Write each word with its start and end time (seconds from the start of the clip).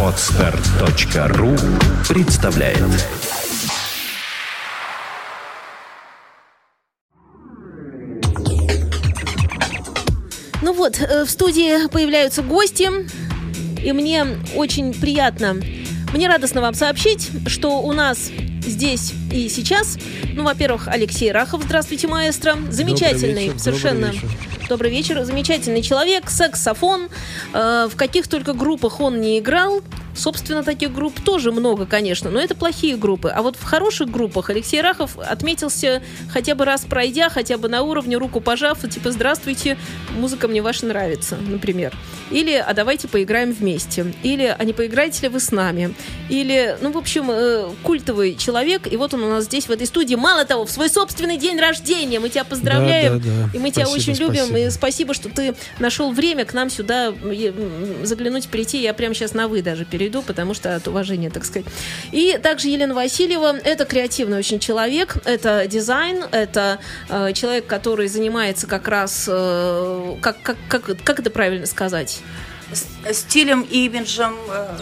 Отстар.ру 0.00 1.56
представляет. 2.08 2.78
Ну 10.62 10.72
вот, 10.72 11.00
э, 11.00 11.24
в 11.24 11.30
студии 11.30 11.88
появляются 11.88 12.42
гости, 12.42 12.88
и 13.82 13.92
мне 13.92 14.24
очень 14.54 14.94
приятно, 14.94 15.56
мне 16.12 16.28
радостно 16.28 16.60
вам 16.60 16.74
сообщить, 16.74 17.28
что 17.48 17.80
у 17.80 17.92
нас 17.92 18.30
здесь 18.60 19.14
и 19.32 19.48
сейчас, 19.48 19.98
ну, 20.32 20.44
во-первых, 20.44 20.86
Алексей 20.86 21.32
Рахов, 21.32 21.64
здравствуйте, 21.64 22.06
маэстро, 22.06 22.56
замечательный, 22.70 23.48
вечер, 23.48 23.58
совершенно... 23.58 24.12
добрый 24.12 24.20
вечер. 24.20 24.54
Добрый 24.68 24.90
вечер. 24.90 25.22
Замечательный 25.24 25.82
человек, 25.82 26.30
саксофон. 26.30 27.08
Э, 27.52 27.86
в 27.90 27.96
каких 27.96 28.28
только 28.28 28.54
группах 28.54 28.98
он 29.00 29.20
не 29.20 29.38
играл. 29.38 29.82
Собственно, 30.16 30.62
таких 30.62 30.94
групп 30.94 31.20
тоже 31.20 31.50
много, 31.50 31.86
конечно, 31.86 32.30
но 32.30 32.40
это 32.40 32.54
плохие 32.54 32.96
группы. 32.96 33.30
А 33.30 33.42
вот 33.42 33.56
в 33.56 33.64
хороших 33.64 34.08
группах 34.08 34.48
Алексей 34.48 34.80
Рахов 34.80 35.18
отметился 35.18 36.02
хотя 36.32 36.54
бы 36.54 36.64
раз 36.64 36.82
пройдя, 36.82 37.28
хотя 37.28 37.58
бы 37.58 37.68
на 37.68 37.82
уровне, 37.82 38.16
руку 38.16 38.40
пожав, 38.40 38.88
типа 38.88 39.10
«Здравствуйте, 39.10 39.76
музыка 40.16 40.46
мне 40.46 40.62
ваша 40.62 40.86
нравится», 40.86 41.36
например. 41.36 41.92
Или 42.30 42.54
«А 42.54 42.72
давайте 42.74 43.08
поиграем 43.08 43.52
вместе». 43.52 44.14
Или 44.22 44.54
«А 44.56 44.62
не 44.64 44.72
поиграете 44.72 45.22
ли 45.22 45.28
вы 45.28 45.40
с 45.40 45.50
нами?» 45.50 45.94
Или, 46.28 46.78
ну, 46.80 46.92
в 46.92 46.96
общем, 46.96 47.30
э, 47.30 47.70
культовый 47.82 48.36
человек, 48.36 48.90
и 48.90 48.96
вот 48.96 49.14
он 49.14 49.22
у 49.24 49.28
нас 49.28 49.44
здесь, 49.44 49.66
в 49.66 49.70
этой 49.72 49.86
студии. 49.86 50.14
Мало 50.14 50.44
того, 50.44 50.64
в 50.64 50.70
свой 50.70 50.88
собственный 50.88 51.36
день 51.38 51.58
рождения 51.58 52.20
мы 52.20 52.28
тебя 52.28 52.44
поздравляем, 52.44 53.18
Да, 53.18 53.24
да, 53.24 53.48
да. 53.52 53.58
и 53.58 53.60
мы 53.60 53.70
тебя 53.72 53.86
Спасибо, 53.86 54.12
очень 54.12 54.24
любим. 54.24 54.53
И 54.56 54.70
спасибо, 54.70 55.14
что 55.14 55.28
ты 55.28 55.54
нашел 55.78 56.12
время 56.12 56.44
к 56.44 56.52
нам 56.52 56.70
сюда 56.70 57.12
заглянуть, 58.02 58.48
прийти. 58.48 58.82
Я 58.82 58.94
прямо 58.94 59.14
сейчас 59.14 59.34
на 59.34 59.48
«вы» 59.48 59.62
даже 59.62 59.84
перейду, 59.84 60.22
потому 60.22 60.54
что 60.54 60.74
от 60.74 60.86
уважения, 60.88 61.30
так 61.30 61.44
сказать. 61.44 61.66
И 62.12 62.38
также 62.42 62.68
Елена 62.68 62.94
Васильева. 62.94 63.56
Это 63.64 63.84
креативный 63.84 64.38
очень 64.38 64.58
человек, 64.58 65.16
это 65.24 65.66
дизайн, 65.66 66.24
это 66.30 66.78
э, 67.08 67.32
человек, 67.32 67.66
который 67.66 68.08
занимается 68.08 68.66
как 68.66 68.88
раз... 68.88 69.26
э, 69.28 70.16
как, 70.20 70.42
как, 70.42 70.56
как, 70.68 70.84
как 71.02 71.20
это 71.20 71.30
правильно 71.30 71.66
сказать? 71.66 72.20
С- 72.72 73.14
Стилем 73.16 73.62
и 73.62 73.86
имиджем 73.86 74.34
э, 74.48 74.78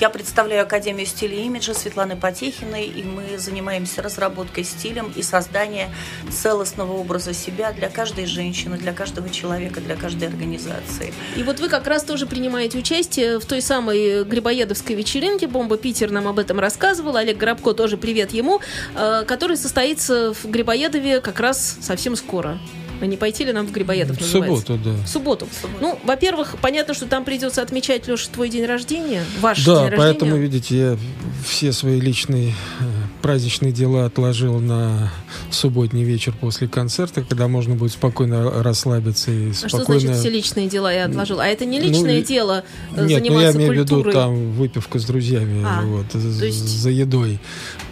я 0.00 0.08
представляю 0.08 0.62
Академию 0.62 1.06
стиля 1.06 1.36
и 1.36 1.42
имиджа 1.42 1.74
Светланы 1.74 2.16
Потехиной, 2.16 2.86
и 2.86 3.02
мы 3.02 3.36
занимаемся 3.36 4.00
разработкой 4.00 4.64
стилем 4.64 5.12
и 5.14 5.22
созданием 5.22 5.90
целостного 6.30 6.92
образа 6.92 7.34
себя 7.34 7.72
для 7.72 7.90
каждой 7.90 8.24
женщины, 8.24 8.78
для 8.78 8.92
каждого 8.92 9.28
человека, 9.28 9.80
для 9.80 9.96
каждой 9.96 10.28
организации. 10.28 11.12
И 11.36 11.42
вот 11.42 11.60
вы 11.60 11.68
как 11.68 11.86
раз 11.86 12.02
тоже 12.04 12.26
принимаете 12.26 12.78
участие 12.78 13.38
в 13.38 13.44
той 13.44 13.60
самой 13.60 14.24
Грибоедовской 14.24 14.96
вечеринке. 14.96 15.46
Бомба 15.46 15.76
Питер 15.76 16.10
нам 16.10 16.26
об 16.28 16.38
этом 16.38 16.58
рассказывал. 16.58 17.16
Олег 17.16 17.36
Горобко 17.36 17.74
тоже 17.74 17.96
привет 17.98 18.32
ему, 18.32 18.60
э, 18.94 19.24
который 19.26 19.56
состоится 19.56 20.32
в 20.32 20.46
Грибоедове 20.46 21.20
как 21.20 21.40
раз 21.40 21.76
совсем 21.80 22.16
скоро. 22.16 22.58
А 23.00 23.06
не 23.06 23.16
пойти 23.16 23.44
ли 23.44 23.52
нам 23.52 23.66
в 23.66 23.72
Грибоедов? 23.72 24.16
В 24.18 24.20
называется? 24.20 24.66
субботу, 24.66 24.82
да. 24.84 25.04
В 25.04 25.08
субботу. 25.08 25.48
Ну, 25.80 25.98
во-первых, 26.04 26.56
понятно, 26.60 26.92
что 26.94 27.06
там 27.06 27.24
придется 27.24 27.62
отмечать, 27.62 28.06
Леша, 28.06 28.28
твой 28.32 28.48
день 28.50 28.66
рождения, 28.66 29.24
ваш 29.40 29.64
Да, 29.64 29.88
день 29.88 29.96
поэтому, 29.98 30.32
рождения. 30.32 30.38
видите, 30.40 30.76
я 30.78 30.98
все 31.46 31.72
свои 31.72 31.98
личные 32.00 32.50
э, 32.80 32.84
праздничные 33.20 33.72
дела 33.72 34.06
отложил 34.06 34.58
на 34.58 35.10
субботний 35.50 36.04
вечер 36.04 36.34
после 36.40 36.68
концерта, 36.68 37.22
когда 37.22 37.48
можно 37.48 37.74
будет 37.74 37.92
спокойно 37.92 38.62
расслабиться 38.62 39.30
и 39.30 39.50
А 39.50 39.54
что 39.54 39.68
спокойно... 39.68 40.00
значит 40.00 40.20
все 40.20 40.30
личные 40.30 40.68
дела 40.68 40.92
я 40.92 41.06
отложил? 41.06 41.40
А 41.40 41.46
это 41.46 41.64
не 41.64 41.80
личное 41.80 42.18
Ну, 42.20 42.24
дело 42.24 42.64
э, 42.96 43.04
Нет, 43.06 43.22
ну 43.22 43.26
заниматься 43.26 43.46
я 43.46 43.52
имею 43.52 43.72
в 43.72 43.76
виду 43.76 44.02
там 44.10 44.52
выпивка 44.52 44.98
с 44.98 45.04
друзьями, 45.04 45.64
А, 45.66 45.82
вот, 45.82 46.14
есть- 46.14 46.68
за 46.68 46.90
едой. 46.90 47.38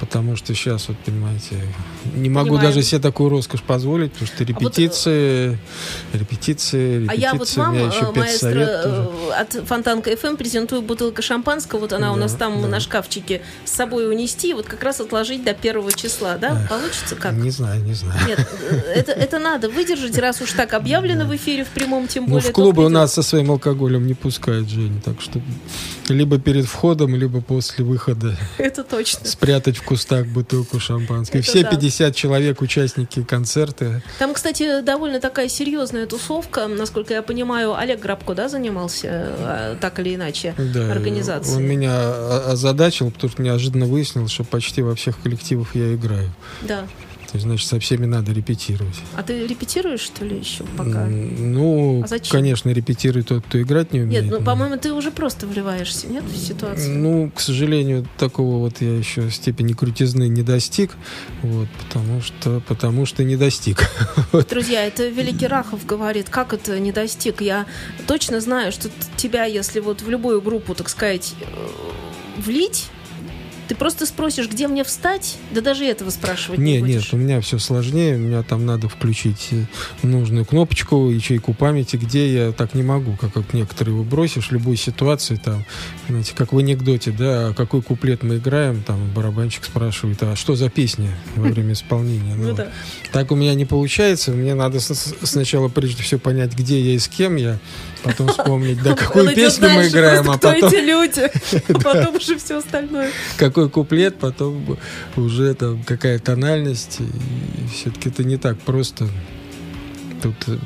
Потому 0.01 0.37
что 0.37 0.55
сейчас, 0.55 0.89
вот 0.89 0.97
понимаете, 0.98 1.57
не 2.14 2.29
могу 2.29 2.51
Понимаем. 2.51 2.69
даже 2.75 2.83
себе 2.83 3.01
такую 3.01 3.31
роскошь 3.31 3.63
позволить, 3.63 4.13
потому 4.13 4.27
что 4.29 4.45
вот, 4.45 4.51
э, 4.51 4.52
репетиции, 4.52 5.58
репетиции, 6.13 6.29
репетиции. 6.39 7.07
А 7.08 7.14
я 7.14 7.35
вот 7.35 7.51
у 7.57 7.61
вам, 7.61 7.75
меня 7.75 7.86
еще 7.86 8.13
э, 8.14 8.19
маэстро, 8.19 8.61
э, 8.61 9.31
от 9.41 9.52
Фонтанка 9.67 10.17
ФМ 10.17 10.36
презентую 10.36 10.83
бутылку 10.83 11.23
шампанского. 11.23 11.81
Вот 11.81 11.92
она 11.92 12.13
у 12.13 12.14
Да, 12.14 12.23
нас 12.23 12.35
там 12.35 12.61
да. 12.63 12.69
на 12.69 12.81
шкафчике 12.81 13.42
с 13.64 13.73
собой 13.73 14.08
унести. 14.11 14.55
Вот 14.55 14.67
как 14.67 14.83
раз 14.83 15.01
отложить 15.18 15.42
до 15.45 15.52
первого 15.52 15.92
числа, 15.92 16.36
да? 16.36 16.56
Получится 16.68 17.17
как? 17.17 17.33
Не 17.33 17.51
знаю, 17.51 17.83
не 17.83 17.95
знаю. 17.95 18.20
Нет, 18.29 18.39
э, 18.70 18.77
это, 18.95 19.12
это 19.12 19.39
надо 19.40 19.68
выдержать, 19.68 20.17
раз 20.18 20.40
уж 20.40 20.52
так 20.52 20.74
объявлено 20.74 21.24
в 21.24 21.34
эфире 21.34 21.64
в 21.64 21.68
прямом, 21.68 22.06
тем 22.06 22.24
Ну, 22.24 22.30
более. 22.34 22.45
в 22.45 22.46
то 22.46 22.52
клубы 22.52 22.84
у 22.84 22.89
нас 22.89 23.14
со 23.14 23.23
своим 23.23 23.51
алкоголем 23.51 24.07
не 24.07 24.14
пускают, 24.14 24.68
Жень, 24.68 25.01
так 25.05 25.20
что 25.20 25.40
либо 26.08 26.39
перед 26.39 26.67
входом, 26.67 27.14
либо 27.17 27.40
после 27.40 27.84
выхода 27.84 28.36
Это 28.58 28.84
точно. 28.84 29.27
спрятать 29.27 29.77
в 29.77 29.83
кустах 29.83 30.27
бутылку 30.27 30.78
шампанского. 30.78 31.40
Это 31.40 31.48
все 31.48 31.62
да. 31.62 31.70
50 31.70 32.14
человек, 32.14 32.61
участники 32.62 33.23
концерта, 33.24 34.02
Там, 34.18 34.34
кстати, 34.34 34.80
довольно 34.83 35.20
такая 35.20 35.48
серьезная 35.48 36.07
тусовка, 36.07 36.68
насколько 36.68 37.12
я 37.12 37.23
понимаю. 37.23 37.74
Олег 37.77 38.01
Грабко, 38.01 38.34
да, 38.34 38.48
занимался 38.48 39.08
э, 39.39 39.77
так 39.80 39.98
или 39.98 40.14
иначе 40.14 40.55
Да, 40.57 40.92
организацией? 40.92 41.57
Он 41.57 41.64
меня 41.64 42.46
озадачил, 42.46 43.11
потому 43.11 43.30
что 43.33 43.42
неожиданно 43.42 43.86
выяснил, 43.86 44.28
что 44.28 44.45
почти 44.45 44.83
во 44.83 44.95
всех 44.95 45.08
коллективах 45.17 45.74
я 45.74 45.95
играю. 45.95 46.30
Да. 46.63 46.86
То 47.29 47.35
есть, 47.35 47.45
значит, 47.45 47.69
со 47.69 47.79
всеми 47.79 48.07
надо 48.07 48.33
репетировать. 48.33 48.95
А 49.14 49.23
ты 49.23 49.46
репетируешь, 49.46 50.01
что 50.01 50.24
ли, 50.24 50.39
еще 50.39 50.64
пока? 50.79 51.05
Ну, 51.05 52.02
А 52.02 52.07
зачем? 52.07 52.33
конечно, 52.33 52.70
репетирует 52.70 53.29
тот, 53.29 53.45
кто 53.45 53.61
играть 53.61 53.92
не 53.92 54.01
умеет. 54.01 54.24
Нет, 54.24 54.33
ну, 54.33 54.42
по-моему, 54.42 54.79
ты 54.79 54.95
уже 54.95 55.11
просто 55.11 55.46
вливаешься, 55.46 56.07
нет, 56.07 56.24
в 56.24 56.35
ситуацию? 56.39 56.96
Ну, 56.96 57.30
к 57.35 57.41
сожалению, 57.41 58.07
такого 58.17 58.57
вот 58.61 58.80
я 58.80 58.96
еще 58.96 59.30
степени 59.30 59.74
крутизны 59.74 60.27
не 60.27 60.42
достиг, 60.42 60.92
вот, 61.42 61.69
потому 61.85 62.23
что, 62.23 62.63
потому 62.67 63.05
что 63.05 63.23
не 63.25 63.36
достиг. 63.36 63.90
Друзья, 64.48 64.86
это 64.86 65.07
Великий 65.08 65.48
Рахов 65.48 65.85
говорит, 65.85 66.30
как 66.30 66.55
это 66.55 66.80
не 66.80 66.92
достиг. 66.92 67.42
Я 67.42 67.67
точно 68.07 68.40
знаю, 68.40 68.73
что 68.73 68.89
тебя, 69.19 69.45
если 69.45 69.80
вот 69.80 70.01
в 70.01 70.08
любую 70.08 70.40
группу, 70.40 70.75
так 70.75 70.89
сказать, 70.89 71.35
э, 71.42 71.46
влить, 72.39 72.86
ты 73.68 73.74
просто 73.74 74.06
спросишь, 74.06 74.48
где 74.48 74.67
мне 74.67 74.83
встать, 74.83 75.36
да 75.52 75.61
даже 75.61 75.84
этого 75.84 76.08
спрашивать 76.11 76.58
не, 76.58 76.74
Нет, 76.74 76.83
нет, 76.83 76.96
будешь. 76.96 77.12
у 77.12 77.17
меня 77.18 77.40
все 77.42 77.58
сложнее. 77.58 78.17
У 78.17 78.18
меня 78.18 78.42
там 78.42 78.64
надо 78.64 78.89
включить 78.89 79.48
э, 79.51 79.64
нужную 80.02 80.46
кнопочку, 80.46 81.11
ячейку 81.11 81.52
памяти, 81.52 81.96
где 81.96 82.33
я 82.33 82.52
так 82.52 82.74
не 82.74 82.83
могу, 82.83 83.17
как 83.17 83.36
вот 83.36 83.52
некоторые 83.52 83.95
вы 83.95 84.05
бросишь 84.05 84.51
любой 84.51 84.77
ситуации, 84.77 85.36
там, 85.36 85.64
знаете, 86.08 86.33
как 86.34 86.52
в 86.55 86.58
анекдоте, 86.58 87.11
да, 87.11 87.52
какой 87.55 87.83
куплет 87.83 88.23
мы 88.23 88.36
играем, 88.36 88.83
там 88.83 88.98
барабанщик 89.14 89.64
спрашивает, 89.64 90.23
а 90.23 90.34
что 90.34 90.57
за 90.57 90.70
песня 90.70 91.11
во 91.36 91.48
время 91.48 91.74
исполнения? 91.74 92.34
Ну 92.34 92.55
да. 92.55 92.68
Так 93.12 93.30
у 93.33 93.36
меня 93.36 93.55
не 93.55 93.67
получается. 93.67 94.30
Мне 94.30 94.55
надо 94.55 94.80
сначала 94.80 95.68
прежде 95.68 96.02
всего 96.02 96.20
понять, 96.20 96.55
где 96.55 96.80
я 96.80 96.95
и 96.95 96.98
с 96.98 97.08
кем 97.08 97.36
я, 97.36 97.58
потом 98.03 98.29
вспомнить, 98.29 98.83
да, 98.83 98.95
какую 98.95 99.35
песню 99.35 99.70
мы 99.70 99.89
играем, 99.89 100.29
а 100.31 100.33
потом 100.35 100.53
эти 100.53 100.77
люди, 100.77 101.31
потом 101.83 102.17
уже 102.17 102.39
все 102.39 102.59
остальное. 102.59 103.11
какой 103.36 103.69
куплет, 103.69 104.19
потом 104.19 104.79
уже 105.17 105.55
там 105.55 105.83
какая 105.85 106.19
тональность. 106.19 107.01
И 107.01 107.75
все-таки 107.75 108.08
это 108.08 108.25
не 108.25 108.37
так 108.37 108.58
просто. 108.61 109.08
Тут 110.23 110.35
э, 110.48 110.58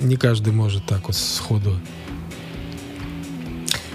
не 0.00 0.16
каждый 0.16 0.52
может 0.52 0.84
так 0.86 1.06
вот 1.06 1.16
сходу. 1.16 1.78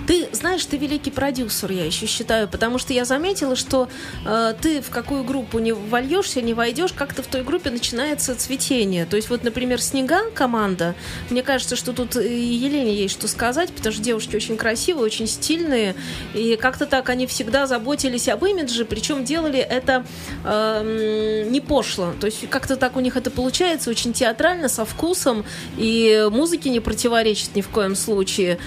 Ты 0.08 0.30
знаешь, 0.34 0.64
ты 0.66 0.78
великий 0.78 1.10
продюсер, 1.10 1.72
я 1.72 1.86
еще 1.86 2.06
считаю, 2.06 2.48
потому 2.48 2.78
что 2.78 2.94
я 2.94 3.06
заметила, 3.06 3.56
что 3.56 3.90
э, 4.26 4.54
ты 4.62 4.82
в 4.82 4.90
какую 4.90 5.24
группу 5.24 5.60
не 5.60 5.72
вольешься, 5.72 6.42
не 6.42 6.54
войдешь, 6.54 6.94
как-то 6.94 7.24
в 7.24 7.28
той 7.28 7.44
группе 7.44 7.72
начинается 7.72 8.36
цветение. 8.36 9.06
То 9.06 9.16
есть 9.16 9.30
вот, 9.30 9.44
например, 9.44 9.82
«Снега» 9.82 10.30
команда, 10.32 10.96
мне 11.30 11.42
кажется, 11.42 11.76
что 11.76 11.94
тут 11.94 12.16
и 12.18 12.44
Елене 12.44 12.94
есть 12.94 13.16
что 13.16 13.28
сказать, 13.28 13.72
потому 13.72 13.94
что 13.94 14.04
девушки 14.04 14.36
очень 14.36 14.58
красивые, 14.58 15.06
очень 15.06 15.28
стильные, 15.28 15.96
и 16.34 16.56
как-то 16.56 16.86
так 16.86 17.10
они 17.10 17.26
всегда 17.26 17.66
заботились 17.66 18.28
об 18.28 18.46
имидже, 18.46 18.86
причем 18.86 19.26
делали 19.26 19.60
это 19.60 20.06
э, 20.44 21.46
не 21.50 21.62
пошло. 21.62 22.14
То 22.20 22.28
есть 22.28 22.48
как-то 22.50 22.76
так 22.76 22.96
у 22.96 23.00
них 23.00 23.18
это 23.18 23.32
получается, 23.32 23.90
очень 23.90 24.14
театрально, 24.14 24.70
со 24.70 24.86
вкусом, 24.86 25.46
и 25.78 26.28
музыке 26.32 26.70
не 26.70 26.80
противоречит 26.80 27.56
ни 27.56 27.62
в 27.62 27.70
коем 27.70 27.96
случае. 27.96 28.60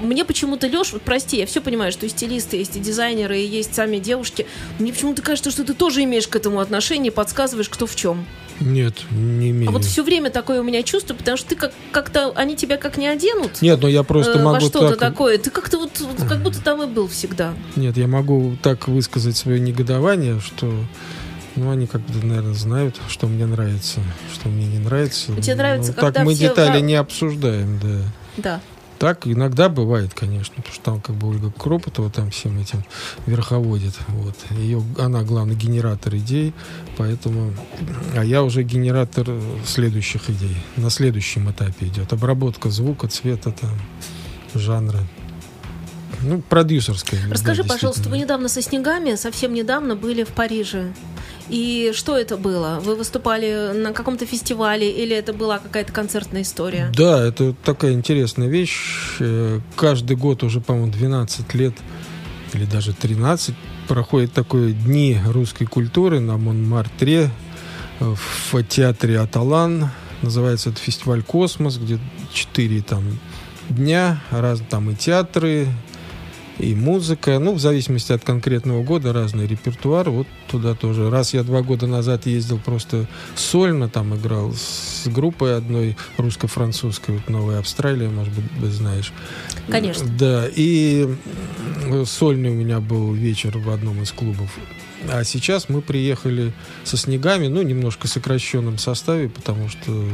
Мне 0.00 0.24
почему-то, 0.24 0.68
Леш, 0.84 0.92
вот 0.92 1.02
прости, 1.02 1.38
я 1.38 1.46
все 1.46 1.60
понимаю, 1.62 1.92
что 1.92 2.04
и 2.04 2.08
стилисты, 2.10 2.58
есть 2.58 2.76
и 2.76 2.80
дизайнеры, 2.80 3.38
и 3.38 3.46
есть 3.46 3.74
сами 3.74 3.96
девушки. 3.98 4.46
Мне 4.78 4.92
почему-то 4.92 5.22
кажется, 5.22 5.50
что 5.50 5.64
ты 5.64 5.72
тоже 5.72 6.04
имеешь 6.04 6.28
к 6.28 6.36
этому 6.36 6.60
отношение, 6.60 7.10
подсказываешь, 7.10 7.70
кто 7.70 7.86
в 7.86 7.96
чем. 7.96 8.26
Нет, 8.60 8.94
не 9.10 9.50
имею. 9.50 9.68
А 9.68 9.72
вот 9.72 9.84
все 9.84 10.04
время 10.04 10.30
такое 10.30 10.60
у 10.60 10.62
меня 10.62 10.82
чувство, 10.82 11.14
потому 11.14 11.36
что 11.36 11.48
ты 11.48 11.56
как- 11.56 11.72
как-то, 11.90 12.32
они 12.36 12.54
тебя 12.54 12.76
как 12.76 12.98
не 12.98 13.08
оденут 13.08 13.62
Нет, 13.62 13.80
но 13.80 13.88
я 13.88 14.04
просто 14.04 14.32
э, 14.34 14.42
во 14.42 14.52
могу 14.52 14.66
что-то 14.66 14.90
так... 14.90 14.98
такое. 14.98 15.38
Ты 15.38 15.50
как-то 15.50 15.78
вот, 15.78 15.90
как 16.28 16.40
будто 16.40 16.62
там 16.62 16.82
и 16.82 16.86
был 16.86 17.08
всегда. 17.08 17.54
Нет, 17.74 17.96
я 17.96 18.06
могу 18.06 18.56
так 18.62 18.86
высказать 18.86 19.36
свое 19.36 19.58
негодование, 19.58 20.38
что 20.38 20.72
ну, 21.56 21.70
они 21.70 21.86
как 21.86 22.02
бы, 22.02 22.24
наверное, 22.24 22.54
знают, 22.54 22.96
что 23.08 23.26
мне 23.26 23.46
нравится, 23.46 24.00
что 24.32 24.48
мне 24.48 24.66
не 24.66 24.78
нравится. 24.78 25.34
Тебе 25.40 25.54
нравится, 25.54 25.92
Ну, 25.92 25.94
когда 25.94 26.12
так 26.12 26.24
мы 26.24 26.34
все 26.34 26.48
детали 26.48 26.80
не 26.80 26.94
обсуждаем, 26.94 27.80
да. 27.82 27.98
Да. 28.36 28.60
Так 29.04 29.26
иногда 29.26 29.68
бывает, 29.68 30.14
конечно, 30.14 30.54
потому 30.56 30.74
что 30.74 30.82
там 30.82 30.98
как 30.98 31.14
бы 31.16 31.28
Ольга 31.28 31.50
Кропотова 31.50 32.08
там 32.08 32.30
всем 32.30 32.58
этим 32.58 32.82
верховодит. 33.26 33.92
Вот. 34.08 34.34
Ее, 34.52 34.82
она 34.98 35.22
главный 35.22 35.54
генератор 35.54 36.16
идей, 36.16 36.54
поэтому... 36.96 37.52
А 38.16 38.24
я 38.24 38.42
уже 38.42 38.62
генератор 38.62 39.28
следующих 39.66 40.30
идей. 40.30 40.56
На 40.76 40.88
следующем 40.88 41.50
этапе 41.50 41.88
идет. 41.88 42.14
Обработка 42.14 42.70
звука, 42.70 43.06
цвета, 43.06 43.52
там, 43.52 43.78
жанра. 44.54 45.00
Ну, 46.24 46.40
продюсерская. 46.40 47.20
Расскажи, 47.30 47.62
да, 47.62 47.68
пожалуйста, 47.68 48.08
вы 48.08 48.18
недавно 48.18 48.48
со 48.48 48.62
снегами, 48.62 49.14
совсем 49.14 49.52
недавно 49.52 49.94
были 49.96 50.24
в 50.24 50.28
Париже. 50.28 50.92
И 51.48 51.92
что 51.94 52.16
это 52.16 52.36
было? 52.38 52.80
Вы 52.82 52.96
выступали 52.96 53.72
на 53.74 53.92
каком-то 53.92 54.24
фестивале 54.24 54.90
или 54.90 55.14
это 55.14 55.34
была 55.34 55.58
какая-то 55.58 55.92
концертная 55.92 56.42
история? 56.42 56.90
Да, 56.96 57.22
это 57.22 57.52
такая 57.64 57.92
интересная 57.92 58.48
вещь. 58.48 59.18
Э, 59.20 59.60
каждый 59.76 60.16
год 60.16 60.42
уже, 60.42 60.60
по-моему, 60.60 60.90
12 60.90 61.54
лет 61.54 61.74
или 62.54 62.64
даже 62.64 62.94
13 62.94 63.54
проходят 63.88 64.32
такое 64.32 64.72
дни 64.72 65.18
русской 65.26 65.66
культуры 65.66 66.20
на 66.20 66.38
Монмартре 66.38 67.30
э, 68.00 68.14
в 68.50 68.62
театре 68.62 69.18
Аталант. 69.18 69.90
Называется 70.22 70.70
это 70.70 70.78
фестиваль 70.78 71.22
«Космос», 71.22 71.76
где 71.76 71.98
четыре 72.32 72.80
там 72.80 73.04
дня, 73.68 74.22
раз 74.30 74.62
там 74.70 74.90
и 74.90 74.94
театры, 74.94 75.68
и 76.58 76.74
музыка. 76.74 77.38
Ну, 77.38 77.52
в 77.52 77.60
зависимости 77.60 78.12
от 78.12 78.24
конкретного 78.24 78.82
года 78.82 79.12
разный 79.12 79.46
репертуар. 79.46 80.10
Вот 80.10 80.26
туда 80.48 80.74
тоже. 80.74 81.10
Раз 81.10 81.34
я 81.34 81.42
два 81.42 81.62
года 81.62 81.86
назад 81.86 82.26
ездил 82.26 82.58
просто 82.58 83.06
сольно, 83.34 83.88
там 83.88 84.14
играл 84.14 84.52
с 84.52 85.06
группой 85.06 85.56
одной 85.56 85.96
русско-французской, 86.16 87.16
вот 87.16 87.28
Новая 87.28 87.58
Австралия, 87.58 88.08
может 88.08 88.32
быть, 88.32 88.70
знаешь. 88.70 89.12
Конечно. 89.68 90.08
Да, 90.18 90.46
и 90.54 91.08
сольный 92.06 92.50
у 92.50 92.54
меня 92.54 92.80
был 92.80 93.12
вечер 93.12 93.58
в 93.58 93.70
одном 93.70 94.02
из 94.02 94.12
клубов. 94.12 94.50
А 95.10 95.22
сейчас 95.24 95.68
мы 95.68 95.82
приехали 95.82 96.52
со 96.84 96.96
снегами, 96.96 97.48
ну, 97.48 97.62
немножко 97.62 98.08
сокращенном 98.08 98.78
составе, 98.78 99.28
потому 99.28 99.68
что 99.68 100.08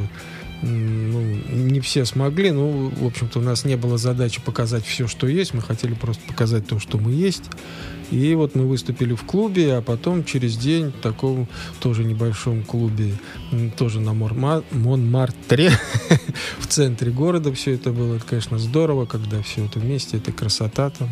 не 1.48 1.80
все 1.80 2.04
смогли. 2.04 2.50
Ну, 2.50 2.90
в 2.90 3.06
общем-то, 3.06 3.38
у 3.38 3.42
нас 3.42 3.64
не 3.64 3.76
было 3.76 3.98
задачи 3.98 4.40
показать 4.40 4.84
все, 4.84 5.06
что 5.06 5.26
есть. 5.26 5.54
Мы 5.54 5.62
хотели 5.62 5.94
просто 5.94 6.22
показать 6.26 6.66
то, 6.66 6.78
что 6.78 6.98
мы 6.98 7.12
есть. 7.12 7.44
И 8.10 8.34
вот 8.34 8.54
мы 8.54 8.66
выступили 8.66 9.14
в 9.14 9.22
клубе, 9.22 9.76
а 9.76 9.82
потом 9.82 10.24
через 10.24 10.56
день 10.56 10.88
в 10.88 11.00
таком 11.00 11.46
тоже 11.80 12.02
небольшом 12.04 12.64
клубе, 12.64 13.14
тоже 13.76 14.00
на 14.00 14.12
Монмартре, 14.14 15.70
в 16.58 16.66
центре 16.66 17.12
города 17.12 17.52
все 17.52 17.72
это 17.74 17.92
было. 17.92 18.16
Это, 18.16 18.26
конечно, 18.26 18.58
здорово, 18.58 19.06
когда 19.06 19.40
все 19.42 19.64
это 19.64 19.78
вместе, 19.78 20.16
это 20.16 20.32
красота 20.32 20.90
там 20.90 21.08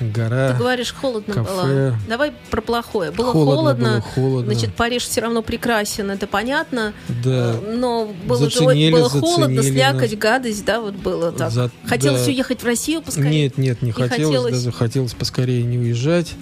гора. 0.00 0.52
Ты 0.52 0.58
говоришь, 0.58 0.92
холодно 0.92 1.34
кафе. 1.34 1.50
было. 1.52 1.98
Давай 2.08 2.32
про 2.50 2.60
плохое. 2.60 3.10
Было 3.10 3.32
холодно. 3.32 3.54
холодно. 3.56 3.90
Было 3.90 4.00
холодно. 4.02 4.52
Значит, 4.54 4.74
Париж 4.74 5.02
все 5.04 5.20
равно 5.20 5.42
прекрасен, 5.42 6.10
это 6.10 6.26
понятно. 6.26 6.92
Да. 7.24 7.54
Но 7.74 8.10
было, 8.26 8.38
Заценили, 8.38 8.90
же, 8.90 8.96
было 8.96 9.08
холодно, 9.08 9.62
слякоть, 9.62 10.18
гадость, 10.18 10.64
да, 10.64 10.80
вот 10.80 10.94
было 10.94 11.32
так. 11.32 11.50
За- 11.50 11.70
Хотелось 11.86 12.24
да. 12.24 12.30
уехать 12.30 12.62
в 12.62 12.66
Россию 12.66 13.02
поскорее. 13.02 13.44
Нет, 13.44 13.58
нет, 13.58 13.82
не, 13.82 13.86
Не 13.88 13.92
хотелось, 13.92 14.36
хотелось. 14.36 14.54
даже 14.54 14.72
хотелось 14.72 15.14
поскорее 15.14 15.62
не 15.64 15.78
уезжать. 15.78 16.34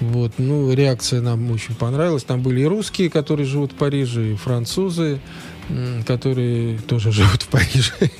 Вот, 0.00 0.32
ну, 0.38 0.72
реакция 0.72 1.20
нам 1.22 1.50
очень 1.50 1.74
понравилась. 1.74 2.22
Там 2.24 2.42
были 2.42 2.60
и 2.60 2.64
русские, 2.66 3.08
которые 3.08 3.46
живут 3.46 3.72
в 3.72 3.76
Париже, 3.76 4.32
и 4.32 4.34
французы, 4.36 5.20
которые 6.06 6.78
тоже 6.78 7.12
живут 7.12 7.42
в 7.42 7.48
Париже. 7.48 7.92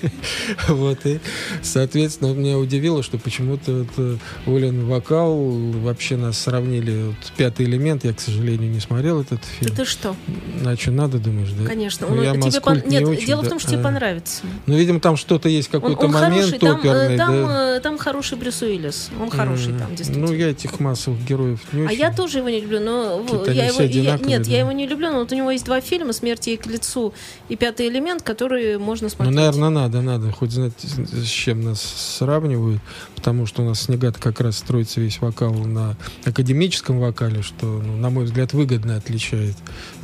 Вот, 0.69 1.04
и, 1.06 1.20
соответственно, 1.62 2.32
меня 2.32 2.58
удивило, 2.58 3.02
что 3.02 3.19
почему-то 3.19 3.82
это 3.82 4.19
Олен 4.46 4.87
вокал 4.87 5.37
вообще 5.37 6.16
нас 6.16 6.38
сравнили. 6.38 7.04
Вот, 7.08 7.16
пятый 7.37 7.66
элемент, 7.66 8.04
я, 8.04 8.12
к 8.12 8.20
сожалению, 8.20 8.70
не 8.70 8.81
смотрел 8.81 9.20
этот 9.20 9.40
фильм. 9.44 9.75
ты 9.75 9.84
что? 9.84 10.16
А 10.64 10.76
что, 10.76 10.90
надо, 10.90 11.19
думаешь, 11.19 11.50
да? 11.50 11.66
Конечно. 11.66 12.06
Ну, 12.08 12.16
Он- 12.16 12.22
я 12.22 12.32
тебе 12.32 12.60
пон- 12.60 12.87
не 12.88 12.98
Нет, 12.98 13.08
очень, 13.08 13.26
дело 13.26 13.40
в 13.40 13.44
да. 13.44 13.50
том, 13.50 13.58
что 13.58 13.70
тебе 13.70 13.81
А. 13.81 13.84
понравится. 13.84 14.42
Ну, 14.66 14.76
видимо, 14.76 15.00
там 15.00 15.16
что-то 15.16 15.49
есть, 15.49 15.69
какой-то 15.69 16.08
момент 16.08 16.34
хороший, 16.34 16.58
там, 16.58 16.76
э, 16.76 16.81
оперный, 16.81 17.16
там, 17.19 17.32
да. 17.46 17.76
э, 17.76 17.81
там 17.81 17.99
хороший 17.99 18.38
Брюс 18.38 18.62
Уиллис. 18.62 19.10
Он 19.20 19.31
хороший 19.31 19.72
М, 19.72 19.78
там, 19.78 19.94
действительно. 19.94 20.26
Ну, 20.26 20.32
я 20.34 20.50
этих 20.50 20.78
массовых 20.81 21.22
героев 21.25 21.60
не 21.72 21.82
А 21.82 21.87
очень. 21.87 21.99
я 21.99 22.12
тоже 22.12 22.38
его 22.38 22.49
не 22.49 22.60
люблю, 22.60 22.81
но 22.81 23.19
в- 23.19 23.49
я 23.50 23.66
его, 23.66 23.82
я- 23.82 24.19
нет, 24.19 24.42
да. 24.42 24.50
я 24.50 24.60
его 24.60 24.72
не 24.72 24.87
люблю, 24.87 25.10
но 25.12 25.19
вот 25.20 25.32
у 25.32 25.34
него 25.34 25.50
есть 25.50 25.64
два 25.64 25.81
фильма 25.81 26.12
«Смерть 26.12 26.46
ей 26.46 26.56
к 26.56 26.66
лицу» 26.66 27.12
и 27.48 27.56
«Пятый 27.56 27.88
элемент», 27.88 28.22
которые 28.22 28.78
можно 28.78 29.06
Ну, 29.06 29.10
смотреть. 29.10 29.37
наверное, 29.37 29.70
надо, 29.70 30.02
надо. 30.02 30.32
Хоть 30.32 30.52
знать, 30.52 30.72
с 30.81 31.26
чем 31.26 31.62
нас 31.62 31.81
сравнивают. 31.81 32.81
Потому 33.14 33.46
что 33.46 33.62
у 33.62 33.66
нас 33.66 33.82
снега 33.82 34.12
как 34.12 34.40
раз 34.40 34.58
строится 34.58 35.00
весь 35.00 35.20
вокал 35.20 35.52
на 35.54 35.96
академическом 36.25 36.98
вокале, 37.00 37.43
что, 37.43 37.66
ну, 37.66 37.96
на 37.96 38.10
мой 38.10 38.25
взгляд, 38.25 38.52
выгодно 38.52 38.96
отличает 38.96 39.56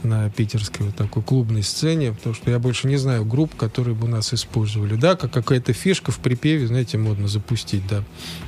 на 0.03 0.31
питерской 0.31 0.87
вот 0.87 0.97
такой 0.97 1.23
клубной 1.23 1.63
сцене. 1.63 2.13
Потому 2.13 2.35
что 2.35 2.51
я 2.51 2.59
больше 2.59 2.89
не 2.89 2.97
знаю 2.97 3.25
групп, 3.25 3.55
которые 3.57 3.95
бы 3.95 4.09
нас 4.09 4.33
использовали. 4.35 4.95
Да, 4.97 5.15
как 5.17 5.33
какая-то 5.33 5.73
фишка 5.73 6.11
в 6.13 6.19
припеве, 6.19 6.67
знаете, 6.67 6.99
модно 6.99 7.29
запустить, 7.29 7.87
да. 7.89 8.03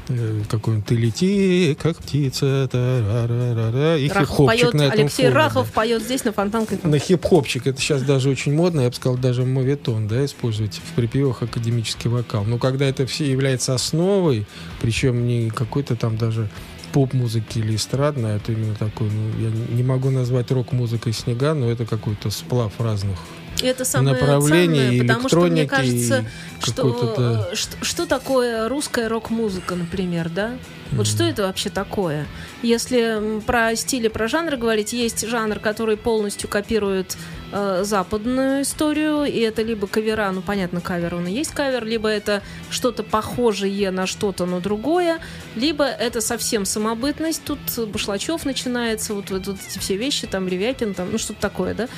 Э, 0.09 0.43
Какой-нибудь 0.51 0.87
«Ты 0.87 0.97
лети, 0.97 1.77
как 1.81 1.99
птица», 1.99 2.69
та-ра-ра-ра-ра, 2.71 3.97
и 3.99 4.09
Рахов 4.09 4.29
хип-хопчик 4.29 4.63
поет, 4.63 4.75
на 4.75 4.83
этом 4.83 5.01
Алексей 5.01 5.23
фоне, 5.23 5.29
да. 5.31 5.35
Рахов 5.35 5.73
поет 5.73 6.03
здесь 6.03 6.25
на 6.25 6.33
Фонтанке. 6.33 6.79
На 6.83 6.99
хип-хопчик. 6.99 7.67
Это 7.67 7.81
сейчас 7.81 8.03
даже 8.03 8.29
очень 8.29 8.55
модно. 8.55 8.84
Я 8.85 8.91
бы 8.91 8.97
сказал, 8.97 9.17
даже 9.17 9.45
моветон, 9.45 10.07
да, 10.07 10.25
использовать 10.27 10.77
в 10.77 10.95
припевах 10.95 11.43
академический 11.43 12.11
вокал. 12.11 12.45
Но 12.45 12.59
когда 12.59 12.85
это 12.85 13.07
все 13.07 13.31
является 13.31 13.75
основой, 13.75 14.47
причем 14.83 15.27
не 15.27 15.49
какой-то 15.49 15.97
там 15.97 16.19
даже 16.19 16.51
поп-музыки 16.93 17.59
или 17.59 17.77
эстрадной, 17.77 18.35
а 18.35 18.37
это 18.37 18.53
именно 18.53 18.75
такой, 18.75 19.09
ну, 19.11 19.43
я 19.43 19.51
не 19.75 19.83
могу 19.83 20.11
назвать 20.11 20.51
рок-музыкой 20.51 21.15
снега, 21.15 21.55
но 21.55 21.71
это 21.71 21.87
какой-то 21.87 22.29
сплав 22.29 22.73
разных 22.79 23.19
И 23.63 23.67
это 23.67 23.87
самое 23.87 24.13
направлений, 24.15 24.99
ценное, 24.99 25.01
потому 25.01 25.29
что 25.29 25.41
мне 25.41 25.67
кажется, 25.67 26.25
что, 26.63 27.15
да. 27.17 27.49
э, 27.51 27.55
что, 27.57 27.85
что 27.85 28.07
такое 28.07 28.69
русская 28.69 29.09
рок-музыка, 29.09 29.75
например, 29.77 30.29
да? 30.29 30.59
Вот 30.93 31.07
что 31.07 31.25
это 31.25 31.43
вообще 31.43 31.71
такое? 31.71 32.27
Если 32.63 33.41
про 33.47 33.75
стили, 33.77 34.09
про 34.09 34.29
жанры 34.29 34.57
говорить, 34.57 34.93
есть 34.93 35.27
жанр, 35.27 35.59
который 35.59 35.97
полностью 35.97 36.49
копирует 36.49 37.17
э, 37.53 37.83
западную 37.85 38.63
историю, 38.63 39.25
и 39.25 39.39
это 39.41 39.63
либо 39.63 39.87
кавера, 39.87 40.31
ну 40.31 40.41
понятно, 40.41 40.81
кавер, 40.81 41.15
он 41.17 41.27
и 41.27 41.33
есть 41.33 41.51
кавер, 41.51 41.85
либо 41.85 42.09
это 42.09 42.43
что-то 42.71 43.03
похожее 43.03 43.91
на 43.91 44.07
что-то, 44.07 44.47
но 44.47 44.61
другое, 44.61 45.19
либо 45.57 45.85
это 45.85 46.21
совсем 46.21 46.65
самобытность, 46.65 47.43
тут 47.45 47.59
Башлачев 47.89 48.45
начинается, 48.45 49.15
вот, 49.15 49.31
вот, 49.31 49.47
вот 49.47 49.57
эти 49.69 49.79
все 49.79 49.97
вещи, 49.97 50.27
там 50.27 50.49
Ревякин, 50.49 50.95
там, 50.95 51.11
ну 51.13 51.19
что-то 51.19 51.41
такое, 51.41 51.75
да? 51.75 51.89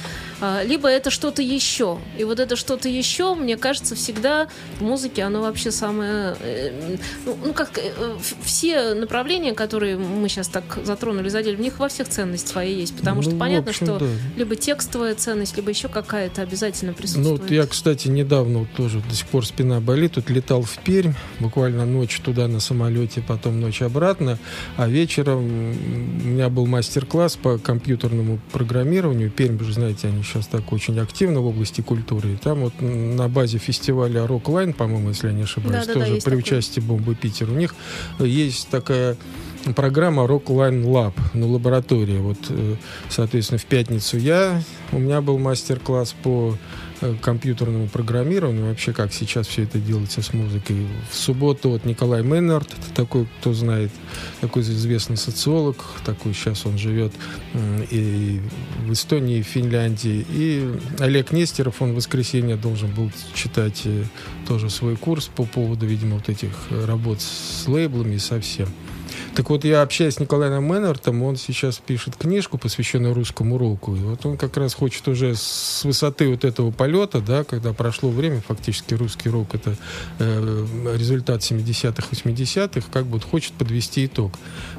А, 0.41 0.63
либо 0.65 0.89
это 0.89 1.11
что-то 1.11 1.43
еще. 1.43 1.99
И 2.19 2.25
вот 2.25 2.41
это 2.41 2.57
что-то 2.57 2.89
еще, 2.89 3.35
мне 3.35 3.57
кажется, 3.57 3.95
всегда 3.95 4.49
в 4.79 4.83
музыке 4.83 5.23
оно 5.23 5.43
вообще 5.43 5.71
самое... 5.71 6.37
э, 6.41 6.97
ну, 7.25 7.37
ну, 7.45 7.53
как 7.53 7.79
э, 7.79 7.93
в- 8.19 8.47
направления, 8.95 9.53
которые 9.55 9.97
мы 9.97 10.29
сейчас 10.29 10.49
так 10.49 10.79
затронули, 10.85 11.29
задели, 11.29 11.57
в 11.57 11.61
них 11.61 11.79
во 11.79 11.89
всех 11.89 12.09
ценность 12.09 12.49
своя 12.49 12.71
есть. 12.71 12.97
Потому 12.97 13.23
что 13.23 13.31
Ну, 13.33 13.37
в 13.37 13.41
понятно, 13.41 13.71
общем, 13.71 13.87
что 13.87 13.99
да. 13.99 14.07
либо 14.37 14.57
текстовая 14.57 15.15
ценность, 15.15 15.57
либо 15.57 15.71
еще 15.71 15.89
какая-то 15.89 16.43
обязательно 16.43 16.93
Ну, 16.93 16.97
присутствует. 16.97 17.41
вот 17.41 17.51
я, 17.51 17.67
кстати, 17.67 18.09
недавно 18.09 18.61
вот 18.61 18.69
тоже 18.77 19.01
до 19.09 19.15
сих 19.15 19.27
пор 19.27 19.45
спина 19.47 19.81
болит. 19.81 20.13
Тут 20.13 20.31
летал 20.31 20.63
в 20.63 20.79
Пермь, 20.79 21.13
буквально 21.41 21.85
ночь 21.87 22.21
туда 22.21 22.49
на 22.49 22.61
самолете, 22.61 23.23
потом 23.27 23.61
ночь 23.61 23.83
обратно. 23.83 24.39
А 24.77 24.89
вечером 24.89 25.45
у 25.45 26.27
меня 26.29 26.49
был 26.49 26.67
мастер-класс 26.67 27.37
по 27.37 27.59
компьютерному 27.59 28.39
программированию. 28.53 29.31
Пермь, 29.31 29.57
вы 29.57 29.65
же 29.65 29.73
знаете, 29.75 30.09
они 30.09 30.23
сейчас 30.23 30.47
так 30.47 30.73
очень 30.73 30.99
активны 30.99 31.41
в 31.41 31.47
области 31.47 31.81
культуры. 31.81 32.35
И 32.35 32.37
там 32.37 32.61
вот 32.61 32.75
на 32.81 33.29
базе 33.29 33.59
фестиваля 33.59 34.25
Rockline, 34.25 34.73
по-моему, 34.73 35.09
если 35.11 35.29
я 35.29 35.33
не 35.33 35.43
ошибаюсь, 35.43 35.87
Да-да-да, 35.87 36.01
тоже 36.01 36.13
есть 36.15 36.25
при 36.25 36.31
такой. 36.33 36.43
участии 36.43 36.81
Бомбы 36.81 37.15
Питер, 37.15 37.51
у 37.51 37.55
них 37.55 37.75
есть 38.19 38.66
такая 38.71 39.17
программа 39.75 40.25
Rockline 40.25 40.85
Lab, 40.85 41.15
ну, 41.35 41.49
лаборатория. 41.49 42.19
Вот, 42.19 42.39
э, 42.51 42.77
соответственно, 43.09 43.59
в 43.59 43.65
пятницу 43.65 44.17
я, 44.17 44.63
у 44.93 44.99
меня 44.99 45.21
был 45.21 45.39
мастер-класс 45.39 46.15
по 46.23 46.57
компьютерному 47.21 47.89
программированию, 47.89 48.67
вообще 48.67 48.93
как 48.93 49.13
сейчас 49.13 49.47
все 49.47 49.65
это 49.65 49.79
делается 49.79 50.23
с 50.23 50.33
музыкой. 50.33 50.87
В 51.11 51.17
субботу 51.17 51.71
вот 51.71 51.85
Николай 51.85 52.23
Мейнард, 52.23 52.69
такой, 52.95 53.27
кто 53.41 53.53
знает, 53.53 53.91
такой 54.41 54.63
известный 54.63 55.17
социолог, 55.17 55.77
такой 56.05 56.33
сейчас 56.33 56.67
он 56.67 56.79
живет 56.79 57.13
и 57.91 58.41
в 58.85 58.93
Эстонии, 58.93 59.39
и 59.39 59.43
в 59.43 59.47
Финляндии. 59.47 60.27
И 60.31 60.71
Олег 60.99 61.33
Нестеров, 61.33 61.83
он 61.83 61.93
в 61.93 61.97
воскресенье 61.97 62.57
должен 62.57 62.91
был 62.91 63.11
читать 63.35 63.83
э, 63.85 64.05
тоже 64.47 64.71
свой 64.71 64.97
курс 64.97 65.29
по 65.35 65.45
поводу, 65.45 65.87
видимо, 65.87 66.17
вот 66.17 66.29
этих 66.29 66.51
э, 66.71 66.85
работ 66.85 67.21
с 67.21 67.67
лейблами 67.67 68.15
и 68.15 68.19
со 68.19 68.41
всем. 68.41 68.69
Так 69.35 69.51
вот, 69.51 69.65
я 69.65 69.83
общаюсь 69.83 70.15
с 70.15 70.21
Николаем 70.21 70.63
Мэннертом, 70.65 71.23
он 71.23 71.37
сейчас 71.37 71.79
пишет 71.79 72.17
книжку, 72.17 72.59
посвященную 72.59 73.15
русскому 73.15 73.59
року. 73.59 73.95
И 73.95 74.01
вот 74.01 74.25
он 74.25 74.37
как 74.37 74.57
раз 74.57 74.75
хочет 74.75 75.07
уже 75.09 75.35
с 75.35 75.83
высоты 75.85 76.29
вот 76.29 76.45
этого 76.45 76.71
полета, 76.71 77.21
да, 77.21 77.45
когда 77.45 77.73
прошло 77.73 78.11
время, 78.11 78.43
фактически 78.47 78.95
русский 78.95 79.29
рок 79.29 79.55
это 79.55 79.77
э, 80.19 80.67
результат 80.97 81.41
70-х, 81.41 82.07
80-х, 82.11 82.87
как 82.93 83.05
бы 83.07 83.13
вот 83.19 83.25
хочет 83.25 83.53
подвести 83.53 84.07
итог. 84.07 84.33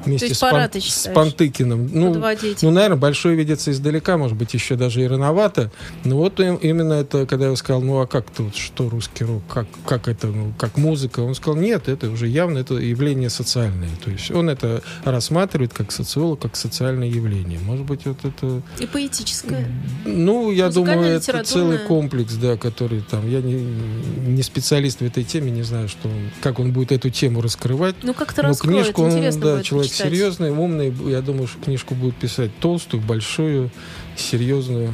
Вместе 0.04 0.34
с, 0.34 0.38
Пан- 0.40 0.50
пора, 0.52 0.68
ты 0.68 0.80
с? 0.80 1.10
Пантыкиным. 1.12 1.88
Ну, 1.92 2.12
Подводить. 2.14 2.62
ну, 2.62 2.70
наверное, 2.70 2.98
большой 2.98 3.34
видится 3.34 3.70
издалека, 3.70 4.16
может 4.16 4.36
быть, 4.36 4.54
еще 4.54 4.76
даже 4.76 5.02
и 5.02 5.06
рановато. 5.06 5.70
Но 6.04 6.16
вот 6.16 6.40
им- 6.40 6.56
именно 6.56 6.94
это, 6.94 7.26
когда 7.26 7.48
я 7.48 7.56
сказал, 7.56 7.82
ну 7.82 8.00
а 8.00 8.06
как 8.06 8.30
тут, 8.30 8.56
что 8.56 8.88
русский 8.88 9.24
рок, 9.24 9.42
как, 9.48 9.66
как 9.86 10.08
это, 10.08 10.28
ну, 10.28 10.52
как 10.58 10.76
музыка, 10.76 11.20
он 11.20 11.34
сказал, 11.34 11.56
нет, 11.56 11.88
это 11.88 12.10
уже 12.10 12.26
явно 12.26 12.58
это 12.58 12.74
явление 12.74 13.30
социальное. 13.30 13.90
То 14.04 14.10
есть 14.10 14.17
он 14.30 14.48
это 14.50 14.82
рассматривает 15.04 15.72
как 15.72 15.92
социолог, 15.92 16.40
как 16.40 16.56
социальное 16.56 17.08
явление. 17.08 17.58
Может 17.60 17.86
быть, 17.86 18.04
вот 18.06 18.24
это... 18.24 18.62
И 18.78 18.86
поэтическое. 18.86 19.66
Ну, 20.04 20.50
я 20.52 20.70
думаю, 20.70 21.02
это 21.02 21.44
целый 21.44 21.78
комплекс, 21.78 22.34
да, 22.34 22.56
который 22.56 23.00
там... 23.00 23.28
Я 23.28 23.40
не, 23.40 23.54
не 23.54 24.42
специалист 24.42 25.00
в 25.00 25.04
этой 25.04 25.24
теме, 25.24 25.50
не 25.50 25.62
знаю, 25.62 25.88
что 25.88 26.08
он- 26.08 26.30
как 26.40 26.58
он 26.58 26.72
будет 26.72 26.92
эту 26.92 27.10
тему 27.10 27.40
раскрывать. 27.40 27.96
Ну, 28.02 28.14
как-то 28.14 28.42
Но 28.42 28.48
раскроет, 28.48 28.84
книжку 28.84 29.02
он, 29.02 29.10
интересно 29.12 29.40
да, 29.40 29.62
человек 29.62 29.90
почитать. 29.90 30.12
серьезный, 30.12 30.50
умный. 30.50 30.92
Я 31.10 31.20
думаю, 31.20 31.46
что 31.46 31.58
книжку 31.60 31.94
будет 31.94 32.16
писать 32.16 32.50
толстую, 32.60 33.02
большую, 33.02 33.70
серьезную. 34.16 34.92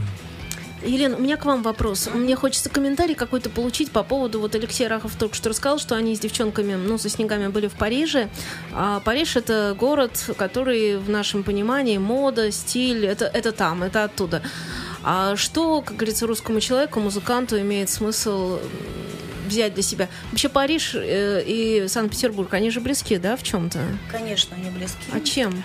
Елена, 0.84 1.16
у 1.16 1.20
меня 1.20 1.36
к 1.36 1.44
вам 1.44 1.62
вопрос. 1.62 2.08
Мне 2.12 2.36
хочется 2.36 2.68
комментарий 2.68 3.14
какой-то 3.14 3.50
получить 3.50 3.90
по 3.90 4.02
поводу, 4.02 4.40
вот 4.40 4.54
Алексей 4.54 4.86
Рахов 4.86 5.16
только 5.16 5.34
что 5.34 5.48
рассказал, 5.48 5.78
что 5.78 5.94
они 5.96 6.14
с 6.14 6.20
девчонками, 6.20 6.74
ну, 6.74 6.98
со 6.98 7.08
снегами 7.08 7.48
были 7.48 7.68
в 7.68 7.72
Париже. 7.72 8.28
А 8.72 9.00
Париж 9.00 9.36
это 9.36 9.74
город, 9.78 10.30
который 10.36 10.98
в 10.98 11.08
нашем 11.08 11.42
понимании 11.42 11.98
мода, 11.98 12.50
стиль, 12.52 13.06
это, 13.06 13.24
это 13.26 13.52
там, 13.52 13.82
это 13.82 14.04
оттуда. 14.04 14.42
А 15.02 15.36
что, 15.36 15.82
как 15.82 15.96
говорится, 15.96 16.26
русскому 16.26 16.60
человеку, 16.60 17.00
музыканту 17.00 17.60
имеет 17.60 17.90
смысл 17.90 18.58
взять 19.46 19.74
для 19.74 19.82
себя? 19.82 20.08
Вообще 20.30 20.48
Париж 20.48 20.94
э, 20.94 21.42
и 21.46 21.86
Санкт-Петербург, 21.88 22.52
они 22.54 22.70
же 22.70 22.80
близки, 22.80 23.18
да, 23.18 23.36
в 23.36 23.42
чем-то? 23.42 23.80
Конечно, 24.10 24.56
они 24.56 24.70
близки. 24.70 25.04
А 25.12 25.20
чем? 25.20 25.62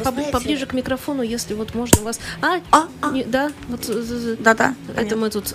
Знаете- 0.00 0.30
Поближе 0.32 0.66
к 0.66 0.72
микрофону, 0.72 1.22
если 1.22 1.54
вот 1.54 1.74
можно 1.74 2.02
вас... 2.02 2.20
А, 2.40 2.60
А, 2.70 2.88
а. 3.00 3.10
не- 3.10 3.24
да, 3.24 3.50
вот... 3.68 3.88
э, 3.88 4.36
Да-да. 4.38 4.74
это 4.88 4.94
понятно. 4.94 5.16
мы 5.16 5.30
тут... 5.30 5.54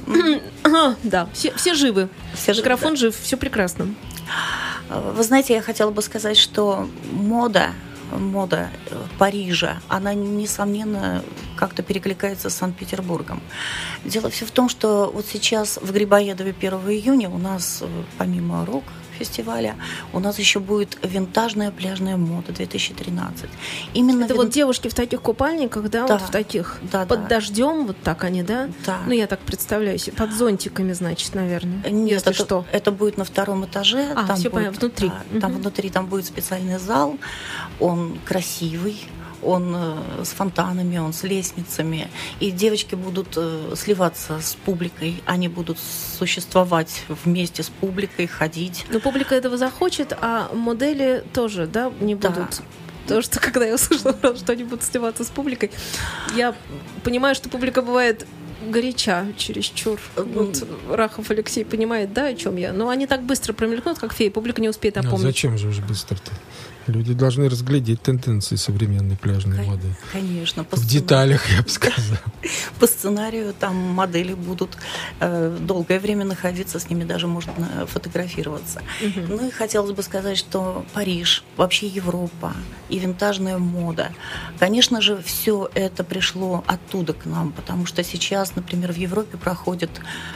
да, 1.03 1.27
все, 1.33 1.53
все 1.55 1.73
живы. 1.73 2.09
Все 2.33 2.53
живы, 2.53 2.63
Микрофон 2.65 2.95
жив, 2.95 3.15
все 3.19 3.37
прекрасно. 3.37 3.93
Вы 4.89 5.23
знаете, 5.23 5.53
я 5.53 5.61
хотела 5.61 5.91
бы 5.91 6.01
сказать, 6.01 6.37
что 6.37 6.87
мода, 7.11 7.71
мода 8.11 8.69
э, 8.89 8.95
Парижа, 9.17 9.79
она, 9.89 10.13
несомненно, 10.13 11.23
как-то 11.57 11.83
перекликается 11.83 12.49
с 12.49 12.55
Санкт-Петербургом. 12.55 13.41
Дело 14.05 14.29
все 14.29 14.45
в 14.45 14.51
том, 14.51 14.69
что 14.69 15.11
вот 15.13 15.25
сейчас 15.25 15.77
в 15.81 15.91
Грибоедове 15.91 16.55
1 16.57 16.71
июня 16.89 17.29
у 17.29 17.37
нас, 17.37 17.79
э, 17.81 17.87
помимо 18.17 18.65
рок 18.65 18.83
фестиваля, 19.17 19.75
у 20.13 20.19
нас 20.19 20.39
еще 20.39 20.59
будет 20.59 20.97
винтажная 21.03 21.71
пляжная 21.71 22.17
мода 22.17 22.51
2013. 22.53 23.49
Именно 23.93 24.25
Это 24.25 24.33
вин- 24.33 24.43
вот 24.43 24.49
девушки 24.51 24.87
в 24.87 24.93
таких 24.93 25.21
купальниках, 25.21 25.89
да, 25.89 26.07
Да. 26.07 26.17
вот 26.17 26.27
в 26.27 26.31
таких, 26.31 26.79
Да, 26.91 27.05
под 27.05 27.23
да. 27.23 27.27
дождем, 27.27 27.87
вот 27.87 27.97
так 28.03 28.23
они, 28.23 28.43
да? 28.43 28.69
Да. 28.85 28.99
Ну, 29.05 29.13
я 29.13 29.27
так 29.27 29.39
представляю 29.39 29.97
себе, 29.97 30.15
под 30.17 30.31
зонтиками, 30.31 30.93
значит, 30.93 31.33
наверное, 31.35 31.89
Нет, 31.89 32.11
если 32.11 32.31
это, 32.31 32.33
что. 32.33 32.65
это 32.71 32.91
будет 32.91 33.17
на 33.17 33.25
втором 33.25 33.65
этаже. 33.65 34.07
А, 34.15 34.33
всё 34.35 34.43
будет- 34.43 34.51
понятно, 34.53 34.79
внутри. 34.79 35.11
да, 35.31 35.39
там 35.41 35.53
внутри 35.53 35.89
там 35.89 36.05
будет 36.07 36.25
специальный 36.25 36.79
зал. 36.79 37.17
Он 37.79 38.17
красивый, 38.25 38.97
он 39.41 39.73
э, 39.75 40.23
с 40.23 40.29
фонтанами, 40.29 40.97
он 40.97 41.13
с 41.13 41.23
лестницами. 41.23 42.09
И 42.39 42.51
девочки 42.51 42.95
будут 42.95 43.33
э, 43.37 43.73
сливаться 43.75 44.39
с 44.41 44.55
публикой. 44.55 45.21
Они 45.25 45.47
будут 45.47 45.77
существовать 46.17 47.03
вместе 47.25 47.63
с 47.63 47.69
публикой, 47.69 48.27
ходить. 48.27 48.85
Но 48.89 48.99
публика 48.99 49.35
этого 49.35 49.57
захочет, 49.57 50.13
а 50.21 50.49
модели 50.53 51.23
тоже, 51.33 51.67
да, 51.67 51.91
не 51.99 52.15
Да. 52.15 52.29
будут. 52.29 52.61
Потому 53.03 53.21
что, 53.21 53.39
когда 53.39 53.65
я 53.65 53.75
услышала, 53.75 54.13
что 54.35 54.51
они 54.51 54.63
будут 54.65 54.83
сливаться 54.83 55.23
с 55.23 55.29
публикой, 55.29 55.71
я 56.35 56.53
понимаю, 57.03 57.35
что 57.35 57.47
публика 57.49 57.81
бывает 57.81 58.25
горяча 58.69 59.25
чересчур. 59.37 59.99
Вот 60.15 60.63
Рахов 60.89 61.29
Алексей 61.31 61.63
понимает, 61.65 62.13
да, 62.13 62.27
о 62.27 62.33
чем 62.35 62.57
я. 62.57 62.73
Но 62.73 62.89
они 62.89 63.07
так 63.07 63.23
быстро 63.23 63.53
промелькнут, 63.53 63.99
как 63.99 64.13
феи, 64.13 64.29
публика 64.29 64.61
не 64.61 64.69
успеет 64.69 64.97
опомнить. 64.97 65.21
зачем 65.21 65.57
же 65.57 65.67
уж 65.69 65.79
быстро-то? 65.79 66.31
Люди 66.87 67.13
должны 67.13 67.49
разглядеть 67.49 68.01
тенденции 68.01 68.55
современной 68.55 69.17
пляжной 69.17 69.57
Кон- 69.57 69.65
моды. 69.65 69.87
Конечно, 70.13 70.63
по 70.63 70.77
В 70.77 70.79
сценарию- 70.79 71.01
деталях, 71.01 71.49
я 71.49 71.61
бы 71.61 71.69
сказал. 71.69 72.17
По 72.79 72.87
сценарию 72.87 73.53
там 73.59 73.75
модели 73.75 74.33
будут 74.33 74.77
долгое 75.19 75.99
время 75.99 76.25
находиться, 76.25 76.79
с 76.79 76.89
ними 76.89 77.03
даже 77.03 77.27
можно 77.27 77.53
фотографироваться. 77.87 78.81
Мгм. 79.01 79.25
Ну 79.29 79.47
и 79.47 79.51
хотелось 79.51 79.91
бы 79.91 80.03
сказать, 80.03 80.37
что 80.37 80.85
Париж, 80.93 81.43
вообще 81.55 81.87
Европа 81.87 82.53
и 82.89 82.99
винтажная 82.99 83.57
мода, 83.57 84.11
конечно 84.59 85.01
же, 85.01 85.21
все 85.21 85.69
это 85.73 86.03
пришло 86.03 86.63
оттуда 86.67 87.13
к 87.13 87.25
нам, 87.25 87.51
потому 87.51 87.85
что 87.85 88.03
сейчас, 88.03 88.55
например, 88.55 88.93
в 88.93 88.97
Европе 88.97 89.37
проходит 89.37 89.89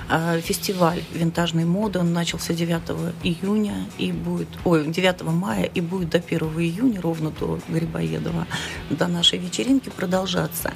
э, 0.09 0.41
фестиваль 0.41 1.03
винтажной 1.13 1.65
моды, 1.65 1.99
он 1.99 2.13
начался 2.13 2.53
9 2.53 2.81
июня 3.23 3.87
и 3.97 4.11
будет, 4.11 4.49
ой, 4.65 4.87
9 4.87 5.21
мая 5.23 5.65
и 5.65 5.81
будет 5.81 6.09
до 6.09 6.17
1 6.17 6.39
июня, 6.59 7.01
ровно 7.01 7.31
до 7.31 7.59
Грибоедова, 7.67 8.47
до 8.89 9.07
нашей 9.07 9.39
вечеринки 9.39 9.89
продолжаться. 9.89 10.73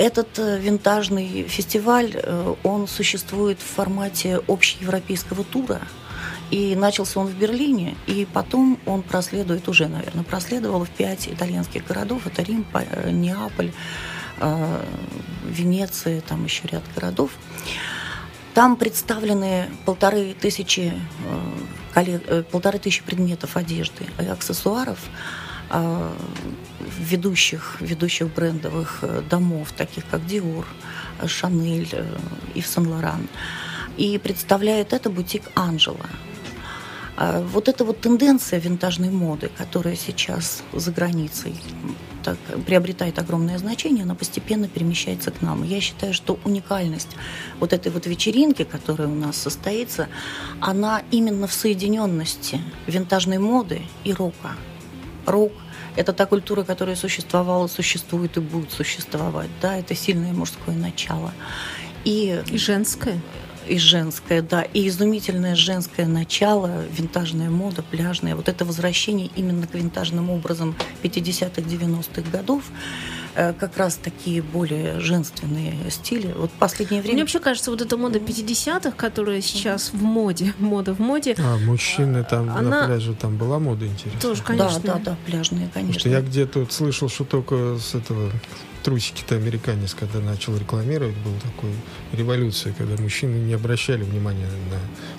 Этот 0.00 0.38
э, 0.38 0.58
винтажный 0.58 1.42
фестиваль, 1.46 2.12
э, 2.14 2.54
он 2.62 2.88
существует 2.88 3.58
в 3.60 3.66
формате 3.66 4.40
общеевропейского 4.48 5.44
тура. 5.44 5.82
И 6.50 6.74
начался 6.74 7.20
он 7.20 7.26
в 7.26 7.34
Берлине, 7.34 7.98
и 8.06 8.26
потом 8.32 8.78
он 8.86 9.02
проследует 9.02 9.68
уже, 9.68 9.88
наверное, 9.88 10.24
проследовал 10.24 10.86
в 10.86 10.88
пять 10.88 11.28
итальянских 11.28 11.86
городов. 11.86 12.26
Это 12.26 12.42
Рим, 12.42 12.64
э, 12.72 13.10
Неаполь, 13.10 13.72
Венеция, 15.46 16.22
там 16.22 16.44
еще 16.44 16.66
ряд 16.68 16.82
городов. 16.94 17.32
Там 18.54 18.76
представлены 18.76 19.68
полторы 19.84 20.32
тысячи, 20.32 20.94
полторы 22.50 22.78
тысячи 22.78 23.02
предметов 23.02 23.58
одежды 23.58 24.06
и 24.18 24.24
аксессуаров 24.24 24.98
ведущих, 26.98 27.76
ведущих 27.80 28.34
брендовых 28.34 28.98
э, 29.02 29.22
домов, 29.28 29.72
таких 29.76 30.04
как 30.10 30.20
Dior, 30.22 30.64
э, 31.20 31.26
э, 31.26 32.18
Ив 32.54 32.66
Сен-Лоран. 32.66 33.28
И 33.96 34.18
представляет 34.18 34.92
это 34.92 35.10
бутик 35.10 35.42
Анжела. 35.54 36.06
А 37.16 37.42
Вот 37.42 37.68
эта 37.68 37.84
вот 37.84 38.00
тенденция 38.00 38.60
винтажной 38.60 39.10
моды, 39.10 39.50
которая 39.58 39.96
сейчас 39.96 40.62
за 40.72 40.90
границей 40.92 41.54
так, 42.22 42.38
приобретает 42.66 43.18
огромное 43.18 43.58
значение, 43.58 44.04
она 44.04 44.14
постепенно 44.14 44.68
перемещается 44.68 45.30
к 45.30 45.42
нам. 45.42 45.62
Я 45.64 45.80
считаю, 45.80 46.14
что 46.14 46.38
уникальность 46.44 47.16
вот 47.58 47.72
этой 47.72 47.92
вот 47.92 48.06
вечеринки, 48.06 48.64
которая 48.64 49.08
у 49.08 49.14
нас 49.14 49.36
состоится, 49.36 50.08
она 50.60 51.02
именно 51.10 51.46
в 51.46 51.52
соединенности 51.52 52.60
винтажной 52.86 53.38
моды 53.38 53.82
и 54.04 54.12
рока. 54.12 54.52
Рок– 55.26 55.52
это 55.96 56.12
та 56.12 56.26
культура, 56.26 56.62
которая 56.62 56.96
существовала, 56.96 57.66
существует 57.66 58.36
и 58.36 58.40
будет 58.40 58.72
существовать. 58.72 59.50
Да, 59.60 59.76
это 59.76 59.94
сильное 59.94 60.32
мужское 60.32 60.74
начало. 60.74 61.32
И 62.04 62.42
И 62.50 62.58
женское. 62.58 63.20
и 63.68 63.78
женское, 63.78 64.42
да, 64.42 64.62
и 64.62 64.88
изумительное 64.88 65.54
женское 65.54 66.06
начало, 66.06 66.84
винтажная 66.90 67.50
мода, 67.50 67.82
пляжная, 67.82 68.34
вот 68.34 68.48
это 68.48 68.64
возвращение 68.64 69.30
именно 69.36 69.66
к 69.66 69.74
винтажным 69.74 70.30
образом 70.30 70.74
50-х, 71.02 71.62
90-х 71.62 72.22
годов, 72.30 72.64
как 73.34 73.76
раз 73.76 73.96
такие 73.96 74.42
более 74.42 75.00
женственные 75.00 75.74
стили. 75.90 76.32
Вот 76.36 76.50
последнее 76.52 77.00
Мне 77.00 77.08
время... 77.10 77.20
вообще 77.22 77.38
кажется, 77.40 77.70
вот 77.70 77.80
эта 77.80 77.96
мода 77.96 78.18
50-х, 78.18 78.90
которая 78.92 79.40
сейчас 79.40 79.92
в 79.92 80.02
моде, 80.02 80.54
мода 80.58 80.94
в 80.94 80.98
моде, 80.98 81.34
А, 81.38 81.56
мужчины 81.58 82.24
там 82.24 82.46
на 82.46 82.58
Она- 82.58 82.86
пляже, 82.86 83.14
там 83.14 83.36
была 83.36 83.58
мода 83.58 83.86
интересная. 83.86 84.20
тоже, 84.20 84.42
конечно. 84.42 84.80
Да, 84.84 84.94
да, 84.94 85.00
да, 85.04 85.16
пляжные, 85.26 85.66
Потому 85.68 85.86
конечно. 85.86 86.00
что 86.00 86.08
я 86.08 86.20
где-то 86.20 86.60
вот 86.60 86.72
слышал, 86.72 87.08
что 87.08 87.24
только 87.24 87.76
с 87.78 87.94
этого 87.94 88.30
трусики-то 88.82 89.34
американец, 89.34 89.94
когда 89.94 90.20
начал 90.20 90.56
рекламировать, 90.56 91.16
был 91.18 91.32
такой 91.42 91.70
революция, 92.12 92.72
когда 92.72 93.00
мужчины 93.02 93.36
не 93.36 93.54
обращали 93.54 94.02
внимания 94.02 94.46
на 94.70 94.78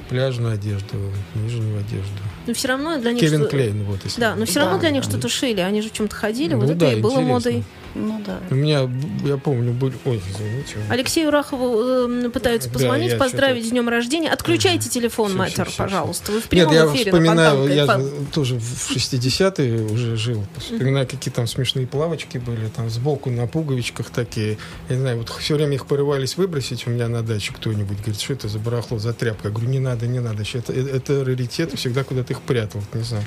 пляжную 0.10 0.53
одежду, 0.56 0.96
нижнюю 1.36 1.80
одежду. 1.80 2.12
Но 2.48 2.53
все 2.53 2.68
равно 2.68 2.98
для 2.98 3.12
них... 3.13 3.22
Кевин 3.22 3.41
что- 3.41 3.50
Клейн, 3.50 3.84
вот. 3.84 4.00
Если 4.03 4.20
Да, 4.20 4.36
но 4.36 4.46
все 4.46 4.60
равно 4.60 4.75
Да, 4.75 4.82
для 4.82 4.89
них 4.91 5.03
да. 5.03 5.10
что-то 5.10 5.30
шили. 5.30 5.62
Они 5.62 5.82
же 5.82 5.89
в 5.89 5.94
чем-то 5.94 6.15
ходили. 6.15 6.53
Ну 6.53 6.65
вот 6.65 6.77
да, 6.77 6.88
это 6.88 6.98
и 6.98 7.01
было 7.01 7.12
интересно. 7.12 7.34
модой. 7.34 7.63
Ну 7.94 8.22
да. 8.25 8.39
У 8.50 8.56
меня, 8.56 8.89
я 9.25 9.36
помню, 9.38 9.74
были... 9.74 9.94
Ой, 10.06 10.22
извините. 10.30 10.77
Алексею 10.89 11.30
Рахову 11.30 12.08
э, 12.25 12.30
пытаются 12.30 12.70
Да, 12.70 12.74
позвонить, 12.74 13.18
поздравить 13.18 13.65
с 13.68 13.70
днем 13.70 13.89
рождения. 13.89 14.30
Отключайте 14.30 14.89
телефон, 14.89 15.36
мэтр, 15.36 15.65
всё, 15.70 15.77
пожалуйста. 15.84 16.32
Вы 16.32 16.39
в 16.39 16.51
Нет, 16.53 16.72
я 16.72 16.86
эфире 16.86 17.12
на 17.12 17.18
вспоминаю, 17.20 17.68
я 17.68 17.86
же 17.86 18.10
тоже 18.34 18.56
в 18.60 18.91
60-е 18.96 19.84
уже 19.84 20.15
жил. 20.15 20.46
Вспоминаю, 20.58 21.06
какие 21.06 21.34
там 21.34 21.48
смешные 21.48 21.86
плавочки 21.86 22.38
были, 22.38 22.68
там 22.75 22.89
сбоку 22.89 23.30
на 23.30 23.46
пуговичках 23.51 24.10
такие. 24.10 24.58
Я 24.89 24.96
не 24.96 25.01
знаю, 25.01 25.17
вот 25.17 25.29
все 25.29 25.55
время 25.55 25.75
их 25.75 25.86
порывались 25.86 26.38
выбросить 26.38 26.88
у 26.88 26.89
меня 26.89 27.08
на 27.08 27.22
даче 27.22 27.53
кто-нибудь. 27.53 27.98
Говорит, 27.98 28.20
что 28.20 28.34
это 28.34 28.48
за 28.48 28.60
барахло, 28.60 29.00
за 29.00 29.13
тряпка? 29.13 29.50
Я 29.50 29.53
говорю, 29.53 29.70
не 29.70 29.79
надо, 29.79 30.08
не 30.08 30.20
надо. 30.20 30.43
Щас 30.43 30.63
Это, 30.70 30.74
это 30.74 31.25
раритет, 31.25 31.74
всегда 31.77 32.03
куда-то 32.03 32.34
их 32.34 32.41
прятал. 32.41 32.81
Не 32.93 33.03
знаю, 33.03 33.25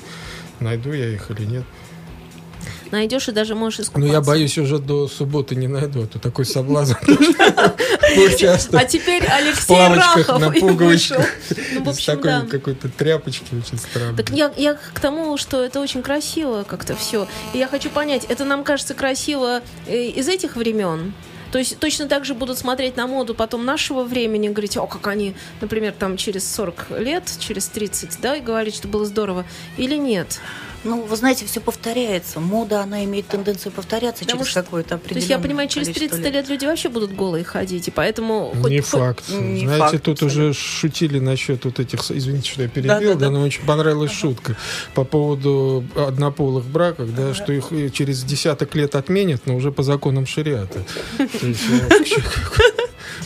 найду 0.59 0.91
я 0.91 1.09
их 1.09 1.31
или 1.31 1.45
нет. 1.45 1.63
Найдешь 2.91 3.27
и 3.27 3.31
даже 3.31 3.55
можешь 3.55 3.81
искупаться. 3.81 4.07
Ну, 4.07 4.13
я 4.13 4.21
боюсь, 4.21 4.57
уже 4.57 4.79
до 4.79 5.07
субботы 5.07 5.55
не 5.55 5.67
найду, 5.67 6.03
а 6.03 6.07
то 6.07 6.19
такой 6.19 6.45
соблазн. 6.45 6.93
А 8.71 8.85
теперь 8.85 9.23
Алексей 9.25 9.75
Рахов 9.75 10.39
вышел. 10.79 11.19
Ну, 11.73 11.85
С 11.85 11.87
общем, 11.87 12.21
такой 12.21 12.47
какой-то 12.47 12.89
тряпочки 12.89 13.55
очень 13.55 13.77
странной. 13.77 14.15
Так 14.15 14.29
я, 14.29 14.51
я 14.55 14.75
к 14.75 14.99
тому, 14.99 15.37
что 15.37 15.63
это 15.63 15.81
очень 15.81 16.01
красиво 16.01 16.63
как-то 16.67 16.95
все. 16.95 17.27
И 17.53 17.57
я 17.57 17.67
хочу 17.67 17.89
понять, 17.89 18.25
это 18.29 18.45
нам 18.45 18.63
кажется 18.63 18.93
красиво 18.93 19.61
э, 19.87 20.05
из 20.05 20.27
этих 20.27 20.55
времен? 20.55 21.13
То 21.51 21.59
есть 21.59 21.79
точно 21.79 22.07
так 22.07 22.25
же 22.25 22.33
будут 22.33 22.57
смотреть 22.57 22.97
на 22.97 23.07
моду 23.07 23.33
потом 23.33 23.63
нашего 23.63 24.03
времени, 24.03 24.49
говорить, 24.49 24.75
о, 24.75 24.87
как 24.87 25.07
они, 25.07 25.35
например, 25.61 25.93
там 25.97 26.17
через 26.17 26.49
40 26.53 26.99
лет, 26.99 27.23
через 27.39 27.67
30, 27.67 28.19
да, 28.21 28.35
и 28.35 28.41
говорить, 28.41 28.75
что 28.75 28.87
было 28.87 29.05
здорово, 29.05 29.45
или 29.77 29.95
нет? 29.95 30.39
Ну, 30.85 31.01
вы 31.01 31.15
знаете, 31.15 31.45
все 31.45 31.59
повторяется. 31.59 32.39
Мода, 32.39 32.81
она 32.81 33.03
имеет 33.05 33.27
тенденцию 33.27 33.71
повторяться 33.71 34.23
Потому 34.23 34.41
через 34.43 34.51
что- 34.51 34.63
какое-то 34.63 34.89
То 34.89 34.95
определенное 34.95 35.19
есть 35.21 35.29
я 35.31 35.39
понимаю, 35.39 35.67
через 35.67 35.87
количество 35.87 36.17
30 36.19 36.33
лет 36.33 36.47
люди 36.49 36.65
вообще 36.65 36.89
будут 36.89 37.13
голые 37.15 37.43
ходить, 37.43 37.87
и 37.87 37.91
поэтому... 37.91 38.53
хоть- 38.61 38.71
не 38.71 38.81
хоть- 38.81 38.89
факт. 38.89 39.23
не 39.29 39.65
Знаете, 39.65 39.85
факт, 39.91 40.03
тут 40.03 40.21
уже 40.23 40.53
шутили 40.53 41.19
насчет 41.19 41.65
вот 41.65 41.79
этих... 41.79 41.99
Извините, 42.11 42.51
что 42.51 42.61
я 42.61 42.67
перебил, 42.69 42.89
Да-да-да. 42.93 43.15
да, 43.15 43.29
но 43.31 43.37
мне 43.39 43.47
очень 43.47 43.65
понравилась 43.65 44.11
шутка 44.11 44.55
по 44.93 45.03
поводу 45.03 45.83
однополых 45.95 46.65
браков, 46.65 47.13
да, 47.15 47.33
что 47.33 47.51
их 47.51 47.71
э, 47.71 47.89
через 47.89 48.23
десяток 48.23 48.75
лет 48.75 48.95
отменят, 48.95 49.41
но 49.47 49.55
уже 49.55 49.71
по 49.71 49.81
законам 49.83 50.25
шариата. 50.27 50.79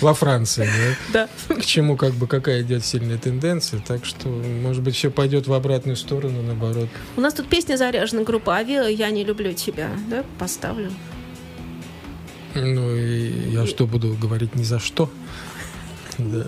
Во 0.02 0.14
Франции, 0.14 0.70
да, 1.14 1.28
Да. 1.50 1.56
к 1.56 1.66
чему 1.66 1.98
как 1.98 2.14
бы 2.14 2.28
какая 2.28 2.62
идет 2.62 2.86
сильная 2.86 3.18
тенденция, 3.18 3.82
так 3.86 4.06
что, 4.06 4.28
может 4.30 4.82
быть, 4.84 4.96
все 4.96 5.10
пойдет 5.12 5.48
в 5.48 5.54
обратную 5.54 5.96
сторону, 5.98 6.42
наоборот. 6.42 6.90
У 7.18 7.22
нас 7.22 7.34
тут 7.34 7.50
песня 7.50 7.76
заряжена, 7.76 8.24
группа 8.24 8.56
Авиа 8.56 8.88
«Я 8.88 9.10
не 9.10 9.24
люблю 9.24 9.54
тебя». 9.54 9.90
Да, 10.10 10.24
поставлю. 10.38 10.92
Ну 12.56 12.96
и 12.96 13.52
я 13.52 13.66
что 13.68 13.86
буду 13.86 14.16
говорить 14.20 14.56
ни 14.56 14.64
за 14.64 14.80
что? 14.80 15.10
Да. 16.18 16.46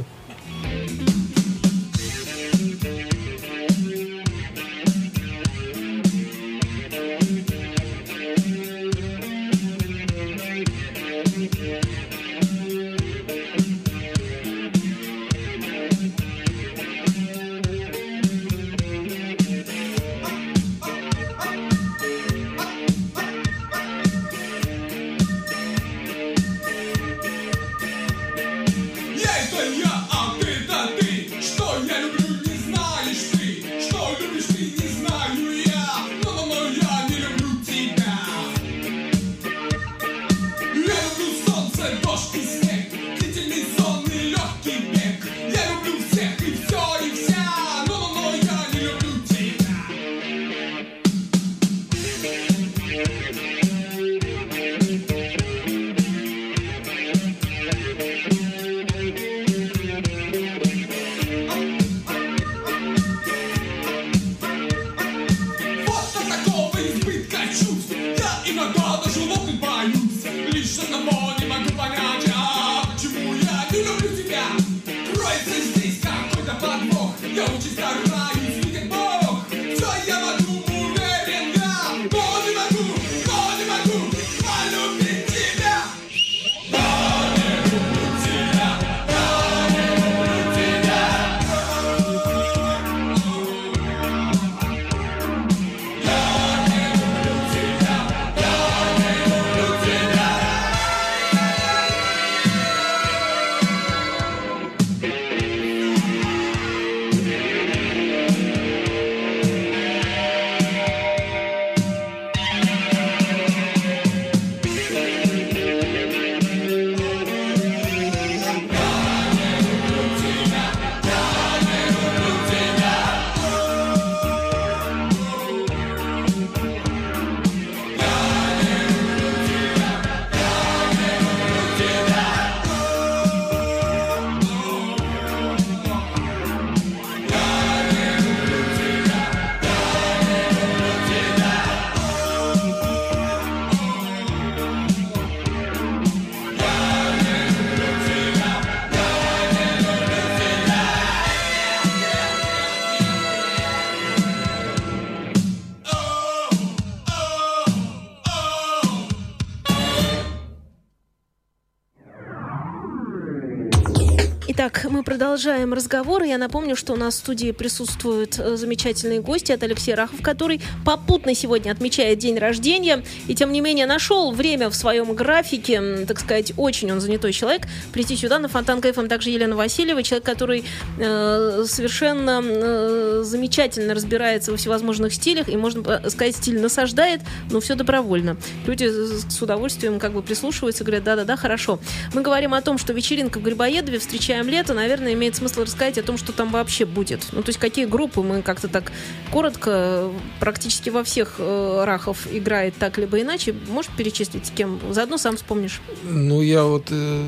Продолжаем 165.32 165.74
разговор. 165.74 166.24
Я 166.24 166.38
напомню, 166.38 166.76
что 166.76 166.92
у 166.92 166.98
нас 166.98 167.16
в 167.16 167.18
студии 167.20 167.52
присутствуют 167.52 168.38
э, 168.38 168.58
замечательные 168.58 169.22
гости. 169.22 169.54
Это 169.54 169.66
Алексей 169.66 169.94
Рахов, 169.94 170.22
который 170.22 170.60
попутно 170.84 171.34
сегодня 171.34 171.72
отмечает 171.72 172.20
день 172.20 172.38
рождения. 172.38 173.06
И, 173.30 173.34
тем 173.34 173.54
не 173.54 173.62
менее, 173.62 173.86
нашел 173.86 174.34
время 174.34 174.70
в 174.70 174.76
своем 174.76 175.14
графике, 175.14 176.04
так 176.06 176.20
сказать, 176.20 176.52
очень 176.58 176.92
он 176.92 177.00
занятой 177.00 177.32
человек, 177.32 177.62
прийти 177.94 178.18
сюда 178.18 178.40
на 178.40 178.50
Фонтан 178.50 178.82
КФМ. 178.82 179.08
Также 179.08 179.30
Елена 179.30 179.56
Васильева, 179.56 180.04
человек, 180.04 180.26
который 180.26 180.66
э, 181.00 181.64
совершенно 181.66 182.42
э, 182.44 183.22
замечательно 183.24 183.94
разбирается 183.94 184.52
во 184.52 184.58
всевозможных 184.58 185.14
стилях. 185.14 185.48
И, 185.48 185.56
можно 185.56 186.10
сказать, 186.10 186.36
стиль 186.36 186.60
насаждает, 186.60 187.22
но 187.50 187.62
все 187.62 187.76
добровольно. 187.76 188.36
Люди 188.68 188.84
с 188.84 189.42
удовольствием 189.42 189.98
как 189.98 190.12
бы 190.12 190.24
прислушиваются, 190.24 190.84
говорят, 190.84 191.06
да-да-да, 191.06 191.38
хорошо. 191.38 191.80
Мы 192.14 192.22
говорим 192.22 192.54
о 192.54 192.62
том, 192.62 192.78
что 192.78 192.92
вечеринка 192.92 193.40
в 193.40 193.44
Грибоедове, 193.44 193.98
встречаем 193.98 194.50
лето, 194.50 194.74
наверное, 194.74 195.21
имеет 195.22 195.36
смысл 195.36 195.62
рассказать 195.62 196.00
о 196.00 196.04
том, 196.04 196.18
что 196.18 196.32
там 196.32 196.52
вообще 196.52 196.86
будет. 196.86 197.28
Ну, 197.32 197.44
то 197.44 197.50
есть 197.50 197.60
какие 197.60 197.86
группы 197.86 198.22
мы 198.22 198.42
как-то 198.42 198.68
так 198.68 198.92
коротко, 199.32 200.10
практически 200.40 200.90
во 200.90 201.04
всех 201.04 201.36
э, 201.38 201.84
рахов 201.86 202.28
играет 202.32 202.74
так 202.80 202.98
либо 202.98 203.22
иначе. 203.22 203.54
Можешь 203.70 203.92
перечислить 203.96 204.48
с 204.48 204.50
кем? 204.50 204.80
Заодно 204.90 205.18
сам 205.18 205.38
вспомнишь. 205.38 205.80
Ну, 206.04 206.42
я 206.42 206.64
вот 206.64 206.88
э, 206.90 207.24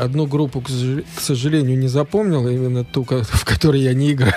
одну 0.00 0.26
группу, 0.26 0.62
к 0.62 0.70
сожалению, 1.20 1.78
не 1.78 1.88
запомнил, 1.88 2.48
именно 2.48 2.84
ту, 2.84 3.04
в 3.04 3.44
которой 3.44 3.82
я 3.82 3.92
не 3.92 4.12
играю. 4.12 4.34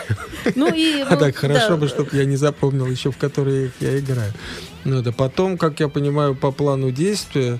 Ну 0.56 0.70
и... 0.74 1.04
А 1.14 1.16
так, 1.16 1.36
хорошо 1.36 1.78
бы, 1.78 1.88
чтобы 1.88 2.10
я 2.14 2.26
не 2.26 2.36
запомнил 2.36 2.88
еще, 2.88 3.12
в 3.12 3.18
которой 3.18 3.72
я 3.80 4.00
играю. 4.00 4.34
Ну, 4.84 5.02
да 5.02 5.12
потом, 5.12 5.58
как 5.58 5.80
я 5.80 5.88
понимаю, 5.88 6.36
по 6.36 6.52
плану 6.52 6.92
действия, 6.92 7.60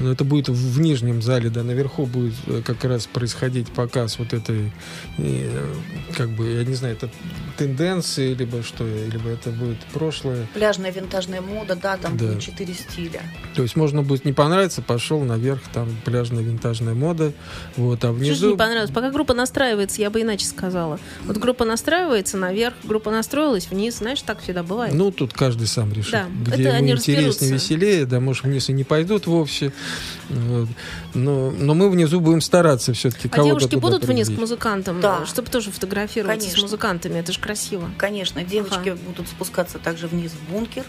но 0.00 0.12
это 0.12 0.24
будет 0.24 0.48
в 0.48 0.80
нижнем 0.80 1.22
зале, 1.22 1.50
да, 1.50 1.62
наверху 1.62 2.06
будет 2.06 2.34
э, 2.46 2.62
как 2.64 2.84
раз 2.84 3.06
происходить 3.06 3.68
показ 3.68 4.18
вот 4.18 4.32
этой, 4.32 4.72
э, 5.18 5.74
как 6.16 6.30
бы, 6.30 6.48
я 6.48 6.64
не 6.64 6.74
знаю, 6.74 6.94
это 6.94 7.10
тенденции, 7.56 8.34
либо 8.34 8.62
что, 8.62 8.84
либо 8.84 9.30
это 9.30 9.50
будет 9.50 9.78
прошлое. 9.92 10.46
Пляжная 10.54 10.92
винтажная 10.92 11.40
мода, 11.40 11.76
да, 11.76 11.96
там 11.96 12.16
да. 12.16 12.26
будет 12.26 12.40
четыре 12.40 12.74
стиля. 12.74 13.22
То 13.54 13.62
есть 13.62 13.76
можно 13.76 14.02
будет 14.02 14.24
не 14.24 14.32
понравиться, 14.32 14.82
пошел 14.82 15.20
наверх, 15.20 15.60
там 15.72 15.88
пляжная 16.04 16.42
винтажная 16.42 16.94
мода, 16.94 17.32
вот, 17.76 18.04
а 18.04 18.12
внизу... 18.12 18.34
Что 18.34 18.50
не 18.50 18.56
понравилось? 18.56 18.90
Пока 18.90 19.10
группа 19.10 19.34
настраивается, 19.34 20.00
я 20.00 20.10
бы 20.10 20.22
иначе 20.22 20.46
сказала. 20.46 21.00
Вот 21.24 21.36
группа 21.38 21.64
настраивается 21.64 22.36
наверх, 22.36 22.74
группа 22.84 23.10
настроилась 23.10 23.68
вниз, 23.68 23.98
знаешь, 23.98 24.22
так 24.22 24.40
всегда 24.40 24.62
бывает. 24.62 24.94
Ну, 24.94 25.10
тут 25.10 25.32
каждый 25.32 25.66
сам 25.66 25.92
решит. 25.92 26.12
Да, 26.12 26.26
где 26.40 26.64
это 26.64 26.76
ему 26.76 26.90
интереснее, 26.90 27.52
веселее, 27.52 28.06
да, 28.06 28.20
может, 28.20 28.44
вниз 28.44 28.68
и 28.68 28.72
не 28.72 28.84
пойдут 28.84 29.26
вовсе, 29.26 29.72
но, 31.14 31.50
но 31.50 31.74
мы 31.74 31.90
внизу 31.90 32.20
будем 32.20 32.40
стараться 32.40 32.92
все-таки. 32.92 33.30
А 33.32 33.42
девушки 33.42 33.76
будут 33.76 34.02
привлечь. 34.02 34.26
вниз 34.26 34.36
к 34.36 34.40
музыкантам, 34.40 35.00
да. 35.00 35.26
чтобы 35.26 35.50
тоже 35.50 35.70
фотографироваться 35.70 36.40
Конечно. 36.40 36.60
с 36.60 36.62
музыкантами? 36.62 37.18
Это 37.18 37.32
же 37.32 37.40
красиво. 37.40 37.90
Конечно, 37.96 38.42
девочки 38.44 38.90
ага. 38.90 38.98
будут 39.06 39.28
спускаться 39.28 39.78
также 39.78 40.06
вниз 40.06 40.32
в 40.32 40.52
бункер. 40.52 40.84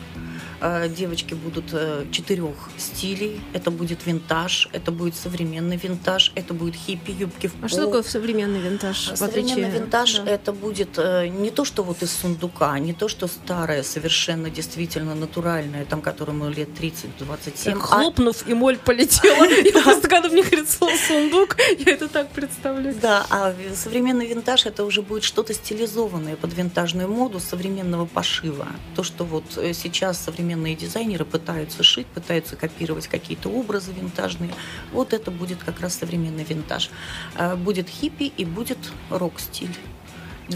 Э, 0.61 0.89
девочки 0.89 1.33
будут 1.33 1.65
э, 1.71 2.05
четырех 2.11 2.55
стилей. 2.77 3.39
Это 3.53 3.71
будет 3.71 4.05
винтаж, 4.05 4.67
это 4.73 4.91
будет 4.91 5.15
современный 5.15 5.77
винтаж, 5.77 6.33
это 6.35 6.53
будет 6.53 6.75
хиппи, 6.75 7.11
юбки 7.11 7.47
в 7.47 7.53
пол. 7.53 7.65
А 7.65 7.67
что 7.69 7.85
такое 7.85 8.03
современный 8.03 8.59
винтаж? 8.59 9.11
Современный 9.15 9.53
отличие... 9.53 9.71
винтаж 9.71 10.19
да. 10.19 10.31
это 10.31 10.51
будет 10.51 10.97
э, 10.97 11.27
не 11.27 11.49
то, 11.49 11.63
что 11.63 11.83
вот 11.83 12.03
из 12.03 12.11
сундука, 12.11 12.77
не 12.79 12.93
то, 12.93 13.07
что 13.07 13.27
старое, 13.27 13.83
совершенно 13.83 14.49
действительно 14.49 15.15
натуральное, 15.15 15.85
там, 15.85 16.01
которому 16.01 16.49
лет 16.49 16.69
30-27. 16.77 17.71
А... 17.71 17.79
Хлопнув, 17.79 18.45
и 18.47 18.53
моль 18.53 18.77
полетела. 18.77 19.45
И 19.69 19.71
просто 19.71 20.07
когда 20.09 20.27
мне 20.29 20.43
говорит 20.43 20.69
сундук, 20.69 21.55
я 21.79 21.93
это 21.93 22.09
так 22.09 22.31
представляю. 22.31 22.95
Да, 23.01 23.25
а 23.29 23.55
современный 23.75 24.27
винтаж 24.27 24.65
это 24.65 24.83
уже 24.83 25.01
будет 25.01 25.23
что-то 25.23 25.53
стилизованное 25.53 26.35
под 26.35 26.53
винтажную 26.53 27.07
моду 27.07 27.39
современного 27.39 28.05
пошива. 28.05 28.67
То, 28.95 29.03
что 29.03 29.23
вот 29.23 29.43
сейчас 29.73 30.19
современный 30.19 30.48
современные 30.49 30.75
дизайнеры 30.75 31.25
пытаются 31.25 31.83
шить, 31.83 32.07
пытаются 32.07 32.55
копировать 32.55 33.07
какие-то 33.07 33.49
образы 33.49 33.91
винтажные. 33.91 34.51
Вот 34.91 35.13
это 35.13 35.29
будет 35.29 35.63
как 35.63 35.79
раз 35.79 35.95
современный 35.99 36.43
винтаж. 36.43 36.89
А, 37.35 37.55
будет 37.55 37.87
хиппи 37.87 38.33
и 38.35 38.45
будет 38.45 38.79
рок-стиль. 39.11 39.75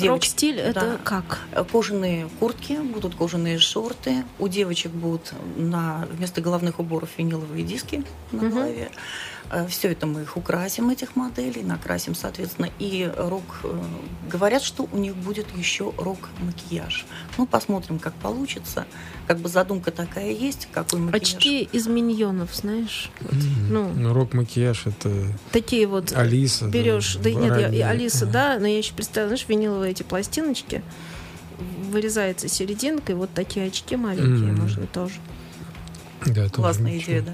Рок-стиль 0.02 0.60
это 0.60 0.80
да. 0.80 0.98
как? 1.04 1.42
Кожаные 1.72 2.28
куртки, 2.40 2.80
будут 2.80 3.14
кожаные 3.14 3.60
шорты. 3.60 4.24
У 4.40 4.48
девочек 4.48 4.92
будут 4.92 5.34
на 5.56 6.08
вместо 6.12 6.42
головных 6.42 6.80
уборов 6.80 7.10
виниловые 7.18 7.64
диски 7.64 8.04
на 8.32 8.40
угу. 8.40 8.50
голове. 8.50 8.90
Э, 9.52 9.68
Все 9.68 9.92
это 9.92 10.06
мы 10.06 10.22
их 10.22 10.38
украсим, 10.38 10.90
этих 10.90 11.16
моделей, 11.16 11.64
накрасим, 11.64 12.16
соответственно. 12.16 12.70
И 12.80 13.12
рок... 13.18 13.44
Э, 13.64 13.82
говорят, 14.30 14.62
что 14.62 14.88
у 14.92 14.98
них 14.98 15.16
будет 15.16 15.46
еще 15.56 15.94
рок-макияж. 15.98 17.06
Ну, 17.38 17.46
посмотрим, 17.46 18.00
как 18.00 18.14
получится. 18.16 18.86
Как 19.28 19.40
бы 19.40 19.50
задумка 19.50 19.92
такая 19.92 20.32
есть, 20.32 20.68
какой 20.72 21.00
макияж. 21.00 21.36
Очки 21.36 21.64
из 21.72 21.88
миньонов, 21.88 22.56
знаешь? 22.56 23.12
Вот, 23.22 23.34
ну, 23.70 23.90
ну 23.94 24.14
рок-макияж 24.14 24.88
это... 24.88 25.28
Такие 25.52 25.88
вот... 25.88 26.14
Алиса. 26.14 26.68
Берешь... 26.68 27.16
Да, 27.16 27.24
да 27.24 27.32
нет, 27.32 27.74
я, 27.74 27.90
Алиса, 27.90 28.26
да, 28.26 28.58
но 28.60 28.68
я 28.68 28.78
еще 28.78 28.94
представляю, 28.94 29.30
знаешь, 29.30 29.46
виниловые 29.48 29.92
эти 29.92 30.04
пластиночки, 30.04 30.84
вырезается 31.90 32.48
серединка, 32.48 33.12
и 33.12 33.16
вот 33.16 33.30
такие 33.34 33.68
очки 33.68 33.96
маленькие 33.96 34.50
mm-hmm. 34.50 34.62
можно 34.62 34.88
тоже. 34.88 35.16
Да, 36.26 36.50
Классная 36.50 36.98
идея, 36.98 37.22
да. 37.22 37.34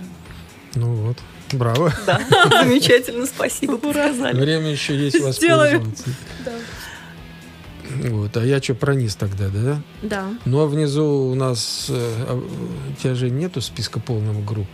Ну 0.75 0.93
вот. 0.93 1.17
Браво. 1.53 1.93
Да, 2.05 2.19
замечательно, 2.63 3.25
спасибо. 3.25 3.77
Время 3.77 4.71
еще 4.71 4.95
есть 4.97 5.19
воспользоваться. 5.19 6.05
Да. 6.45 6.51
Вот, 7.89 8.37
а 8.37 8.45
я 8.45 8.61
что, 8.61 8.75
про 8.75 8.93
низ 8.93 9.15
тогда, 9.15 9.49
да? 9.49 9.81
Да. 10.03 10.25
Ну, 10.45 10.59
а 10.59 10.67
внизу 10.67 11.05
у 11.05 11.35
нас... 11.35 11.87
Э, 11.89 12.25
а, 12.27 12.35
у 12.35 13.01
тебя 13.01 13.15
же 13.15 13.31
нету 13.31 13.61
списка 13.61 13.99
полного 13.99 14.41
групп? 14.43 14.67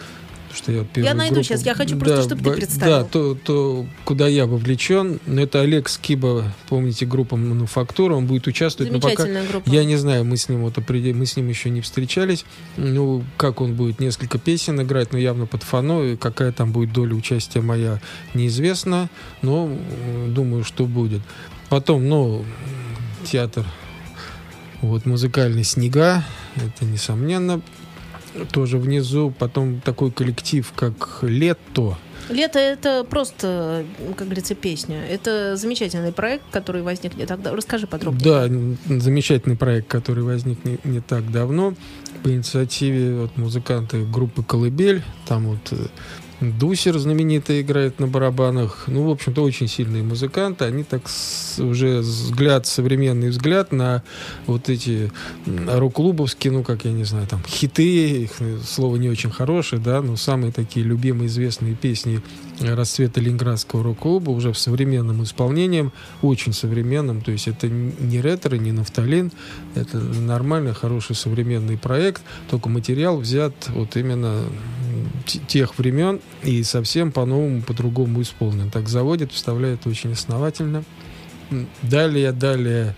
Что 0.55 0.71
я 0.71 0.85
Я 0.95 1.13
найду 1.13 1.35
группу, 1.35 1.47
сейчас, 1.47 1.65
я 1.65 1.75
хочу 1.75 1.97
просто, 1.97 2.17
да, 2.17 2.23
чтобы 2.23 2.43
ты 2.43 2.51
представил. 2.51 2.97
Да, 2.97 3.03
то, 3.03 3.35
то, 3.35 3.85
куда 4.03 4.27
я 4.27 4.45
вовлечен, 4.45 5.19
это 5.27 5.61
Олег 5.61 5.89
Скиба, 5.89 6.53
помните, 6.69 7.05
группа 7.05 7.35
«Мануфактура», 7.35 8.15
он 8.15 8.25
будет 8.25 8.47
участвовать. 8.47 8.91
но 8.91 8.99
пока, 8.99 9.25
группа. 9.25 9.69
Я 9.69 9.83
не 9.83 9.97
знаю, 9.97 10.25
мы 10.25 10.37
с 10.37 10.49
ним 10.49 10.61
вот 10.61 10.75
мы 10.87 11.25
с 11.25 11.35
ним 11.35 11.49
еще 11.49 11.69
не 11.69 11.81
встречались, 11.81 12.45
ну, 12.77 13.23
как 13.37 13.61
он 13.61 13.75
будет 13.75 13.99
несколько 13.99 14.37
песен 14.37 14.81
играть, 14.81 15.11
но 15.11 15.19
явно 15.19 15.45
под 15.45 15.63
фано, 15.63 16.03
и 16.03 16.15
какая 16.15 16.51
там 16.51 16.71
будет 16.71 16.93
доля 16.93 17.15
участия 17.15 17.61
моя, 17.61 17.99
неизвестно, 18.33 19.09
но 19.41 19.69
думаю, 20.27 20.63
что 20.63 20.85
будет. 20.85 21.21
Потом, 21.69 22.07
ну, 22.07 22.45
театр 23.25 23.65
вот 24.81 25.05
музыкальный 25.05 25.63
«Снега», 25.63 26.23
это 26.55 26.85
несомненно 26.85 27.61
тоже 28.51 28.77
внизу. 28.77 29.33
Потом 29.37 29.81
такой 29.81 30.11
коллектив, 30.11 30.71
как 30.75 31.19
«Лето». 31.21 31.97
Лето 32.29 32.57
это 32.57 33.05
просто, 33.07 33.85
как 34.17 34.27
говорится, 34.27 34.55
песня. 34.55 35.05
Это 35.05 35.55
замечательный 35.55 36.11
проект, 36.11 36.43
который 36.51 36.81
возник 36.81 37.15
не 37.15 37.25
так 37.25 37.41
давно. 37.41 37.57
Расскажи 37.57 37.85
подробнее. 37.85 38.23
Да, 38.23 38.99
замечательный 38.99 39.55
проект, 39.55 39.87
который 39.87 40.23
возник 40.23 40.65
не, 40.65 40.79
не 40.83 41.01
так 41.01 41.31
давно 41.31 41.75
по 42.23 42.29
инициативе 42.29 43.15
вот, 43.15 43.37
музыканты 43.37 44.03
группы 44.03 44.43
«Колыбель». 44.43 45.03
Там 45.27 45.45
вот 45.45 45.71
э, 45.71 45.75
Дусер 46.41 46.97
знаменитый 46.97 47.61
играет 47.61 47.99
на 47.99 48.07
барабанах. 48.07 48.85
Ну, 48.87 49.07
в 49.07 49.09
общем-то, 49.09 49.41
очень 49.41 49.67
сильные 49.67 50.03
музыканты. 50.03 50.65
Они 50.65 50.83
так 50.83 51.07
с, 51.07 51.59
уже 51.59 51.99
взгляд, 51.99 52.67
современный 52.67 53.29
взгляд 53.29 53.71
на 53.71 54.03
вот 54.45 54.69
эти 54.69 55.11
рок-клубовские, 55.45 56.51
ну, 56.51 56.63
как 56.63 56.85
я 56.85 56.91
не 56.91 57.05
знаю, 57.05 57.27
там, 57.27 57.41
хиты, 57.47 58.23
их 58.23 58.31
э, 58.39 58.59
слово 58.65 58.97
не 58.97 59.09
очень 59.09 59.31
хорошее, 59.31 59.81
да, 59.81 60.01
но 60.01 60.15
самые 60.17 60.51
такие 60.51 60.85
любимые 60.85 61.27
известные 61.27 61.75
песни 61.75 62.21
расцвета 62.59 63.19
Ленинградского 63.19 63.83
рок-клуба 63.83 64.31
уже 64.31 64.53
в 64.53 64.57
современном 64.57 65.23
исполнении, 65.23 65.91
очень 66.21 66.53
современном, 66.53 67.21
то 67.21 67.31
есть 67.31 67.47
это 67.47 67.67
не 67.67 68.21
ретро, 68.21 68.55
не 68.55 68.71
нафталин, 68.71 69.31
это 69.75 69.97
нормальный, 69.97 70.73
хороший 70.73 71.15
современный 71.15 71.77
проект, 71.77 72.21
только 72.49 72.69
материал 72.69 73.17
взят 73.17 73.53
вот 73.69 73.95
именно 73.97 74.43
тех 75.25 75.77
времен 75.77 76.19
и 76.43 76.63
совсем 76.63 77.11
по-новому, 77.11 77.61
по-другому 77.61 78.21
исполнен. 78.21 78.69
Так 78.71 78.87
заводит, 78.87 79.31
вставляет 79.31 79.85
очень 79.87 80.13
основательно. 80.13 80.83
Далее, 81.81 82.31
далее, 82.31 82.95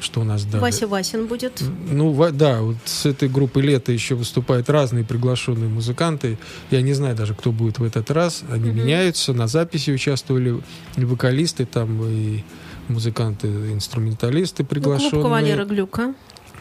что 0.00 0.20
у 0.20 0.24
нас 0.24 0.44
далее? 0.44 0.60
Вася 0.60 0.86
Васин 0.86 1.26
будет. 1.26 1.62
Ну, 1.90 2.30
да, 2.32 2.60
вот 2.60 2.76
с 2.84 3.06
этой 3.06 3.28
группы 3.28 3.60
«Лето» 3.60 3.92
еще 3.92 4.14
выступают 4.14 4.68
разные 4.68 5.04
приглашенные 5.04 5.68
музыканты. 5.68 6.38
Я 6.70 6.82
не 6.82 6.92
знаю 6.92 7.16
даже, 7.16 7.34
кто 7.34 7.50
будет 7.50 7.78
в 7.78 7.84
этот 7.84 8.10
раз. 8.10 8.42
Они 8.50 8.70
mm-hmm. 8.70 8.72
меняются. 8.74 9.32
На 9.32 9.46
записи 9.46 9.90
участвовали 9.90 10.60
и 10.96 11.04
вокалисты 11.04 11.64
там, 11.66 12.02
и 12.04 12.44
музыканты-инструменталисты 12.88 14.64
приглашенные. 14.64 15.10
Ну, 15.12 15.20
клуб 15.20 15.22
кавалера 15.24 15.64
Глюка. 15.64 16.14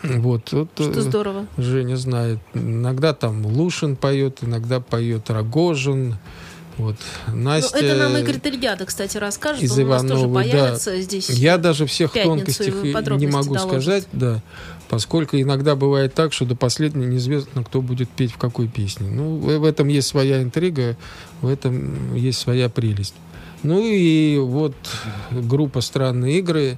Вот, 0.04 0.52
вот, 0.52 0.70
Что 0.76 0.90
э, 0.90 1.02
здорово. 1.02 1.48
Женя 1.58 1.96
знает. 1.98 2.40
Иногда 2.54 3.14
там 3.14 3.46
Лушин 3.46 3.96
поет, 3.96 4.40
иногда 4.42 4.80
поет 4.80 5.30
Рогожин. 5.30 6.18
Вот 6.78 6.96
Настя... 7.34 7.80
Ну, 7.80 7.86
это 7.86 7.96
нам 7.98 8.18
Игорь 8.18 8.40
Тельгяда, 8.40 8.86
кстати, 8.86 9.18
расскажет. 9.18 9.64
Из 9.64 9.72
Он 9.72 9.86
у 9.86 9.88
нас 9.88 10.04
Ивановой, 10.04 10.22
тоже 10.22 10.34
появится 10.34 10.92
да. 10.92 11.02
здесь. 11.02 11.30
Я 11.32 11.58
даже 11.58 11.88
всех 11.88 12.14
тонкостей 12.14 12.72
не 13.18 13.28
могу 13.28 13.56
доложит. 13.56 13.84
сказать, 13.84 14.08
да. 14.14 14.44
Поскольку 14.88 15.38
иногда 15.38 15.76
бывает 15.76 16.14
так, 16.14 16.34
что 16.34 16.46
до 16.46 16.56
последнего 16.56 17.10
неизвестно, 17.10 17.64
кто 17.64 17.82
будет 17.82 18.10
петь 18.10 18.32
в 18.32 18.38
какой 18.38 18.68
песне. 18.68 19.10
Ну, 19.10 19.38
в 19.38 19.64
этом 19.64 19.88
есть 19.88 20.08
своя 20.08 20.44
интрига, 20.44 20.96
в 21.42 21.48
этом 21.48 22.16
есть 22.16 22.40
своя 22.40 22.70
прелесть. 22.70 23.16
Ну 23.64 23.82
и 23.84 24.38
вот 24.38 24.76
группа 25.32 25.82
«Странные 25.82 26.38
игры», 26.40 26.78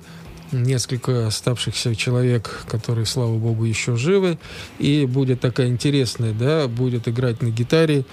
несколько 0.52 1.28
оставшихся 1.28 1.96
человек, 1.96 2.66
которые, 2.68 3.06
слава 3.06 3.38
богу, 3.38 3.66
еще 3.66 3.96
живы. 3.96 4.38
И 4.80 5.06
будет 5.06 5.40
такая 5.42 5.68
интересная, 5.68 6.34
да, 6.34 6.68
будет 6.68 7.08
играть 7.08 7.42
на 7.42 7.50
гитаре 7.50 8.06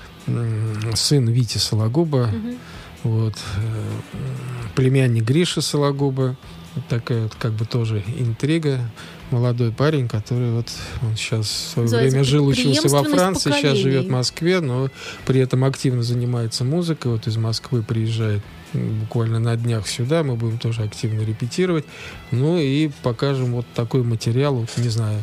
сын 0.94 1.28
Вити 1.28 1.58
Сологуба, 1.58 2.26
Мгм. 2.26 2.56
вот, 3.04 3.34
э, 3.34 4.70
племянник 4.74 5.24
Гриша 5.24 5.60
Сологуба. 5.60 6.36
Такая 6.90 7.22
вот 7.22 7.34
как 7.36 7.52
бы 7.52 7.64
тоже 7.64 8.02
интрига. 8.18 8.80
Молодой 9.30 9.72
парень, 9.72 10.08
который 10.08 10.50
вот 10.52 10.66
он 11.02 11.16
сейчас 11.16 11.46
в 11.46 11.72
свое 11.72 11.84
Называется 11.86 12.10
время 12.16 12.24
жил, 12.24 12.46
учился 12.46 12.88
во 12.88 13.02
Франции, 13.02 13.50
сейчас 13.50 13.56
поколений. 13.62 13.82
живет 13.82 14.04
в 14.06 14.10
Москве, 14.10 14.60
но 14.60 14.88
при 15.26 15.40
этом 15.40 15.64
активно 15.64 16.02
занимается 16.02 16.64
музыкой. 16.64 17.12
Вот 17.12 17.26
из 17.26 17.36
Москвы 17.38 17.82
приезжает 17.82 18.42
буквально 18.76 19.38
на 19.38 19.56
днях 19.56 19.86
сюда. 19.88 20.22
Мы 20.22 20.36
будем 20.36 20.58
тоже 20.58 20.82
активно 20.82 21.22
репетировать. 21.22 21.84
Ну 22.30 22.58
и 22.58 22.90
покажем 23.02 23.52
вот 23.52 23.66
такой 23.74 24.02
материал. 24.02 24.54
Вот 24.54 24.70
не 24.76 24.88
знаю, 24.88 25.22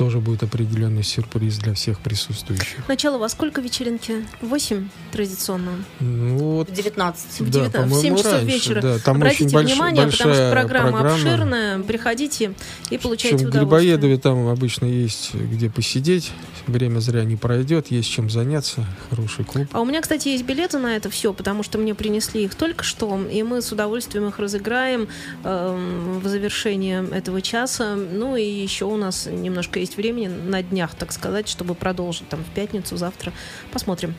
тоже 0.00 0.18
будет 0.18 0.42
определенный 0.42 1.02
сюрприз 1.02 1.58
для 1.58 1.74
всех 1.74 2.00
присутствующих. 2.00 2.88
Начало 2.88 3.18
во 3.18 3.28
сколько 3.28 3.60
вечеринки? 3.60 4.26
Восемь 4.40 4.88
традиционно. 5.12 5.72
Ну 6.00 6.38
вот 6.38 6.70
В 6.70 6.72
19. 6.72 7.40
В 7.40 7.44
Да, 7.50 7.60
19, 7.68 7.68
в 7.68 7.72
по-моему, 7.82 8.00
7 8.00 8.16
часов 8.16 8.32
раньше, 8.32 8.46
вечера. 8.46 8.80
да. 8.80 8.98
Там 8.98 9.16
Обратите 9.18 9.44
очень 9.44 9.56
больш- 9.58 9.64
внимание, 9.66 10.06
потому 10.06 10.32
что 10.34 10.50
программа, 10.50 10.90
программа. 10.92 11.14
обширная. 11.14 11.78
Приходите 11.80 12.54
и 12.88 12.96
получайте 12.96 13.36
Причем 13.36 13.50
в 13.50 13.50
удовольствие. 13.50 13.96
Грибоедове 13.98 14.16
там 14.16 14.48
обычно 14.48 14.86
есть 14.86 15.34
где 15.34 15.68
посидеть. 15.68 16.32
Время 16.66 17.00
зря 17.00 17.24
не 17.24 17.36
пройдет, 17.36 17.90
есть 17.90 18.08
чем 18.08 18.30
заняться. 18.30 18.86
Хороший 19.10 19.44
клуб. 19.44 19.66
А 19.72 19.80
у 19.80 19.84
меня, 19.84 20.00
кстати, 20.00 20.28
есть 20.28 20.44
билеты 20.44 20.78
на 20.78 20.96
это 20.96 21.10
все, 21.10 21.34
потому 21.34 21.62
что 21.62 21.76
мне 21.76 21.94
принесли 21.94 22.44
их 22.44 22.54
только 22.54 22.84
что, 22.84 23.20
и 23.30 23.42
мы 23.42 23.60
с 23.60 23.70
удовольствием 23.70 24.28
их 24.28 24.38
разыграем 24.38 25.08
эм, 25.44 26.20
в 26.20 26.26
завершение 26.26 27.06
этого 27.12 27.42
часа. 27.42 27.96
Ну 27.96 28.36
и 28.36 28.44
еще 28.44 28.86
у 28.86 28.96
нас 28.96 29.26
немножко 29.30 29.78
есть 29.78 29.89
времени 29.96 30.28
на 30.28 30.62
днях, 30.62 30.94
так 30.94 31.12
сказать, 31.12 31.48
чтобы 31.48 31.74
продолжить 31.74 32.28
там 32.28 32.44
в 32.44 32.54
пятницу, 32.54 32.96
завтра. 32.96 33.32
Посмотрим. 33.72 34.14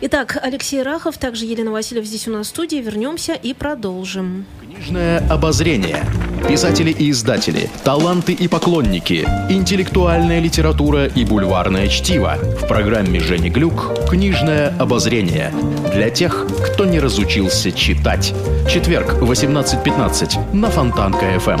Итак, 0.00 0.38
Алексей 0.42 0.82
Рахов, 0.82 1.18
также 1.18 1.44
Елена 1.44 1.70
Васильев 1.70 2.04
здесь 2.04 2.28
у 2.28 2.32
нас 2.32 2.46
в 2.46 2.50
студии. 2.50 2.76
Вернемся 2.76 3.34
и 3.34 3.54
продолжим. 3.54 4.46
Книжное 4.60 5.18
обозрение. 5.28 6.04
Писатели 6.48 6.90
и 6.90 7.10
издатели, 7.10 7.68
таланты 7.84 8.32
и 8.32 8.48
поклонники, 8.48 9.26
интеллектуальная 9.50 10.40
литература 10.40 11.06
и 11.06 11.24
бульварное 11.24 11.88
чтиво. 11.88 12.36
В 12.60 12.66
программе 12.66 13.20
Жени 13.20 13.50
Глюк 13.50 14.08
«Книжное 14.08 14.74
обозрение». 14.78 15.52
Для 15.92 16.08
тех, 16.10 16.46
кто 16.66 16.86
не 16.86 16.98
разучился 16.98 17.72
читать. 17.72 18.32
Четверг, 18.68 19.14
18.15 19.20 20.54
на 20.54 20.70
Фонтанка 20.70 21.26
Эм. 21.26 21.40
ФМ. 21.40 21.60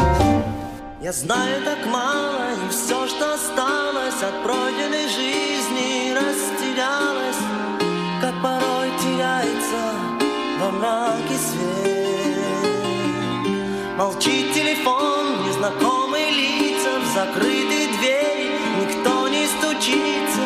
Я 1.02 1.12
знаю 1.12 1.62
так 1.64 1.78
мало, 1.86 1.99
Молчит 14.12 14.52
телефон, 14.52 15.46
незнакомые 15.46 16.30
лица, 16.32 16.98
в 16.98 17.14
закрытые 17.14 17.86
двери 17.96 18.50
никто 18.80 19.28
не 19.28 19.46
стучится, 19.46 20.42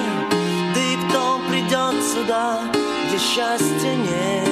да 0.75 0.81
и 0.81 0.97
кто 1.09 1.41
придет 1.49 2.05
сюда, 2.05 2.61
где 3.09 3.19
счастья 3.19 3.95
нет. 3.95 4.51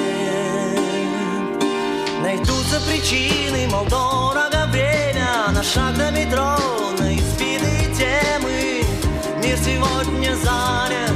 Найдутся 2.23 2.81
причины, 2.89 3.67
мол, 3.69 3.85
дорого 3.85 4.67
время 4.71 5.51
На 5.53 5.61
шаг 5.61 5.95
до 5.95 6.09
метро, 6.09 6.57
на 6.97 7.15
избитые 7.15 7.93
темы 7.93 8.83
Мир 9.43 9.57
сегодня 9.57 10.35
занят 10.37 11.12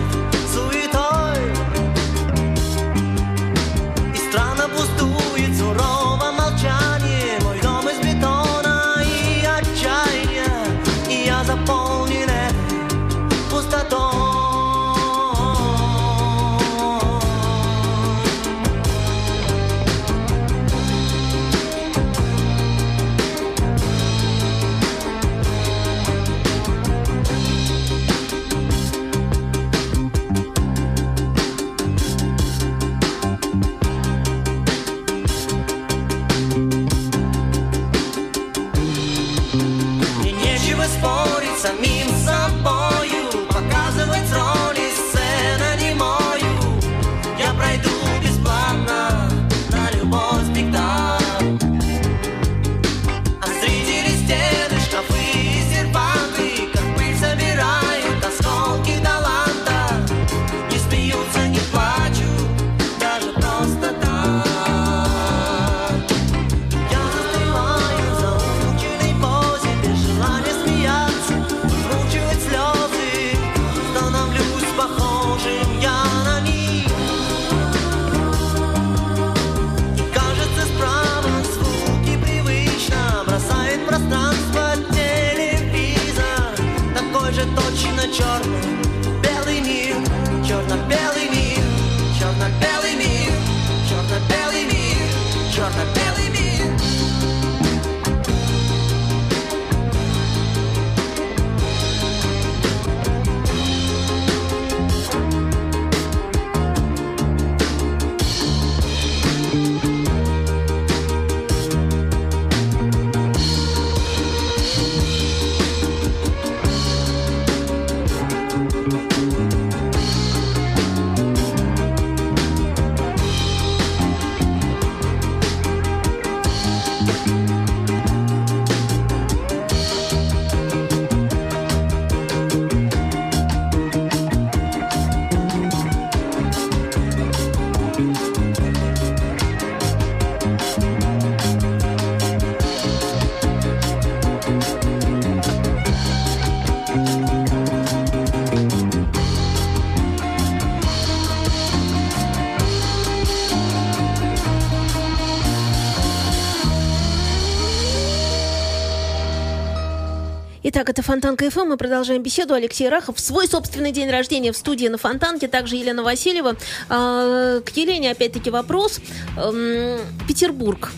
Итак, 160.87 160.99
это 160.99 161.01
Фонтанка 161.01 161.49
ФМ. 161.49 161.67
Мы 161.67 161.75
продолжаем 161.75 162.23
беседу. 162.23 162.53
Алексей 162.53 162.87
Рахов 162.87 163.17
в 163.17 163.19
свой 163.19 163.45
собственный 163.49 163.91
день 163.91 164.09
рождения 164.09 164.53
в 164.53 164.57
студии 164.57 164.87
на 164.87 164.97
Фонтанке. 164.97 165.49
Также 165.49 165.75
Елена 165.75 166.01
Васильева. 166.01 166.55
А, 166.87 167.59
К 167.59 167.69
Елене 167.75 168.11
опять-таки 168.11 168.49
вопрос. 168.49 169.01
Эм, 169.37 169.99
Петербург. 170.29 170.91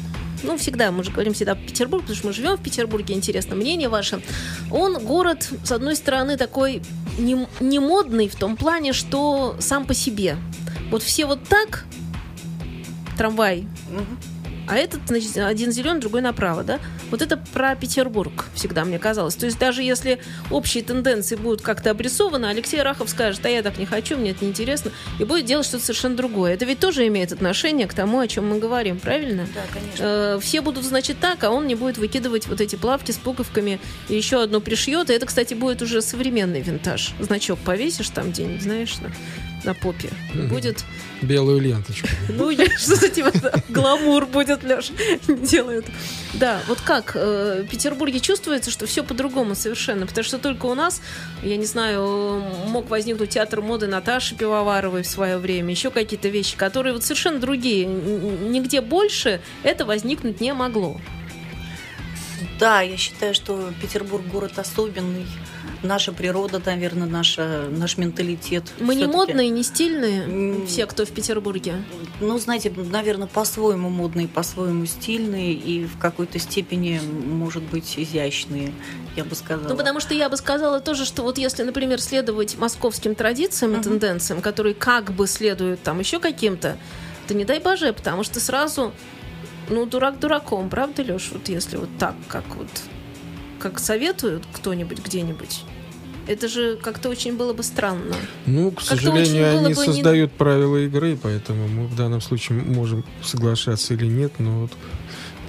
Ну, 0.43 0.59
всегда, 0.59 0.91
мы 0.91 1.03
же 1.03 1.09
говорим 1.09 1.33
всегда 1.33 1.55
Петербург, 1.55 2.03
потому 2.03 2.15
что 2.15 2.27
мы 2.27 2.33
живем 2.33 2.57
в 2.57 2.61
Петербурге, 2.61 3.15
интересно 3.15 3.55
мнение 3.55 3.89
ваше. 3.89 4.21
Он 4.71 4.99
город, 4.99 5.49
с 5.63 5.71
одной 5.71 5.95
стороны, 5.95 6.37
такой 6.37 6.83
не, 7.17 7.47
не 7.59 7.79
модный 7.79 8.29
в 8.29 8.35
том 8.35 8.57
плане, 8.57 8.93
что 8.93 9.55
сам 9.59 9.87
по 9.87 9.95
себе. 9.95 10.37
Вот 10.91 11.01
все 11.01 11.25
вот 11.25 11.45
так, 11.45 11.85
трамвай, 13.17 13.67
а 14.67 14.77
этот, 14.77 15.01
значит, 15.07 15.35
один 15.37 15.71
зеленый, 15.71 15.99
другой 15.99 16.21
направо, 16.21 16.63
да? 16.63 16.79
Вот 17.09 17.21
это 17.21 17.37
про 17.37 17.75
Петербург 17.75 18.45
всегда 18.53 18.85
мне 18.85 18.99
казалось. 18.99 19.35
То 19.35 19.45
есть 19.45 19.59
даже 19.59 19.83
если 19.83 20.19
общие 20.51 20.83
тенденции 20.83 21.35
будут 21.35 21.61
как-то 21.61 21.91
обрисованы, 21.91 22.45
Алексей 22.47 22.81
Рахов 22.81 23.09
скажет, 23.09 23.45
а 23.45 23.49
я 23.49 23.61
так 23.63 23.77
не 23.77 23.85
хочу, 23.85 24.17
мне 24.17 24.31
это 24.31 24.45
неинтересно, 24.45 24.91
и 25.19 25.23
будет 25.23 25.45
делать 25.45 25.65
что-то 25.65 25.83
совершенно 25.83 26.15
другое. 26.15 26.53
Это 26.53 26.65
ведь 26.65 26.79
тоже 26.79 27.07
имеет 27.07 27.31
отношение 27.31 27.87
к 27.87 27.93
тому, 27.93 28.19
о 28.19 28.27
чем 28.27 28.49
мы 28.49 28.59
говорим, 28.59 28.99
правильно? 28.99 29.47
Да, 29.53 29.61
конечно. 29.73 30.03
Э, 30.03 30.39
все 30.41 30.61
будут, 30.61 30.83
значит, 30.83 31.19
так, 31.19 31.43
а 31.43 31.51
он 31.51 31.67
не 31.67 31.75
будет 31.75 31.97
выкидывать 31.97 32.47
вот 32.47 32.61
эти 32.61 32.75
плавки 32.75 33.11
с 33.11 33.17
пуговками 33.17 33.79
и 34.07 34.15
еще 34.15 34.41
одну 34.41 34.61
пришьет. 34.61 35.09
И 35.09 35.13
это, 35.13 35.25
кстати, 35.25 35.53
будет 35.53 35.81
уже 35.81 36.01
современный 36.01 36.61
винтаж. 36.61 37.13
Значок 37.19 37.59
повесишь 37.59 38.09
там 38.09 38.31
где-нибудь, 38.31 38.61
знаешь, 38.61 38.95
на, 39.63 39.73
попе. 39.73 40.09
Будет 40.49 40.83
Белую 41.21 41.59
ленточку. 41.59 42.07
ну, 42.29 42.49
я 42.49 42.65
что-то 42.77 43.09
типа 43.09 43.31
гламур 43.67 44.25
будет, 44.25 44.63
Леш, 44.63 44.91
не 45.27 45.35
делает. 45.47 45.85
Да, 46.33 46.61
вот 46.67 46.79
как 46.81 47.11
э, 47.15 47.63
в 47.65 47.69
Петербурге 47.69 48.19
чувствуется, 48.19 48.71
что 48.71 48.85
все 48.85 49.03
по-другому 49.03 49.55
совершенно, 49.55 50.05
потому 50.05 50.23
что 50.23 50.37
только 50.37 50.65
у 50.67 50.75
нас, 50.75 51.01
я 51.43 51.57
не 51.57 51.65
знаю, 51.65 52.41
мог 52.67 52.89
возникнуть 52.89 53.31
театр 53.31 53.61
моды 53.61 53.87
Наташи 53.87 54.35
Пивоваровой 54.35 55.03
в 55.03 55.07
свое 55.07 55.37
время, 55.37 55.71
еще 55.71 55.91
какие-то 55.91 56.29
вещи, 56.29 56.55
которые 56.55 56.93
вот 56.93 57.03
совершенно 57.03 57.39
другие. 57.39 57.85
Нигде 57.85 58.81
больше 58.81 59.41
это 59.63 59.85
возникнуть 59.85 60.39
не 60.39 60.53
могло. 60.53 61.01
Да, 62.59 62.81
я 62.81 62.97
считаю, 62.97 63.33
что 63.33 63.73
Петербург 63.81 64.25
город 64.25 64.57
особенный. 64.57 65.25
Наша 65.81 66.11
природа, 66.11 66.61
наверное, 66.65 67.07
наша, 67.07 67.67
наш 67.69 67.97
менталитет. 67.97 68.65
Мы 68.79 68.95
не 68.95 69.05
модные, 69.05 69.49
не 69.49 69.63
стильные, 69.63 70.65
все, 70.65 70.85
кто 70.85 71.05
в 71.05 71.09
Петербурге. 71.11 71.75
Ну, 72.19 72.37
знаете, 72.37 72.69
наверное, 72.75 73.27
по-своему 73.27 73.89
модные, 73.89 74.27
по-своему 74.27 74.85
стильные 74.85 75.53
и 75.53 75.85
в 75.85 75.97
какой-то 75.97 76.37
степени, 76.37 76.99
может 77.25 77.63
быть, 77.63 77.93
изящные, 77.97 78.73
я 79.15 79.23
бы 79.23 79.35
сказала. 79.35 79.69
Ну, 79.69 79.77
потому 79.77 80.01
что 80.01 80.13
я 80.13 80.27
бы 80.29 80.35
сказала 80.35 80.81
тоже, 80.81 81.05
что 81.05 81.23
вот 81.23 81.37
если, 81.37 81.63
например, 81.63 82.01
следовать 82.01 82.57
московским 82.57 83.15
традициям 83.15 83.71
и 83.71 83.75
Мгм. 83.75 83.83
тенденциям, 83.83 84.41
которые 84.41 84.75
как 84.75 85.11
бы 85.13 85.27
следуют 85.27 85.81
там 85.81 85.99
еще 85.99 86.19
каким-то, 86.19 86.77
то 87.27 87.33
не 87.33 87.45
дай 87.45 87.59
боже, 87.59 87.93
потому 87.93 88.23
что 88.23 88.41
сразу, 88.41 88.91
ну, 89.69 89.85
дурак 89.85 90.19
дураком, 90.19 90.69
правда, 90.69 91.03
Леш? 91.03 91.29
Вот 91.31 91.47
если 91.47 91.77
вот 91.77 91.89
так, 91.97 92.15
как 92.27 92.43
вот, 92.55 92.67
как 93.59 93.79
советуют 93.79 94.43
кто-нибудь 94.53 94.99
где-нибудь, 95.05 95.63
это 96.27 96.47
же 96.47 96.77
как-то 96.77 97.09
очень 97.09 97.35
было 97.35 97.53
бы 97.53 97.63
странно. 97.63 98.15
Ну, 98.45 98.71
к 98.71 98.81
сожалению, 98.81 99.49
они 99.57 99.73
бы 99.73 99.81
не- 99.81 99.85
создают 99.93 100.31
правила 100.31 100.77
игры, 100.77 101.17
поэтому 101.21 101.67
мы 101.67 101.87
в 101.87 101.95
данном 101.95 102.21
случае 102.21 102.59
можем 102.61 103.03
соглашаться 103.23 103.93
или 103.95 104.05
нет, 104.05 104.33
но 104.39 104.61
вот 104.61 104.71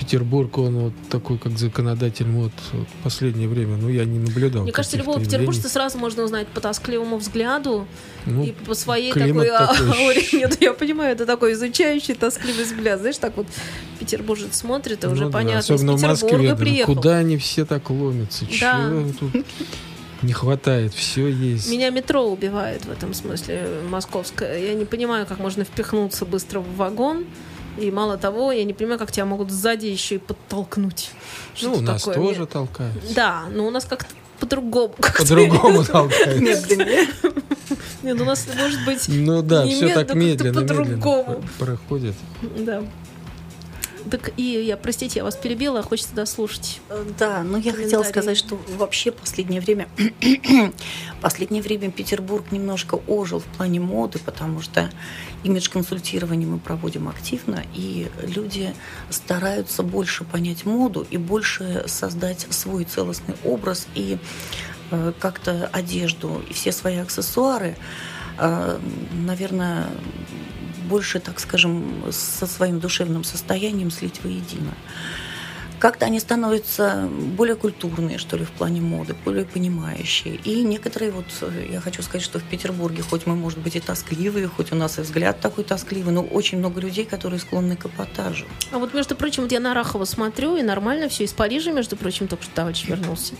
Петербург, 0.00 0.56
он 0.56 0.78
вот 0.78 0.92
такой, 1.10 1.36
как 1.36 1.58
законодатель 1.58 2.24
вот, 2.24 2.52
в 2.72 3.04
последнее 3.04 3.48
время, 3.48 3.76
ну, 3.76 3.90
я 3.90 4.06
не 4.06 4.18
наблюдал. 4.18 4.62
Мне 4.62 4.72
кажется, 4.72 4.96
любого 4.96 5.20
петербуржца 5.20 5.68
сразу 5.68 5.98
можно 5.98 6.22
узнать 6.22 6.48
по 6.48 6.60
тоскливому 6.60 7.18
взгляду 7.18 7.86
Ну, 8.24 8.44
и 8.44 8.52
по 8.52 8.74
своей 8.74 9.12
климат 9.12 9.48
такой 9.48 9.88
ауре. 9.90 10.22
Нет, 10.32 10.56
я 10.60 10.72
понимаю, 10.72 11.12
это 11.12 11.26
такой 11.26 11.52
изучающий, 11.52 12.14
тоскливый 12.14 12.64
взгляд. 12.64 13.00
Знаешь, 13.00 13.18
так 13.18 13.36
вот 13.36 13.46
петербуржец 13.98 14.56
смотрит, 14.56 15.04
и 15.04 15.06
уже 15.06 15.24
ну 15.24 15.30
да, 15.30 15.38
понятно, 15.38 15.58
Особенно 15.58 15.96
из 15.96 16.02
в 16.02 16.06
Москве, 16.06 16.28
Петербурга 16.30 16.56
да, 16.56 16.56
приехал. 16.56 16.94
куда 16.94 17.16
они 17.18 17.36
все 17.36 17.66
так 17.66 17.90
ломятся? 17.90 18.46
Да. 18.58 18.88
Чего 18.88 19.12
тут 19.20 19.44
не 20.22 20.32
хватает? 20.32 20.94
Все 20.94 21.28
есть. 21.28 21.70
Меня 21.70 21.90
метро 21.90 22.26
убивает 22.26 22.86
в 22.86 22.90
этом 22.90 23.12
смысле, 23.12 23.68
московское. 23.90 24.58
Я 24.58 24.72
не 24.72 24.86
понимаю, 24.86 25.26
как 25.26 25.38
можно 25.38 25.64
впихнуться 25.64 26.24
быстро 26.24 26.60
в 26.60 26.76
вагон. 26.76 27.26
И 27.78 27.90
мало 27.90 28.18
того, 28.18 28.52
я 28.52 28.64
не 28.64 28.72
понимаю, 28.72 28.98
как 28.98 29.12
тебя 29.12 29.24
могут 29.24 29.50
сзади 29.50 29.87
еще 29.87 30.16
и 30.16 30.18
подтолкнуть. 30.18 31.11
Ну, 31.62 31.74
у 31.74 31.80
нас 31.80 32.02
такое? 32.02 32.14
тоже 32.16 32.40
Мне- 32.40 32.46
толкают. 32.46 33.14
Да, 33.14 33.44
но 33.52 33.66
у 33.66 33.70
нас 33.70 33.85
как-то 33.85 34.12
по-другому. 34.38 34.94
По-другому 35.18 35.85
толкают. 35.85 36.40
Медленнее. 36.40 37.09
Нет, 38.02 38.20
у 38.20 38.24
нас 38.24 38.46
может 38.56 38.85
быть... 38.85 39.04
Ну 39.09 39.42
да, 39.42 39.66
все 39.66 39.94
так 39.94 40.14
медленно, 40.14 40.61
медленно 40.61 41.42
проходит. 41.59 42.14
Да. 42.59 42.83
Так 44.10 44.32
и 44.36 44.42
я, 44.42 44.76
простите, 44.76 45.20
я 45.20 45.24
вас 45.24 45.36
перебила, 45.36 45.82
хочется 45.82 46.14
дослушать. 46.14 46.80
Э, 46.88 47.04
Да, 47.18 47.42
но 47.42 47.58
я 47.58 47.72
хотела 47.72 48.02
сказать, 48.02 48.36
что 48.36 48.58
вообще 48.76 49.12
последнее 49.12 49.60
время, 49.60 49.88
последнее 51.20 51.62
время 51.62 51.90
Петербург 51.90 52.50
немножко 52.50 52.94
ожил 53.06 53.40
в 53.40 53.44
плане 53.44 53.80
моды, 53.80 54.18
потому 54.18 54.60
что 54.60 54.90
имидж-консультирование 55.42 56.46
мы 56.46 56.58
проводим 56.58 57.08
активно, 57.08 57.64
и 57.74 58.08
люди 58.22 58.74
стараются 59.10 59.82
больше 59.82 60.24
понять 60.24 60.64
моду 60.64 61.06
и 61.10 61.16
больше 61.16 61.84
создать 61.86 62.46
свой 62.50 62.84
целостный 62.84 63.34
образ 63.44 63.86
и 63.94 64.18
э, 64.90 65.12
как-то 65.18 65.68
одежду 65.72 66.42
и 66.48 66.52
все 66.52 66.72
свои 66.72 66.96
аксессуары, 66.96 67.76
э, 68.38 68.78
наверное, 69.12 69.86
больше, 70.90 71.20
так 71.20 71.40
скажем, 71.40 72.05
со 72.11 72.46
своим 72.46 72.81
душевным 72.81 73.24
состоянием 73.24 73.90
слить 73.90 74.22
воедино. 74.24 74.74
Как-то 75.79 76.05
они 76.05 76.20
становятся 76.20 77.09
более 77.38 77.57
культурные, 77.57 78.18
что 78.18 78.37
ли, 78.37 78.44
в 78.44 78.50
плане 78.50 78.83
моды, 78.83 79.14
более 79.24 79.46
понимающие. 79.46 80.35
И 80.35 80.62
некоторые, 80.62 81.11
вот 81.11 81.24
я 81.72 81.81
хочу 81.81 82.03
сказать, 82.03 82.22
что 82.22 82.38
в 82.38 82.42
Петербурге, 82.42 83.03
хоть 83.03 83.24
мы, 83.26 83.35
может 83.35 83.61
быть, 83.61 83.76
и 83.76 83.81
тоскливые, 83.81 84.46
хоть 84.48 84.72
у 84.72 84.74
нас 84.74 84.98
и 84.98 85.00
взгляд 85.00 85.40
такой 85.40 85.64
тоскливый, 85.64 86.12
но 86.12 86.22
очень 86.22 86.59
много 86.59 86.83
людей, 86.83 87.07
которые 87.07 87.40
склонны 87.40 87.76
к 87.76 87.87
эпатажу. 87.87 88.44
А 88.72 88.79
вот, 88.79 88.92
между 88.92 89.16
прочим, 89.16 89.44
вот 89.44 89.53
я 89.53 89.61
на 89.61 89.72
Рахова 89.72 90.05
смотрю, 90.05 90.57
и 90.59 90.62
нормально 90.62 91.09
все. 91.09 91.24
Из 91.24 91.33
Парижа, 91.33 91.72
между 91.72 91.96
прочим, 91.96 92.29
только 92.29 92.44
что 92.44 92.55
товарищ 92.55 92.85
вернулся. 92.85 93.33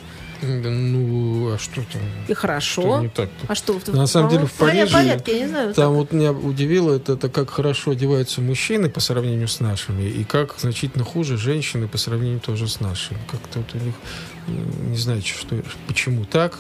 Ну, 0.43 1.53
а 1.53 1.59
что 1.59 1.83
там? 1.93 2.03
И 2.29 2.33
Что 2.33 2.35
хорошо. 2.35 3.01
не 3.01 3.09
так-то? 3.09 3.47
А 3.49 3.55
что? 3.55 3.81
На 3.89 4.07
самом 4.07 4.31
деле 4.31 4.47
в 4.47 4.53
Париже 4.53 4.93
порядке, 4.93 5.33
я 5.33 5.43
не 5.45 5.49
знаю. 5.49 5.75
Там 5.75 5.93
вот 5.95 6.13
меня 6.13 6.33
удивило 6.33 6.97
это, 6.97 7.13
это 7.13 7.29
как 7.29 7.51
хорошо 7.51 7.93
одеваются 7.93 8.41
мужчины 8.41 8.89
по 8.89 9.01
сравнению 9.01 9.49
с 9.49 9.61
нашими, 9.61 10.03
и 10.03 10.25
как 10.25 10.55
значительно 10.59 11.05
хуже 11.05 11.37
женщины 11.37 11.89
по 11.89 11.99
сравнению 11.99 12.41
тоже 12.41 12.69
с 12.69 12.81
нашими. 12.81 13.19
Как-то 13.31 13.59
вот 13.61 13.75
у 13.75 13.85
них, 13.85 13.95
не 14.89 14.97
знаю, 14.97 15.23
что, 15.23 15.63
почему 15.87 16.25
так. 16.25 16.59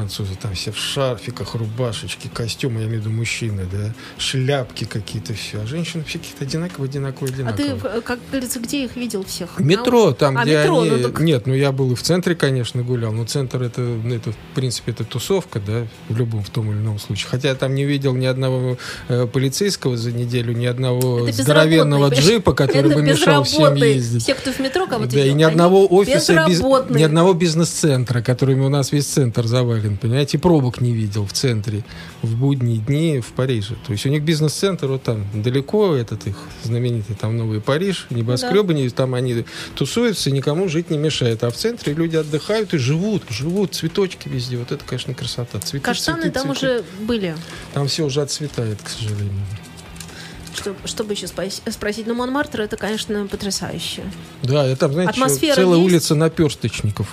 Французы 0.00 0.34
там 0.38 0.52
все 0.52 0.72
в 0.72 0.76
шарфиках, 0.76 1.54
рубашечки, 1.54 2.28
костюмы, 2.28 2.80
я 2.82 2.86
имею 2.86 3.00
в 3.00 3.06
виду 3.06 3.16
мужчины, 3.16 3.62
да, 3.72 3.94
шляпки 4.18 4.84
какие-то, 4.84 5.32
все. 5.32 5.62
А 5.62 5.66
женщины 5.66 6.04
все 6.06 6.18
какие-то 6.18 6.44
одинаковые, 6.44 6.90
одинаковые, 6.90 7.32
А 7.48 7.52
ты, 7.54 7.62
одинаковые. 7.62 8.02
как 8.02 8.18
говорится, 8.30 8.60
где 8.60 8.84
их 8.84 8.94
видел 8.94 9.24
всех? 9.24 9.58
Метро, 9.58 10.12
там, 10.12 10.36
А, 10.36 10.42
где 10.42 10.58
метро, 10.58 10.80
они... 10.82 10.90
ну 10.90 11.02
так- 11.04 11.20
Нет, 11.20 11.46
ну 11.46 11.54
я 11.54 11.72
был 11.72 11.92
и 11.92 11.94
в 11.94 12.02
центре, 12.02 12.34
конечно, 12.34 12.82
гулял, 12.82 13.10
но 13.10 13.24
центр 13.24 13.62
это, 13.62 13.80
это, 14.04 14.32
в 14.32 14.36
принципе, 14.54 14.92
это 14.92 15.04
тусовка, 15.04 15.60
да, 15.66 15.86
в 16.10 16.16
любом, 16.18 16.44
в 16.44 16.50
том 16.50 16.70
или 16.70 16.76
ином 16.78 16.98
случае. 16.98 17.28
Хотя 17.30 17.48
я 17.48 17.54
там 17.54 17.74
не 17.74 17.86
видел 17.86 18.14
ни 18.14 18.26
одного 18.26 18.76
э, 19.08 19.26
полицейского 19.26 19.96
за 19.96 20.12
неделю, 20.12 20.52
ни 20.52 20.66
одного 20.66 21.26
Это 21.26 21.42
здоровенного 21.42 22.10
джипа, 22.10 22.52
который 22.52 22.94
бы 22.94 23.00
мешал 23.00 23.44
всем 23.44 23.74
ездить. 23.76 24.24
Все, 24.24 24.34
кто 24.34 24.52
в 24.52 24.58
метро 24.58 24.86
кого-то 24.86 25.10
Да, 25.10 25.20
и 25.20 25.22
видел, 25.22 25.36
ни 25.38 25.42
они 25.44 25.52
одного 25.52 25.86
офиса, 25.86 26.44
без- 26.46 26.60
ни 26.60 27.02
одного 27.02 27.32
бизнес-центра, 27.32 28.20
которыми 28.20 28.60
у 28.60 28.68
нас 28.68 28.92
весь 28.92 29.06
центр 29.06 29.46
завален, 29.46 29.85
понимаете, 29.90 30.36
и 30.36 30.40
пробок 30.40 30.80
не 30.80 30.92
видел 30.92 31.24
в 31.26 31.32
центре 31.32 31.84
в 32.22 32.34
будние 32.36 32.78
дни 32.78 33.20
в 33.20 33.32
Париже. 33.32 33.74
То 33.86 33.92
есть 33.92 34.04
у 34.06 34.08
них 34.08 34.22
бизнес-центр 34.22 34.86
вот 34.88 35.02
там 35.04 35.24
далеко, 35.34 35.94
этот 35.94 36.26
их 36.26 36.36
знаменитый 36.64 37.14
там 37.14 37.36
Новый 37.36 37.60
Париж, 37.60 38.06
небоскребы, 38.10 38.74
не- 38.74 38.90
там 38.90 39.14
они 39.14 39.44
тусуются, 39.74 40.30
и 40.30 40.32
никому 40.32 40.68
жить 40.68 40.90
не 40.90 40.98
мешает. 40.98 41.44
А 41.44 41.50
в 41.50 41.54
центре 41.56 41.94
люди 41.94 42.16
отдыхают 42.16 42.74
и 42.74 42.78
живут, 42.78 43.22
живут, 43.30 43.74
цветочки 43.74 44.28
везде. 44.28 44.56
Вот 44.56 44.72
это, 44.72 44.84
конечно, 44.84 45.14
красота. 45.14 45.60
Цветы, 45.60 45.84
Каштаны 45.84 46.22
цветы, 46.22 46.34
там 46.34 46.56
цветы. 46.56 46.66
уже 46.80 46.84
были. 47.06 47.36
Там 47.72 47.86
все 47.88 48.04
уже 48.04 48.22
отцветает, 48.22 48.78
к 48.82 48.88
сожалению. 48.88 49.44
Что, 50.54 50.74
чтобы 50.86 51.12
еще 51.12 51.26
спросить? 51.26 52.06
Ну, 52.06 52.14
Монмартр 52.14 52.62
это, 52.62 52.78
конечно, 52.78 53.26
потрясающе. 53.26 54.02
Да, 54.42 54.74
там, 54.76 54.92
знаете, 54.94 55.10
Атмосфера 55.10 55.54
целая 55.54 55.78
есть? 55.78 55.90
улица 55.92 56.14
наперсточников. 56.14 57.12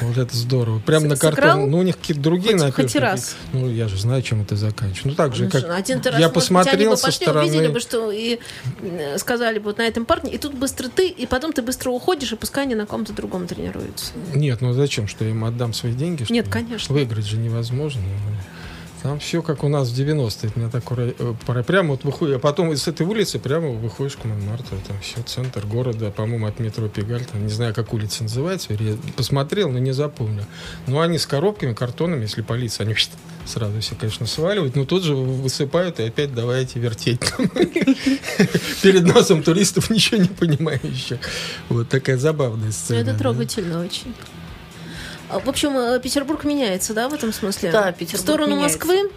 Вот 0.00 0.16
это 0.18 0.36
здорово. 0.36 0.78
Прям 0.80 1.02
С- 1.04 1.06
на 1.08 1.16
картон. 1.16 1.70
Ну, 1.70 1.78
у 1.78 1.82
них 1.82 1.96
какие-то 1.96 2.22
другие 2.22 2.58
Хоть- 2.58 2.74
хоть 2.74 2.96
раз. 2.96 3.36
Ну, 3.52 3.68
я 3.70 3.88
же 3.88 3.98
знаю, 3.98 4.22
чем 4.22 4.42
это 4.42 4.56
заканчивается. 4.56 5.08
Ну, 5.08 5.14
так 5.14 5.34
же, 5.34 5.44
Ну, 5.44 5.50
как 5.50 5.60
что, 5.62 5.74
один-то 5.74 6.10
раз, 6.10 6.20
я 6.20 6.28
посмотрел 6.28 6.90
бы 6.90 6.96
со 6.96 7.06
пошли, 7.06 7.24
стороны... 7.26 7.46
увидели 7.48 7.68
бы, 7.68 7.80
что 7.80 8.10
и 8.10 8.38
э, 8.82 9.18
сказали 9.18 9.58
бы 9.58 9.66
вот 9.66 9.78
на 9.78 9.82
этом 9.82 10.04
парне, 10.04 10.32
и 10.32 10.38
тут 10.38 10.54
быстро 10.54 10.88
ты, 10.88 11.08
и 11.08 11.26
потом 11.26 11.52
ты 11.52 11.62
быстро 11.62 11.90
уходишь, 11.90 12.32
и 12.32 12.36
пускай 12.36 12.64
они 12.64 12.74
на 12.74 12.86
ком-то 12.86 13.12
другом 13.12 13.46
тренируются. 13.46 14.12
Нет, 14.34 14.60
ну 14.60 14.72
зачем, 14.72 15.08
что 15.08 15.24
я 15.24 15.30
им 15.30 15.44
отдам 15.44 15.72
свои 15.72 15.92
деньги? 15.92 16.26
Нет, 16.28 16.46
конечно. 16.48 16.94
Выиграть 16.94 17.26
же 17.26 17.36
невозможно. 17.36 18.02
Там 19.02 19.20
все 19.20 19.42
как 19.42 19.62
у 19.62 19.68
нас 19.68 19.90
в 19.90 19.94
90-е. 19.98 20.50
Это 20.50 20.58
меня 20.58 20.70
так 20.70 20.84
ура- 20.90 21.14
э, 21.18 21.62
Прямо 21.62 21.90
вот 21.90 22.04
выходит, 22.04 22.36
а 22.36 22.38
потом 22.38 22.74
с 22.74 22.88
этой 22.88 23.06
улицы 23.06 23.38
прямо 23.38 23.68
выходишь 23.68 24.16
к 24.16 24.24
Монмарту. 24.24 24.70
Там 24.88 24.96
все, 25.00 25.22
центр 25.22 25.64
города, 25.66 26.10
по-моему, 26.10 26.46
от 26.46 26.58
метро 26.58 26.88
Пегаль. 26.88 27.24
Там, 27.24 27.44
не 27.44 27.52
знаю, 27.52 27.74
как 27.74 27.92
улица 27.92 28.24
называется. 28.24 28.72
Я 28.72 28.96
посмотрел, 29.16 29.70
но 29.70 29.78
не 29.78 29.92
запомнил. 29.92 30.44
Ну, 30.86 31.00
они 31.00 31.18
с 31.18 31.26
коробками, 31.26 31.72
картонами, 31.74 32.22
если 32.22 32.42
полиция, 32.42 32.84
они 32.86 32.96
сразу 33.44 33.80
все, 33.80 33.94
конечно, 33.94 34.26
сваливают, 34.26 34.74
но 34.74 34.84
тут 34.84 35.04
же 35.04 35.14
высыпают 35.14 36.00
и 36.00 36.04
опять 36.04 36.34
давайте 36.34 36.80
вертеть. 36.80 37.20
Перед 38.82 39.04
носом 39.04 39.42
туристов 39.42 39.88
ничего 39.90 40.20
не 40.20 40.28
понимающих. 40.28 41.18
Вот 41.68 41.88
такая 41.88 42.18
забавная 42.18 42.66
Ну, 42.66 42.72
сцена. 42.72 42.98
это 42.98 43.14
трогательно 43.14 43.80
очень. 43.84 44.14
А, 45.30 45.38
В 45.40 45.48
общем, 45.48 45.76
э, 45.76 46.00
Петербург 46.00 46.44
меняется, 46.44 46.94
да, 46.94 47.08
в 47.08 47.14
этом 47.14 47.32
смысле? 47.32 47.70
Да, 47.72 47.92
В 47.92 47.96
Петербург 47.96 48.22
сторону 48.22 48.56
меняется. 48.56 48.78
Москвы? 48.78 49.10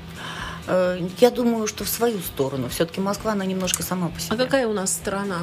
Э, 0.68 1.00
Я 1.20 1.32
думаю, 1.32 1.68
что 1.68 1.84
в 1.84 1.90
свою 1.90 2.20
сторону. 2.20 2.70
Все-таки 2.70 3.02
Москва, 3.02 3.34
она 3.34 3.46
немножко 3.46 3.84
сама 3.84 4.10
по 4.10 4.20
себе. 4.20 4.36
А 4.36 4.38
какая 4.38 4.68
у 4.68 4.74
нас 4.74 4.92
страна? 4.92 5.40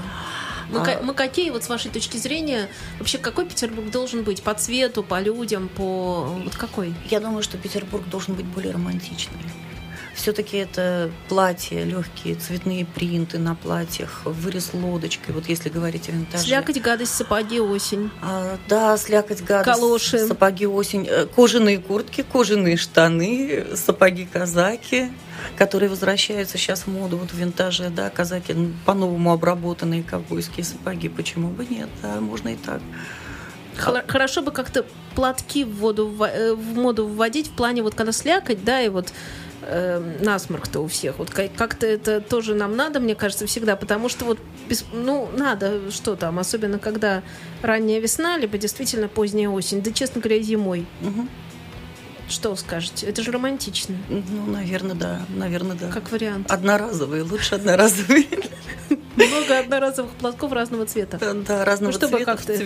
Мы, 0.71 0.81
А- 0.81 1.01
мы 1.03 1.15
какие, 1.15 1.51
вот 1.51 1.63
с 1.63 1.69
вашей 1.69 1.91
точки 1.93 2.17
зрения, 2.17 2.69
вообще 2.99 3.19
какой 3.19 3.47
Петербург 3.47 3.89
должен 3.91 4.25
быть? 4.25 4.43
По 4.43 4.53
цвету, 4.55 5.05
по 5.05 5.21
людям, 5.21 5.69
по... 5.69 6.25
Вот 6.45 6.57
какой? 6.57 6.93
Я 7.09 7.21
думаю, 7.21 7.43
что 7.45 7.57
Петербург 7.57 8.05
должен 8.09 8.35
быть 8.35 8.47
более 8.47 8.73
романтичным. 8.73 9.37
Все-таки 10.17 10.57
это 10.57 11.11
платья, 11.29 11.85
легкие 11.85 12.37
цветные 12.37 12.87
принты 12.87 13.39
на 13.39 13.55
платьях, 13.55 14.23
вырез 14.25 14.71
лодочкой, 14.73 15.35
вот 15.35 15.47
если 15.47 15.69
говорить 15.69 16.09
о 16.09 16.13
винтаже. 16.13 16.43
Слякоть, 16.43 16.81
гадость, 16.81 17.15
сапоги, 17.15 17.61
осень. 17.61 18.11
А, 18.23 18.57
да, 18.67 18.97
слякоть, 18.97 19.43
гадость, 19.43 19.79
Калоши. 19.79 20.27
сапоги 20.27 20.67
осень, 20.67 21.07
э, 21.07 21.27
кожаные 21.27 21.79
куртки, 21.79 22.23
кожаные 22.23 22.79
штаны, 22.79 23.67
сапоги 23.77 24.25
казаки, 24.25 25.13
которые 25.59 25.91
возвращаются 25.91 26.57
сейчас 26.57 26.85
в 26.85 26.87
моду 26.89 27.19
вот 27.19 27.31
в 27.33 27.35
винтаже, 27.35 27.91
да, 27.91 28.09
казаки 28.09 28.55
по-новому 28.87 29.33
обработанные 29.33 30.03
ковбойские 30.03 30.65
сапоги, 30.65 31.11
почему 31.11 31.49
бы 31.51 31.67
нет, 31.67 31.91
да, 32.03 32.21
можно 32.23 32.49
и 32.49 32.57
так. 32.57 32.81
Хла- 33.77 34.11
Хорошо 34.11 34.41
бы 34.41 34.51
как-то 34.51 34.87
платки 35.15 35.63
в 35.65 35.77
воду 35.77 36.11
э, 36.25 36.55
в 36.55 36.75
моду 36.75 37.07
вводить 37.07 37.49
в 37.49 37.53
плане 37.53 37.83
вот 37.83 37.95
когда 37.95 38.13
слякоть, 38.13 38.65
да, 38.65 38.81
и 38.81 38.89
вот 38.89 39.13
э, 39.67 40.01
насморк-то 40.21 40.81
у 40.81 40.87
всех. 40.87 41.19
Вот 41.19 41.31
ка- 41.31 41.49
как-то 41.57 41.87
это 41.87 42.21
тоже 42.21 42.55
нам 42.55 42.77
надо, 42.77 43.01
мне 43.01 43.15
кажется, 43.15 43.47
всегда, 43.47 43.77
потому 43.77 44.09
что 44.09 44.25
вот 44.25 44.39
без- 44.69 44.85
ну 44.93 45.29
надо 45.37 45.91
что 45.91 46.17
там, 46.17 46.39
особенно 46.39 46.79
когда 46.79 47.23
ранняя 47.63 48.01
весна, 48.01 48.39
либо 48.39 48.59
действительно 48.59 49.09
поздняя 49.09 49.49
осень, 49.49 49.83
да 49.83 49.91
честно 49.93 50.21
говоря 50.21 50.41
зимой. 50.43 50.87
Мгм. 51.01 51.29
Что 52.29 52.57
скажете? 52.57 53.07
Это 53.07 53.23
же 53.23 53.31
романтично, 53.31 53.97
Ну, 54.09 54.47
наверное, 54.47 54.97
да, 54.97 55.23
наверное, 55.29 55.77
да. 55.77 55.89
как 55.91 56.11
вариант. 56.11 56.51
Одноразовые, 56.51 57.23
лучше 57.23 57.55
одноразовые. 57.55 58.27
Много 59.17 59.59
одноразовых 59.61 60.11
платков 60.13 60.53
разного 60.53 60.87
цвета. 60.87 61.19
Да, 61.19 61.33
Да, 61.35 61.65
разного 61.65 61.93
Ну, 61.93 61.99
чтобы 61.99 62.17
цвета, 62.19 62.33
как-то 62.33 62.53
это- 62.53 62.63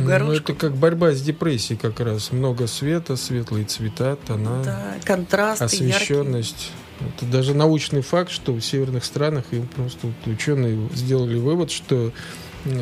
Ну, 0.00 0.06
горошков. 0.06 0.40
это 0.50 0.54
как 0.54 0.74
борьба 0.76 1.12
с 1.12 1.22
депрессией 1.22 1.78
как 1.78 2.00
раз. 2.00 2.32
Много 2.32 2.66
света, 2.66 3.16
светлые 3.16 3.64
цвета, 3.64 4.16
тона, 4.26 4.62
Да, 4.64 4.94
контрасты, 5.04 5.64
яркие. 5.64 5.90
освещенность. 5.94 6.72
Это 7.00 7.26
даже 7.26 7.54
научный 7.54 8.02
факт, 8.02 8.30
что 8.30 8.52
в 8.52 8.60
северных 8.60 9.04
странах 9.04 9.44
и 9.52 9.60
просто 9.60 9.98
вот 10.08 10.14
ученые 10.26 10.88
сделали 10.94 11.38
вывод, 11.38 11.70
что 11.70 12.12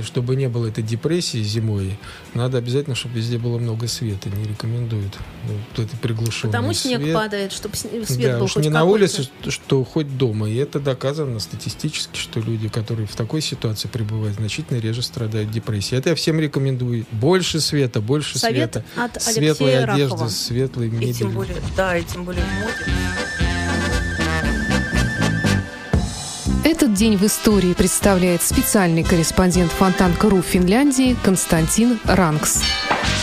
чтобы 0.03 0.37
не 0.37 0.49
было 0.49 0.67
этой 0.69 0.83
депрессии 0.83 1.43
зимой, 1.43 1.99
надо 2.35 2.59
обязательно, 2.59 2.95
чтобы 2.97 3.17
везде 3.17 3.39
было 3.39 3.59
много 3.59 3.87
света. 3.89 4.29
Не 4.31 4.45
рекомендуют 4.49 5.17
вот 5.49 5.85
это 5.85 5.97
приглушенный 5.99 6.53
Потому 6.53 6.73
снег 6.73 7.01
свет. 7.03 7.15
падает, 7.15 7.53
чтобы 7.53 7.77
свет 7.77 8.33
да, 8.33 8.39
был 8.39 8.45
уж 8.47 8.53
хоть 8.55 8.63
не 8.65 8.71
на 8.71 8.85
улице, 8.85 9.29
что- 9.49 9.85
хоть 9.85 10.17
дома. 10.17 10.49
И 10.49 10.57
это 10.57 10.81
доказано 10.81 11.39
статистически, 11.41 12.17
что 12.19 12.41
люди, 12.41 12.69
которые 12.69 13.07
в 13.07 13.15
такой 13.17 13.41
ситуации 13.41 13.89
пребывают, 13.89 14.37
значительно 14.37 14.79
реже 14.79 15.03
страдают 15.03 15.51
депрессией. 15.51 15.99
Это 15.99 16.11
я 16.11 16.15
всем 16.15 16.41
рекомендую. 16.41 17.07
Больше 17.13 17.61
света, 17.61 18.01
больше 18.01 18.39
Совет 18.39 18.75
света. 18.75 18.85
от 18.97 19.23
Светлая 19.23 19.79
Алексея 19.81 19.93
одежда, 19.95 20.15
Рахова. 20.15 20.29
светлый 20.29 20.89
И 20.89 20.91
мебель. 20.91 21.15
тем 21.15 21.31
более, 21.33 21.57
да, 21.77 21.97
и 21.97 22.05
тем 22.05 22.25
более 22.25 22.43
в 22.45 22.61
моде. 22.61 23.44
Этот 26.85 26.99
день 26.99 27.17
в 27.17 27.25
истории 27.25 27.73
представляет 27.73 28.43
специальный 28.43 29.03
корреспондент 29.03 29.73
Фонтанка.ру 29.73 30.43
Финляндии 30.43 31.17
Константин 31.23 31.99
Ранкс. 32.05 32.63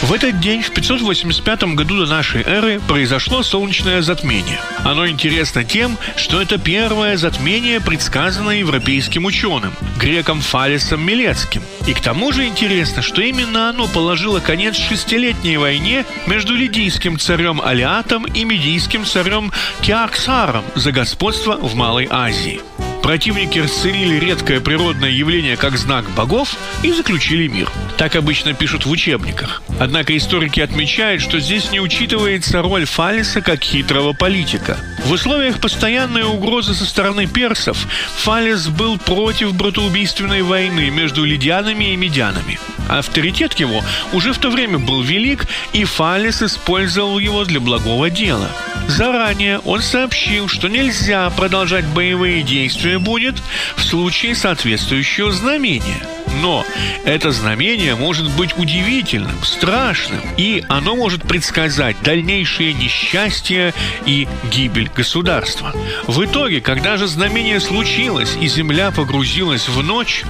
В 0.01 0.12
этот 0.12 0.39
день, 0.39 0.64
в 0.64 0.72
585 0.72 1.76
году 1.76 1.97
до 1.97 2.07
нашей 2.07 2.41
эры, 2.41 2.82
произошло 2.88 3.43
солнечное 3.43 4.01
затмение. 4.01 4.59
Оно 4.84 5.07
интересно 5.07 5.64
тем, 5.64 5.95
что 6.16 6.41
это 6.41 6.57
первое 6.57 7.18
затмение, 7.18 7.80
предсказанное 7.80 8.55
европейским 8.55 9.26
ученым, 9.26 9.74
греком 9.99 10.41
Фалесом 10.41 11.05
Милецким. 11.05 11.62
И 11.86 11.93
к 11.93 12.01
тому 12.01 12.32
же 12.32 12.47
интересно, 12.47 13.03
что 13.03 13.22
именно 13.22 13.70
оно 13.70 13.86
положило 13.86 14.39
конец 14.39 14.76
шестилетней 14.76 15.57
войне 15.57 16.03
между 16.26 16.55
лидийским 16.55 17.20
царем 17.20 17.62
Алиатом 17.62 18.26
и 18.26 18.43
медийским 18.43 19.05
царем 19.05 19.51
Кеоксаром 19.82 20.64
за 20.74 20.91
господство 20.91 21.57
в 21.57 21.76
Малой 21.76 22.07
Азии. 22.09 22.59
Противники 23.02 23.60
расценили 23.60 24.20
редкое 24.20 24.60
природное 24.62 25.10
явление 25.10 25.58
как 25.58 25.78
знак 25.78 26.10
богов 26.12 26.56
и 26.84 26.91
заключили 26.91 27.47
мир. 27.47 27.72
Так 27.97 28.16
обычно 28.16 28.54
пишут 28.54 28.86
в 28.86 28.91
учебниках. 28.91 29.62
Однако 29.80 30.16
историки 30.16 30.60
отмечают, 30.60 31.22
что 31.22 31.39
здесь 31.39 31.72
не 31.72 31.80
учитывается 31.80 32.62
роль 32.62 32.86
Фалиса 32.86 33.41
как 33.41 33.64
хитрого 33.64 34.14
политика. 34.14 34.78
В 35.06 35.12
условиях 35.12 35.60
постоянной 35.60 36.24
угрозы 36.24 36.76
со 36.76 36.86
стороны 36.86 37.26
персов 37.26 37.78
Фалис 38.18 38.68
был 38.68 38.99
против 38.99 39.56
братоубийственной 39.56 40.43
войны 40.43 40.91
между 40.91 41.26
лидианами 41.26 41.93
и 41.93 41.95
медянами. 41.95 42.60
Авторитет 42.88 43.54
его 43.54 43.84
уже 44.14 44.34
в 44.34 44.38
то 44.38 44.49
время 44.49 44.78
был 44.78 45.02
велик, 45.02 45.45
и 45.74 45.86
Фалис 45.86 46.41
использовал 46.41 47.20
его 47.20 47.45
для 47.45 47.60
благого 47.60 48.10
дела. 48.10 48.49
Заранее 48.88 49.60
он 49.60 49.82
сообщил, 49.82 50.47
что 50.47 50.68
нельзя 50.68 51.30
продолжать 51.32 51.86
боевые 51.86 52.43
действия 52.43 52.91
будет 53.00 53.36
в 53.76 53.84
случае 53.84 54.36
соответствующего 54.36 55.32
знамения. 55.32 56.21
Но 56.42 56.66
это 57.06 57.32
знамение 57.32 57.96
может 57.96 58.30
быть 58.32 58.58
удивительным, 58.58 59.44
страшным, 59.44 60.22
и 60.38 60.64
оно 60.70 60.96
может 60.96 61.22
предсказать 61.22 61.96
дальнейшее 62.02 62.74
несчастье 62.74 63.74
и 64.08 64.28
гибель 64.52 64.89
государства. 64.94 65.72
В 66.08 66.26
итоге, 66.26 66.60
когда 66.60 66.98
же 66.98 67.08
знамение 67.08 67.60
случилось 67.60 68.36
и 68.42 68.48
земля 68.48 68.89
погрузилась 68.92 69.70
в 69.70 69.84
ночь, 69.84 70.24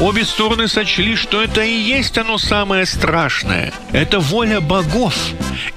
обе 0.00 0.24
стороны 0.24 0.68
сочли, 0.68 1.16
что 1.16 1.42
это 1.42 1.62
и 1.62 1.78
есть 1.78 2.16
оно 2.16 2.38
самое 2.38 2.86
страшное. 2.86 3.72
Это 3.92 4.20
воля 4.20 4.60
богов. 4.60 5.14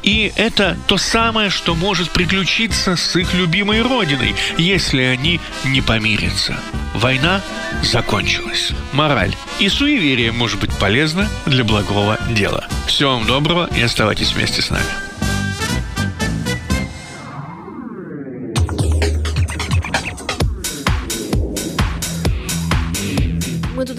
И 0.04 0.32
это 0.36 0.78
то 0.88 0.98
самое, 0.98 1.50
что 1.50 1.76
может 1.76 2.12
приключиться 2.12 2.96
с 2.96 3.16
их 3.16 3.34
любимой 3.34 3.82
родиной, 3.82 4.36
если 4.58 5.02
они 5.04 5.40
не 5.66 5.82
помирятся. 5.82 6.56
Война 6.96 7.42
закончилась. 7.84 8.72
Мораль. 8.94 9.36
И 9.60 9.70
суеверие 9.82 10.32
может 10.32 10.60
быть 10.60 10.72
полезно 10.78 11.28
для 11.48 11.64
благого 11.64 12.20
дела. 12.30 12.68
Всего 12.86 13.14
вам 13.14 13.26
доброго 13.26 13.68
и 13.76 13.82
оставайтесь 13.82 14.32
вместе 14.34 14.62
с 14.62 14.70
нами. 14.70 15.11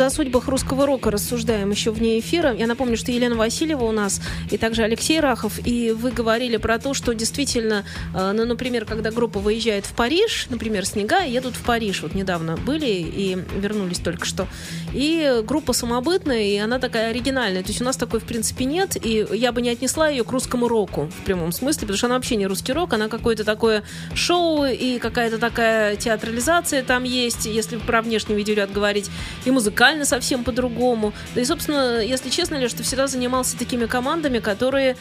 О 0.06 0.10
судьбах 0.10 0.48
русского 0.48 0.86
рока 0.86 1.10
рассуждаем 1.10 1.70
еще 1.70 1.90
вне 1.90 2.18
эфира. 2.20 2.54
Я 2.54 2.66
напомню, 2.66 2.96
что 2.96 3.10
Елена 3.10 3.34
Васильева 3.34 3.84
у 3.84 3.92
нас 3.92 4.20
и 4.50 4.58
также 4.58 4.82
Алексей 4.82 5.20
Рахов. 5.20 5.58
И 5.64 5.92
вы 5.92 6.10
говорили 6.10 6.56
про 6.56 6.78
то, 6.78 6.94
что 6.94 7.12
действительно, 7.14 7.84
э, 8.14 8.32
ну, 8.32 8.44
например, 8.44 8.84
когда 8.84 9.10
группа 9.10 9.40
выезжает 9.40 9.86
в 9.86 9.94
Париж, 9.94 10.46
например, 10.50 10.86
снега, 10.86 11.24
едут 11.24 11.56
в 11.56 11.62
Париж. 11.64 12.02
Вот 12.02 12.14
недавно 12.14 12.56
были 12.56 12.86
и 12.86 13.38
вернулись 13.56 13.98
только 13.98 14.26
что. 14.26 14.46
И 14.92 15.42
группа 15.44 15.72
самобытная, 15.72 16.42
и 16.42 16.56
она 16.58 16.78
такая 16.78 17.10
оригинальная. 17.10 17.62
То 17.62 17.68
есть 17.68 17.80
у 17.80 17.84
нас 17.84 17.96
такой, 17.96 18.20
в 18.20 18.24
принципе, 18.24 18.64
нет. 18.64 18.96
И 19.02 19.26
я 19.32 19.52
бы 19.52 19.62
не 19.62 19.70
отнесла 19.70 20.08
ее 20.08 20.24
к 20.24 20.30
русскому 20.30 20.68
року 20.68 21.10
в 21.18 21.24
прямом 21.24 21.52
смысле, 21.52 21.80
потому 21.82 21.96
что 21.96 22.06
она 22.06 22.16
вообще 22.16 22.36
не 22.36 22.46
русский 22.46 22.72
рок, 22.72 22.92
она 22.92 23.08
какое-то 23.08 23.44
такое 23.44 23.82
шоу 24.14 24.64
и 24.64 24.98
какая-то 24.98 25.38
такая 25.38 25.96
театрализация 25.96 26.82
там 26.82 27.04
есть, 27.04 27.46
если 27.46 27.76
про 27.76 28.02
внешний 28.02 28.34
видеоряд 28.34 28.72
говорить, 28.72 29.10
и 29.44 29.50
музыкально 29.92 30.04
совсем 30.04 30.44
по-другому. 30.44 31.12
Да 31.34 31.40
и, 31.40 31.44
собственно, 31.44 32.00
если 32.00 32.30
честно, 32.30 32.56
Леш, 32.56 32.72
ты 32.72 32.82
всегда 32.82 33.06
занимался 33.06 33.56
такими 33.58 33.86
командами, 33.86 34.38
которые 34.38 34.96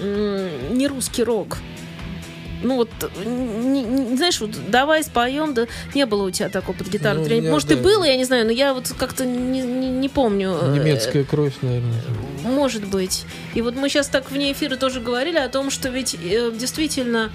не 0.00 0.86
русский 0.88 1.22
рок. 1.24 1.58
Ну 2.64 2.76
вот, 2.76 2.90
не, 3.26 3.82
не- 3.82 4.16
знаешь, 4.16 4.40
вот 4.40 4.50
давай 4.70 5.02
споем, 5.02 5.52
да 5.52 5.66
не 5.94 6.06
было 6.06 6.28
у 6.28 6.30
тебя 6.30 6.48
такого 6.48 6.76
под 6.76 6.88
гитару. 6.88 7.18
Ну, 7.20 7.24
тренинга. 7.24 7.50
Может, 7.50 7.72
и 7.72 7.74
да. 7.74 7.82
было, 7.82 8.04
я 8.04 8.16
не 8.16 8.24
знаю, 8.24 8.46
но 8.46 8.52
я 8.52 8.72
вот 8.72 8.92
как-то 8.96 9.24
не, 9.24 9.62
не- 9.62 9.88
не 9.90 10.08
помню. 10.08 10.56
э, 10.62 10.72
Немецкая 10.76 11.24
кровь, 11.24 11.54
наверное. 11.62 12.00
может 12.44 12.84
быть. 12.86 13.24
И 13.54 13.62
вот 13.62 13.74
мы 13.74 13.88
сейчас 13.88 14.06
так 14.06 14.30
вне 14.30 14.52
эфира 14.52 14.76
тоже 14.76 15.00
говорили 15.00 15.38
о 15.38 15.48
том, 15.48 15.70
что 15.72 15.88
ведь 15.88 16.14
э, 16.14 16.52
действительно 16.56 17.30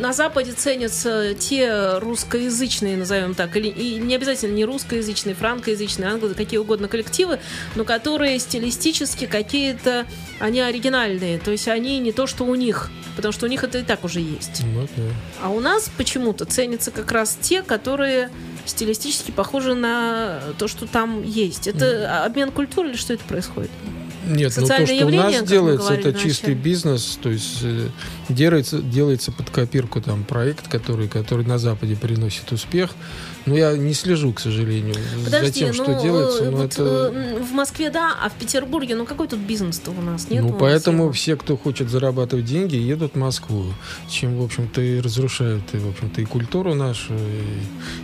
на 0.00 0.12
Западе 0.12 0.52
ценятся 0.52 1.34
те 1.34 1.98
русскоязычные, 1.98 2.96
назовем 2.96 3.34
так, 3.34 3.56
или 3.56 3.68
и 3.68 3.96
не 3.96 4.14
обязательно 4.14 4.54
не 4.54 4.64
русскоязычные, 4.64 5.34
франкоязычные, 5.34 6.08
англо, 6.08 6.30
какие 6.30 6.58
угодно 6.58 6.88
коллективы, 6.88 7.38
но 7.74 7.84
которые 7.84 8.38
стилистически 8.38 9.26
какие-то, 9.26 10.06
они 10.40 10.60
оригинальные, 10.60 11.38
то 11.38 11.50
есть 11.50 11.68
они 11.68 11.98
не 11.98 12.12
то, 12.12 12.26
что 12.26 12.44
у 12.44 12.54
них, 12.54 12.90
потому 13.16 13.32
что 13.32 13.46
у 13.46 13.48
них 13.48 13.64
это 13.64 13.78
и 13.78 13.82
так 13.82 14.04
уже 14.04 14.20
есть. 14.20 14.62
Вот, 14.74 14.90
да. 14.96 15.02
А 15.42 15.48
у 15.50 15.60
нас 15.60 15.90
почему-то 15.96 16.44
ценятся 16.44 16.90
как 16.90 17.10
раз 17.12 17.36
те, 17.40 17.62
которые 17.62 18.30
стилистически 18.64 19.30
похожи 19.30 19.74
на 19.74 20.40
то, 20.58 20.68
что 20.68 20.86
там 20.86 21.22
есть. 21.22 21.66
Это 21.66 22.24
обмен 22.24 22.50
культуры 22.50 22.90
или 22.90 22.96
что 22.96 23.12
это 23.12 23.24
происходит? 23.24 23.70
Нет, 24.26 24.52
ну 24.56 24.66
то, 24.66 24.74
что 24.74 24.94
у 24.94 24.96
явление, 24.96 25.22
нас 25.22 25.32
как 25.32 25.42
мы 25.42 25.48
делается, 25.48 25.94
это 25.94 26.14
чистый 26.14 26.54
бизнес, 26.54 27.18
то 27.22 27.28
есть 27.28 27.58
э, 27.62 27.88
делается, 28.28 28.78
делается 28.78 29.32
под 29.32 29.50
копирку 29.50 30.00
там 30.00 30.24
проект, 30.24 30.68
который, 30.68 31.08
который 31.08 31.44
на 31.46 31.58
Западе 31.58 31.96
приносит 31.96 32.50
успех. 32.52 32.90
Но 33.46 33.54
я 33.54 33.76
не 33.76 33.92
слежу, 33.92 34.32
к 34.32 34.40
сожалению, 34.40 34.94
за 35.18 35.24
Подожди, 35.26 35.60
тем, 35.60 35.68
ну, 35.68 35.74
что 35.74 36.00
делается. 36.02 36.44
э, 36.44 36.50
Но 36.50 36.56
вот, 36.56 36.72
это... 36.72 37.12
э, 37.14 37.38
в 37.42 37.52
Москве 37.52 37.90
да, 37.90 38.14
а 38.22 38.30
в 38.30 38.32
Петербурге, 38.34 38.94
ну 38.96 39.04
какой 39.04 39.28
тут 39.28 39.40
бизнес-то 39.40 39.90
у 39.90 40.00
нас? 40.00 40.30
Нет 40.30 40.42
ну, 40.42 40.48
нас 40.48 40.56
поэтому 40.58 41.02
его? 41.04 41.12
все, 41.12 41.36
кто 41.36 41.56
хочет 41.58 41.90
зарабатывать 41.90 42.46
деньги, 42.46 42.76
едут 42.76 43.12
в 43.12 43.18
Москву, 43.18 43.66
чем, 44.08 44.38
в 44.38 44.42
общем-то, 44.42 44.80
и 44.80 44.98
разрушают, 45.00 45.62
и, 45.74 45.76
в 45.76 45.88
общем-то, 45.90 46.22
и 46.22 46.24
культуру 46.24 46.72
нашу, 46.74 47.12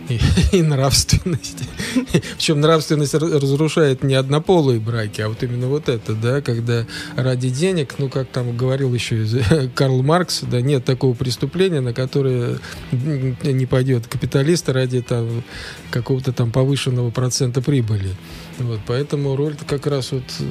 и, 0.09 0.13
и- 0.53 0.57
и 0.57 0.61
нравственность. 0.61 1.57
Причем 2.37 2.59
нравственность 2.61 3.15
ра- 3.15 3.39
разрушает 3.39 4.03
не 4.03 4.13
однополые 4.13 4.79
браки, 4.79 5.21
а 5.21 5.29
вот 5.29 5.41
именно 5.41 5.65
вот 5.67 5.89
это, 5.89 6.13
да, 6.13 6.41
когда 6.41 6.85
ради 7.15 7.49
денег, 7.49 7.95
ну, 7.97 8.09
как 8.09 8.27
там 8.27 8.55
говорил 8.55 8.93
еще 8.93 9.23
из- 9.23 9.35
Карл 9.73 10.03
Маркс, 10.03 10.10
да, 10.45 10.61
нет 10.61 10.85
такого 10.85 11.13
преступления, 11.13 11.81
на 11.81 11.93
которое 11.93 12.59
не 12.91 13.65
пойдет 13.65 14.07
капиталист 14.07 14.69
ради 14.69 15.01
там 15.01 15.43
какого-то 15.89 16.33
там 16.33 16.51
повышенного 16.51 17.11
процента 17.11 17.61
прибыли. 17.61 18.15
Вот, 18.63 18.79
поэтому 18.85 19.35
роль 19.35 19.55
как 19.67 19.87
раз 19.87 20.11
вот, 20.11 20.23
э, 20.39 20.43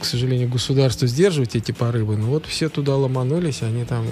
к 0.00 0.04
сожалению, 0.04 0.48
государство 0.48 1.06
сдерживать 1.06 1.54
эти 1.56 1.72
порывы. 1.72 2.16
Но 2.16 2.26
вот 2.26 2.46
все 2.46 2.68
туда 2.68 2.96
ломанулись, 2.96 3.62
они 3.62 3.84
там 3.84 4.06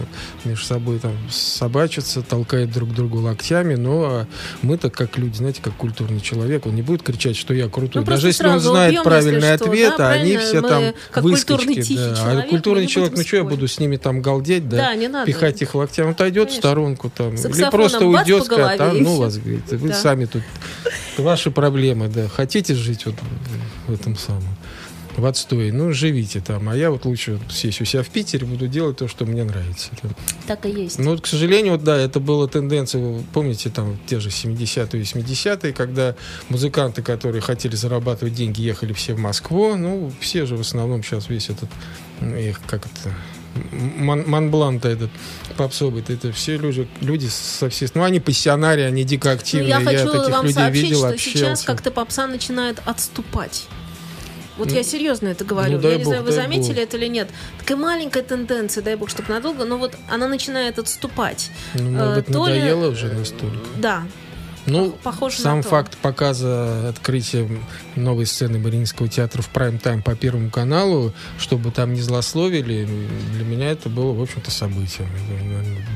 между 0.45 0.65
собой 0.65 0.99
там 0.99 1.13
собачатся, 1.31 2.23
толкают 2.23 2.71
друг 2.73 2.93
другу 2.93 3.19
локтями. 3.21 3.75
Ну, 3.75 4.05
а 4.05 4.27
мы-то 4.63 4.91
как 4.91 5.17
люди, 5.19 5.37
знаете, 5.37 5.61
как 5.63 5.75
культурный 5.77 6.21
человек, 6.21 6.67
он 6.67 6.75
не 6.75 6.83
будет 6.83 7.03
кричать, 7.03 7.37
что 7.37 7.55
я 7.55 7.69
крутой. 7.69 8.03
Ну, 8.03 8.07
Даже 8.11 8.29
если 8.29 8.47
он 8.47 8.61
знает 8.61 8.91
убьем, 8.91 9.05
правильный 9.05 9.35
если 9.41 9.57
что, 9.57 9.65
ответ, 9.65 9.95
да, 9.99 10.09
а 10.09 10.13
они 10.13 10.37
все 10.37 10.63
там 10.63 10.85
выскочки. 11.17 11.95
да. 11.95 12.15
человек, 12.17 12.45
а 12.45 12.49
культурный 12.49 12.87
человек, 12.87 13.17
ну 13.17 13.23
что 13.23 13.37
я 13.37 13.45
буду 13.45 13.69
с 13.69 13.79
ними 13.79 13.97
там 13.97 14.21
галдеть, 14.21 14.69
да? 14.69 14.77
Да, 14.77 14.95
не 14.95 15.09
надо. 15.09 15.27
Пихать 15.27 15.61
их 15.63 15.75
локтями, 15.75 16.07
он 16.09 16.13
отойдет 16.13 16.45
в 16.45 16.47
Конечно. 16.49 16.61
сторонку 16.69 17.11
там. 17.15 17.35
Или 17.35 17.71
просто 17.71 18.07
уйдет, 18.07 18.45
скажет, 18.45 18.81
а 18.81 18.93
ну 18.93 19.17
вас, 19.17 19.39
говорит, 19.39 19.71
вы 19.71 19.89
Да. 19.89 19.95
сами 19.95 20.25
тут, 20.27 20.43
ваши 21.19 21.51
проблемы, 21.51 22.09
да. 22.09 22.29
Хотите 22.29 22.75
жить 22.75 23.07
вот 23.07 23.15
в 23.87 23.93
этом 23.93 24.17
самом, 24.17 24.57
в 25.17 25.25
отстое, 25.25 25.73
ну, 25.73 25.93
живите 25.93 26.41
там. 26.41 26.69
А 26.69 26.77
я 26.77 26.91
вот 26.91 27.05
лучше 27.05 27.35
вот 27.35 27.53
сесть 27.53 27.81
у 27.81 27.85
себя 27.85 28.03
в 28.03 28.09
Питере, 28.09 28.47
буду 28.47 28.69
делать 28.69 28.99
то, 28.99 29.09
что 29.09 29.25
мне 29.25 29.45
нравится. 29.45 29.91
Да. 30.03 30.11
Так 30.47 30.67
и 30.67 30.71
есть. 30.71 30.99
Ну, 30.99 31.13
вот, 31.13 31.23
к 31.23 31.27
сожалению, 31.27 31.73
вот, 31.73 31.85
да, 31.85 31.97
это 31.97 32.21
была 32.21 32.47
тенденция, 32.49 33.23
помните, 33.33 33.71
там, 33.71 33.99
те 34.07 34.21
же 34.21 34.29
70-е, 34.29 35.03
80-е, 35.03 35.73
когда 35.73 36.15
музыканты, 36.49 37.03
которые 37.03 37.41
хотели 37.41 37.77
зарабатывать 37.77 38.35
деньги, 38.35 38.61
ехали 38.61 38.93
все 38.93 39.15
в 39.15 39.19
Москву, 39.19 39.77
ну, 39.77 40.13
все 40.21 40.47
же 40.47 40.57
в 40.57 40.61
основном 40.61 41.03
сейчас 41.03 41.29
весь 41.29 41.49
этот, 41.49 41.71
ну, 42.21 42.37
их, 42.37 42.61
как 42.67 42.87
это, 42.87 43.15
Мон- 43.73 44.25
Монблан-то 44.29 44.89
этот 44.89 45.11
попсовый, 45.57 46.05
это 46.09 46.33
все 46.33 46.57
люди, 46.57 46.87
люди 47.01 47.27
со 47.27 47.69
всей... 47.69 47.89
Ну, 47.95 48.03
они 48.05 48.21
пассионарии, 48.21 48.85
они 48.85 49.05
дико 49.05 49.29
Ну, 49.31 49.35
активные. 49.35 49.69
я 49.69 49.81
хочу 49.81 50.11
таких 50.13 50.29
вам 50.31 50.43
людей 50.47 50.55
сообщить, 50.55 50.83
видел, 50.85 50.99
что 50.99 51.09
общался. 51.09 51.31
сейчас 51.39 51.63
как-то 51.63 51.91
попса 51.91 52.27
начинает 52.27 52.81
отступать. 52.85 53.67
Вот 54.59 54.69
Ну, 54.69 54.75
я 54.75 54.83
серьезно 54.83 55.29
это 55.29 55.45
говорю. 55.45 55.79
ну, 55.81 55.89
я 55.89 55.97
не 55.99 56.05
бог, 56.05 56.13
знаю, 56.15 56.23
вы 56.25 56.33
заметили 56.33 56.75
бог. 56.75 56.83
это 56.85 56.97
или 56.97 57.07
нет. 57.09 57.29
Такая 57.59 57.77
маленькая 57.77 58.23
тенденция, 58.23 58.83
дай 58.83 58.97
бог, 58.97 59.11
чтобы 59.11 59.29
надолго, 59.31 59.65
но 59.67 59.77
вот 59.77 59.95
она 60.11 60.29
начинает 60.29 60.79
отступать. 60.79 61.51
Ну, 61.75 61.91
может 61.91 62.13
Э, 62.13 62.15
быть, 62.23 62.27
то 62.33 62.47
ли- 62.47 62.55
надоело 62.55 62.89
уже 62.91 63.13
настолько. 63.13 63.59
Да, 63.77 64.05
Ну, 64.67 64.97
похоже 65.03 65.39
сам 65.39 65.59
на 65.59 65.63
то. 65.63 65.69
факт 65.69 65.97
показа 65.99 66.89
открытия 66.89 67.49
новой 67.95 68.27
сцены 68.27 68.59
Мариинского 68.59 69.09
театра 69.09 69.43
в 69.43 69.49
прайм-тайм 69.51 70.03
по 70.03 70.15
Первому 70.17 70.51
каналу, 70.51 71.13
чтобы 71.39 71.71
там 71.71 71.95
не 71.95 72.01
злословили, 72.01 72.89
для 73.33 73.45
меня 73.45 73.71
это 73.71 73.89
было, 73.89 74.13
в 74.13 74.23
общем-то, 74.23 74.51
событием. 74.51 75.09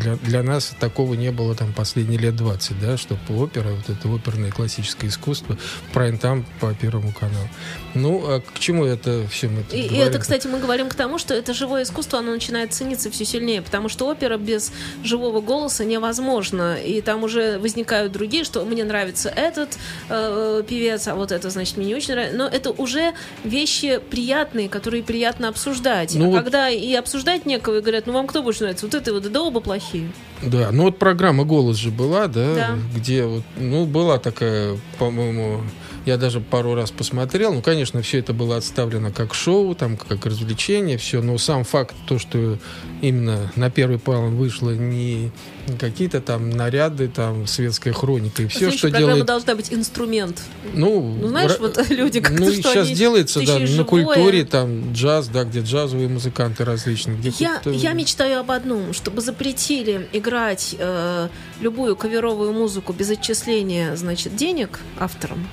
Для, 0.00 0.16
для 0.16 0.42
нас 0.42 0.72
такого 0.78 1.14
не 1.14 1.30
было 1.30 1.54
там 1.54 1.72
последние 1.72 2.18
лет 2.18 2.36
20, 2.36 2.80
да, 2.80 2.96
чтобы 2.96 3.20
опера, 3.36 3.70
вот 3.70 3.88
это 3.88 4.08
оперное 4.08 4.50
классическое 4.50 5.10
искусство, 5.10 5.56
прайм-тайм 5.92 6.44
по 6.60 6.72
Первому 6.74 7.12
каналу. 7.12 7.48
Ну, 7.94 8.22
а 8.26 8.40
к 8.40 8.58
чему 8.58 8.84
это 8.84 9.26
все 9.30 9.48
мы 9.48 9.64
И, 9.72 9.80
и 9.80 9.96
это, 9.96 10.18
кстати, 10.18 10.46
мы 10.46 10.60
говорим 10.60 10.88
к 10.88 10.94
тому, 10.94 11.18
что 11.18 11.34
это 11.34 11.54
живое 11.54 11.82
искусство, 11.82 12.20
оно 12.20 12.32
начинает 12.32 12.72
цениться 12.72 13.10
все 13.10 13.24
сильнее, 13.24 13.62
потому 13.62 13.88
что 13.88 14.06
опера 14.06 14.36
без 14.36 14.72
живого 15.02 15.40
голоса 15.40 15.84
невозможно. 15.84 16.76
И 16.80 17.00
там 17.00 17.24
уже 17.24 17.58
возникают 17.58 18.12
другие, 18.12 18.44
что 18.44 18.59
мне 18.64 18.84
нравится 18.84 19.28
этот 19.28 19.78
э, 20.08 20.62
певец, 20.68 21.06
а 21.08 21.14
вот 21.14 21.32
это, 21.32 21.50
значит, 21.50 21.76
мне 21.76 21.86
не 21.86 21.94
очень 21.94 22.14
нравится. 22.14 22.36
Но 22.36 22.46
это 22.46 22.70
уже 22.70 23.12
вещи 23.44 24.00
приятные, 24.10 24.68
которые 24.68 25.02
приятно 25.02 25.48
обсуждать. 25.48 26.14
Ну 26.14 26.26
а 26.26 26.28
вот- 26.28 26.44
когда 26.44 26.68
и 26.68 26.94
обсуждать 26.94 27.46
некого, 27.46 27.78
и 27.78 27.80
говорят, 27.80 28.06
ну 28.06 28.12
вам 28.12 28.26
кто 28.26 28.42
больше 28.42 28.60
нравится? 28.62 28.86
Вот 28.86 28.94
это 28.94 29.12
вот, 29.12 29.30
да 29.30 29.42
оба 29.42 29.60
плохие. 29.60 30.10
Да, 30.42 30.70
ну 30.72 30.84
вот 30.84 30.98
программа 30.98 31.44
«Голос» 31.44 31.76
же 31.76 31.90
была, 31.90 32.26
да, 32.26 32.54
Да. 32.54 32.68
где 32.96 33.24
вот, 33.24 33.42
ну, 33.58 33.84
была 33.84 34.18
такая, 34.18 34.78
по-моему, 34.98 35.60
я 36.06 36.16
даже 36.16 36.40
пару 36.40 36.74
раз 36.74 36.90
посмотрел, 36.90 37.52
ну, 37.52 37.62
конечно, 37.62 38.00
все 38.02 38.18
это 38.18 38.32
было 38.32 38.56
отставлено 38.56 39.10
как 39.12 39.34
шоу, 39.34 39.74
там, 39.74 39.96
как 39.96 40.24
развлечение, 40.26 40.96
все, 40.98 41.20
но 41.22 41.36
сам 41.38 41.64
факт, 41.64 41.94
то, 42.06 42.18
что 42.18 42.58
именно 43.02 43.52
на 43.56 43.70
первый 43.70 43.98
план 43.98 44.34
вышло 44.36 44.70
не 44.70 45.30
какие-то 45.78 46.20
там 46.20 46.50
наряды, 46.50 47.08
там, 47.08 47.46
светская 47.46 47.92
хроника 47.92 48.42
и 48.42 48.46
все, 48.46 48.58
Следующая 48.60 48.78
что 48.78 48.88
программа 48.88 49.06
делает... 49.12 49.26
должна 49.26 49.54
быть 49.54 49.72
инструмент. 49.72 50.40
Ну, 50.74 51.16
Ну, 51.20 51.28
знаешь, 51.28 51.52
ра- 51.52 51.58
вот 51.60 51.90
люди 51.90 52.20
как-то, 52.20 52.40
ну, 52.42 52.50
что 52.52 52.62
сейчас 52.62 52.86
они- 52.86 52.94
делается, 52.94 53.40
да, 53.46 53.56
и 53.58 53.60
на 53.60 53.66
живое. 53.66 54.04
культуре, 54.04 54.44
там, 54.44 54.92
джаз, 54.92 55.28
да, 55.28 55.44
где 55.44 55.60
джазовые 55.60 56.08
музыканты 56.08 56.64
различные. 56.64 57.16
Где 57.18 57.32
Я, 57.38 57.60
я 57.66 57.92
мечтаю 57.92 58.40
об 58.40 58.50
одном, 58.50 58.92
чтобы 58.94 59.20
запретили 59.20 60.08
играть 60.12 60.74
э, 60.78 61.28
любую 61.60 61.94
каверовую 61.94 62.52
музыку 62.52 62.92
без 62.92 63.10
отчисления, 63.10 63.94
значит, 63.96 64.34
денег 64.34 64.80
авторам. 64.98 65.46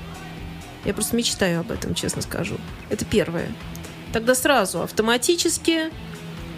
Я 0.88 0.94
просто 0.96 1.16
мечтаю 1.16 1.60
об 1.60 1.70
этом, 1.70 1.94
честно 1.94 2.24
скажу. 2.24 2.58
Это 2.90 3.06
первое. 3.06 3.52
Тогда 4.14 4.34
сразу 4.34 4.82
автоматически 4.82 5.92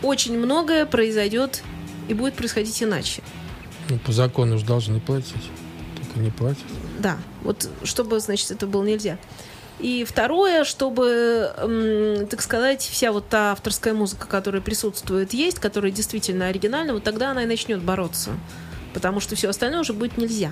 очень 0.03 0.37
многое 0.37 0.85
произойдет 0.85 1.63
и 2.07 2.13
будет 2.13 2.35
происходить 2.35 2.81
иначе. 2.81 3.21
Ну, 3.89 3.97
по 3.97 4.13
закону 4.13 4.57
же 4.57 4.65
должны 4.65 4.99
платить, 5.01 5.49
только 5.97 6.19
не 6.19 6.29
платят. 6.29 6.63
Да, 6.99 7.17
вот 7.41 7.67
чтобы, 7.83 8.19
значит, 8.19 8.51
это 8.51 8.67
было 8.67 8.83
нельзя. 8.83 9.17
И 9.79 10.03
второе, 10.03 10.63
чтобы, 10.63 12.27
так 12.29 12.41
сказать, 12.41 12.81
вся 12.81 13.11
вот 13.11 13.29
та 13.29 13.53
авторская 13.53 13.93
музыка, 13.93 14.27
которая 14.27 14.61
присутствует, 14.61 15.33
есть, 15.33 15.57
которая 15.59 15.91
действительно 15.91 16.47
оригинальна, 16.47 16.93
вот 16.93 17.03
тогда 17.03 17.31
она 17.31 17.43
и 17.43 17.45
начнет 17.47 17.81
бороться. 17.81 18.31
Потому 18.93 19.21
что 19.21 19.35
все 19.35 19.49
остальное 19.49 19.81
уже 19.81 19.93
будет 19.93 20.17
нельзя. 20.17 20.51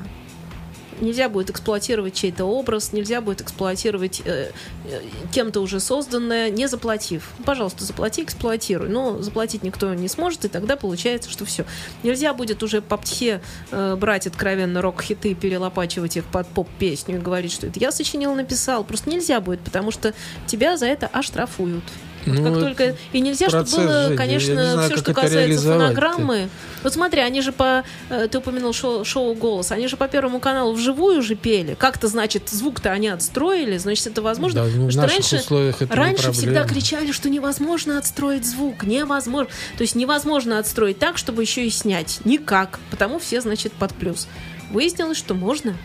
Нельзя 1.00 1.30
будет 1.30 1.50
эксплуатировать 1.50 2.14
чей-то 2.14 2.45
образ, 2.45 2.93
нельзя 2.93 3.22
будет 3.22 3.41
эксплуатировать 3.41 4.22
э, 4.26 4.52
э, 4.86 5.02
кем-то 5.32 5.62
уже 5.62 5.80
созданное, 5.80 6.50
не 6.50 6.68
заплатив. 6.68 7.32
Пожалуйста, 7.45 7.84
заплати, 7.84 8.24
эксплуатируй. 8.24 8.89
Но 8.89 9.22
заплатить 9.22 9.64
никто 9.64 9.93
не 9.93 10.08
сможет, 10.08 10.45
и 10.45 10.48
тогда 10.48 10.76
получается, 10.76 11.30
что 11.30 11.45
все. 11.45 11.66
Нельзя 12.04 12.34
будет 12.34 12.64
уже 12.64 12.82
по 12.82 12.98
птхе 12.98 13.41
э, 13.72 13.95
брать 13.95 14.28
откровенно 14.28 14.82
рок-хиты, 14.82 15.36
перелопачивать 15.36 16.18
их 16.18 16.26
под 16.26 16.48
поп-песню 16.48 17.18
и 17.18 17.20
говорить, 17.20 17.52
что 17.52 17.68
это 17.68 17.80
я 17.80 17.91
сочинил, 17.91 18.34
написал. 18.34 18.84
Просто 18.84 19.10
нельзя 19.10 19.39
будет, 19.39 19.60
потому 19.62 19.91
что 19.91 20.14
тебя 20.48 20.78
за 20.78 20.88
это 20.88 21.08
оштрафуют. 21.08 21.84
Ну, 22.26 22.43
как 22.43 22.53
только 22.59 22.95
и 23.13 23.22
нельзя, 23.22 23.47
чтобы 23.47 23.70
было, 23.70 24.01
жизни. 24.03 24.15
Конечно, 24.18 24.51
не 24.51 24.72
знаю, 24.72 24.89
все, 24.89 24.97
что 24.97 25.13
касается 25.13 25.61
фонограммы. 25.61 26.49
Вот 26.84 26.93
смотри, 26.93 27.22
они 27.22 27.41
же 27.41 27.51
по... 27.51 27.84
э, 28.09 28.28
Ты 28.30 28.39
упомянул 28.39 28.74
шоу, 28.74 29.05
шоу 29.05 29.34
«Голос». 29.34 29.72
Они 29.72 29.88
же 29.88 29.97
по 29.97 30.07
Первому 30.07 30.39
каналу 30.39 30.74
вживую 30.74 31.22
же 31.22 31.36
пели. 31.36 31.76
Как-то, 31.76 32.07
значит, 32.07 32.49
звук-то 32.49 32.91
они 32.91 33.07
отстроили, 33.07 33.78
значит, 33.78 34.07
это 34.07 34.22
возможно. 34.22 34.63
Да, 34.63 34.70
ну, 34.76 34.91
что 34.91 35.07
раньше, 35.07 35.38
это 35.38 35.95
раньше 35.95 36.32
всегда 36.32 36.63
кричали, 36.65 37.11
что 37.11 37.30
невозможно 37.30 37.97
отстроить 37.97 38.45
звук. 38.45 38.84
Невозможно. 38.84 39.51
То 39.78 39.84
есть 39.84 39.95
невозможно 39.95 40.59
отстроить 40.59 40.99
так, 40.99 41.18
чтобы 41.18 41.43
еще 41.43 41.65
и 41.65 41.70
снять. 41.70 42.20
Никак. 42.26 42.80
Потому 42.91 43.20
все, 43.20 43.41
значит, 43.41 43.74
под 43.74 43.93
плюс. 43.93 44.28
Выяснилось, 44.72 45.18
что 45.18 45.34
можно. 45.34 45.76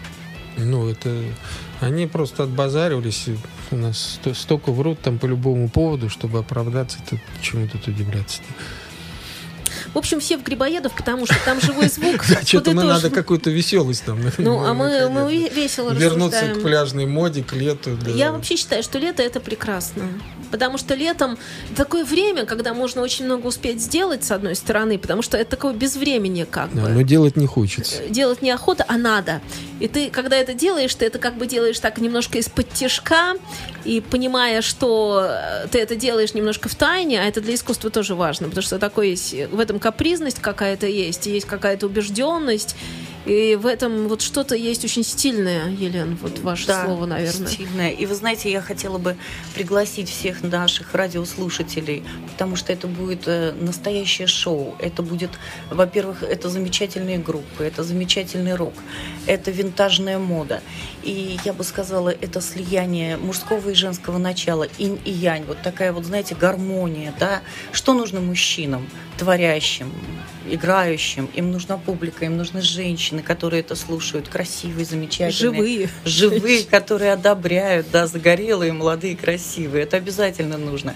Ну, 0.57 0.89
это... 0.89 1.23
Они 1.83 2.07
просто 2.07 2.45
отбазаривались. 2.45 3.27
У 3.73 3.77
нас 3.77 4.15
сто- 4.21 4.35
столько 4.35 4.71
врут 4.71 5.01
там 5.01 5.19
по 5.19 5.27
любому 5.27 5.69
поводу, 5.69 6.09
чтобы 6.09 6.39
оправдаться. 6.39 6.99
Это 7.05 7.21
чему 7.41 7.67
тут 7.67 7.89
удивляться 7.89 8.41
В 9.95 9.99
общем, 9.99 10.21
все 10.21 10.39
в 10.39 10.43
Грибоедов, 10.43 10.95
потому 10.95 11.27
что 11.27 11.35
там 11.45 11.61
живой 11.61 11.89
звук. 11.89 12.25
Что-то 12.47 12.73
мы 12.73 12.85
надо 12.85 13.11
какую-то 13.11 13.51
веселость 13.51 14.05
там. 14.05 14.19
Ну, 14.39 14.65
а 14.65 14.75
мы, 14.75 15.09
мы 15.09 15.49
весело 15.49 15.91
Вернуться 15.91 16.55
к 16.55 16.63
пляжной 16.63 17.07
моде, 17.07 17.43
к 17.43 17.53
лету. 17.53 17.97
да. 18.03 18.11
Я 18.11 18.33
вообще 18.33 18.57
считаю, 18.57 18.83
что 18.83 18.99
лето 18.99 19.23
это 19.23 19.41
прекрасно. 19.41 20.05
Потому 20.51 20.77
что 20.77 20.95
летом 20.95 21.39
такое 21.77 22.05
время, 22.05 22.45
когда 22.45 22.75
можно 22.75 23.01
очень 23.01 23.25
много 23.25 23.47
успеть 23.47 23.81
сделать, 23.81 24.23
с 24.23 24.31
одной 24.31 24.55
стороны, 24.55 24.99
потому 24.99 25.23
что 25.23 25.39
это 25.39 25.53
такое 25.53 25.73
безвремение 25.73 26.45
как 26.45 26.75
Да, 26.75 26.83
бы. 26.83 26.89
но 26.91 27.01
делать 27.03 27.37
не 27.37 27.47
хочется. 27.47 28.03
Делать 28.11 28.43
неохота, 28.43 28.85
а 28.87 28.99
надо. 28.99 29.41
И 29.81 29.89
ты, 29.89 30.11
когда 30.11 30.37
это 30.37 30.53
делаешь, 30.53 30.95
ты 30.95 31.07
это 31.07 31.19
как 31.19 31.37
бы 31.39 31.47
делаешь 31.47 31.81
так 31.81 31.97
немножко 31.99 32.37
из-под 32.39 32.69
тяжка, 32.71 33.35
и 33.85 34.01
понимая, 34.03 34.61
что 34.61 35.27
э, 35.27 35.69
ты 35.69 35.79
это 35.79 35.97
делаешь 35.97 36.35
немножко 36.35 36.69
в 36.69 36.75
тайне, 36.75 37.21
а 37.23 37.25
это 37.25 37.41
для 37.41 37.55
искусства 37.55 37.89
тоже 37.91 38.15
важно, 38.15 38.49
потому 38.49 38.63
что 38.63 38.79
такое 38.79 39.07
есть, 39.07 39.35
в 39.51 39.59
этом 39.59 39.79
капризность 39.83 40.41
какая-то 40.41 40.87
есть, 40.87 41.27
есть 41.27 41.47
какая-то 41.47 41.87
убежденность, 41.87 42.77
и 43.25 43.55
в 43.55 43.67
этом 43.67 44.09
вот 44.09 44.21
что-то 44.21 44.57
есть 44.57 44.85
очень 44.85 45.05
стильное, 45.05 45.71
Елена, 45.71 46.17
вот 46.21 46.41
ваше 46.41 46.67
Да, 46.67 46.85
слово, 46.85 47.07
наверное. 47.07 47.47
стильная. 47.47 47.91
И 47.91 48.05
вы 48.07 48.15
знаете, 48.17 48.51
я 48.51 48.61
хотела 48.61 48.99
бы 48.99 49.17
пригласить 49.55 50.09
всех 50.09 50.43
наших 50.43 50.95
радиослушателей, 50.95 52.03
потому 52.33 52.57
что 52.57 52.73
это 52.73 52.89
будет 52.89 53.23
э, 53.27 53.53
настоящее 53.53 54.27
шоу. 54.27 54.75
Это 54.81 55.03
будет, 55.03 55.31
во-первых, 55.71 56.25
это 56.25 56.49
замечательные 56.49 57.19
группы, 57.19 57.63
это 57.63 57.85
замечательный 57.85 58.57
рок, 58.57 58.75
это 59.27 59.53
винтажная 59.53 60.19
мода. 60.19 60.61
И 61.05 61.39
я 61.45 61.53
бы 61.53 61.63
сказала, 61.63 62.09
это 62.09 62.41
слияние 62.41 63.17
мужского 63.17 63.71
и 63.71 63.75
женского 63.75 64.19
начала, 64.19 64.67
инь 64.79 64.99
и 65.05 65.13
янь. 65.13 65.45
Вот 65.45 65.63
такая 65.63 65.93
вот, 65.93 66.05
знаете, 66.05 66.35
гармония, 66.35 67.15
да. 67.21 67.43
Что 67.71 67.95
нужно 67.95 68.21
мужчинам, 68.21 68.89
творящим, 69.17 69.72
будущем 69.73 69.91
играющим? 70.49 71.29
Им 71.35 71.53
нужна 71.53 71.77
публика, 71.77 72.25
им 72.25 72.37
нужны 72.37 72.63
женщины, 72.63 73.23
которые 73.23 73.61
это 73.61 73.75
слушают, 73.77 74.29
красивые, 74.29 74.85
замечательные. 74.85 75.55
Живые. 75.55 75.89
Живые, 76.05 76.65
которые 76.65 77.13
одобряют, 77.13 77.87
да, 77.93 78.07
загорелые, 78.07 78.73
молодые, 78.73 79.17
красивые. 79.17 79.85
Это 79.85 79.97
обязательно 79.97 80.59
нужно 80.59 80.95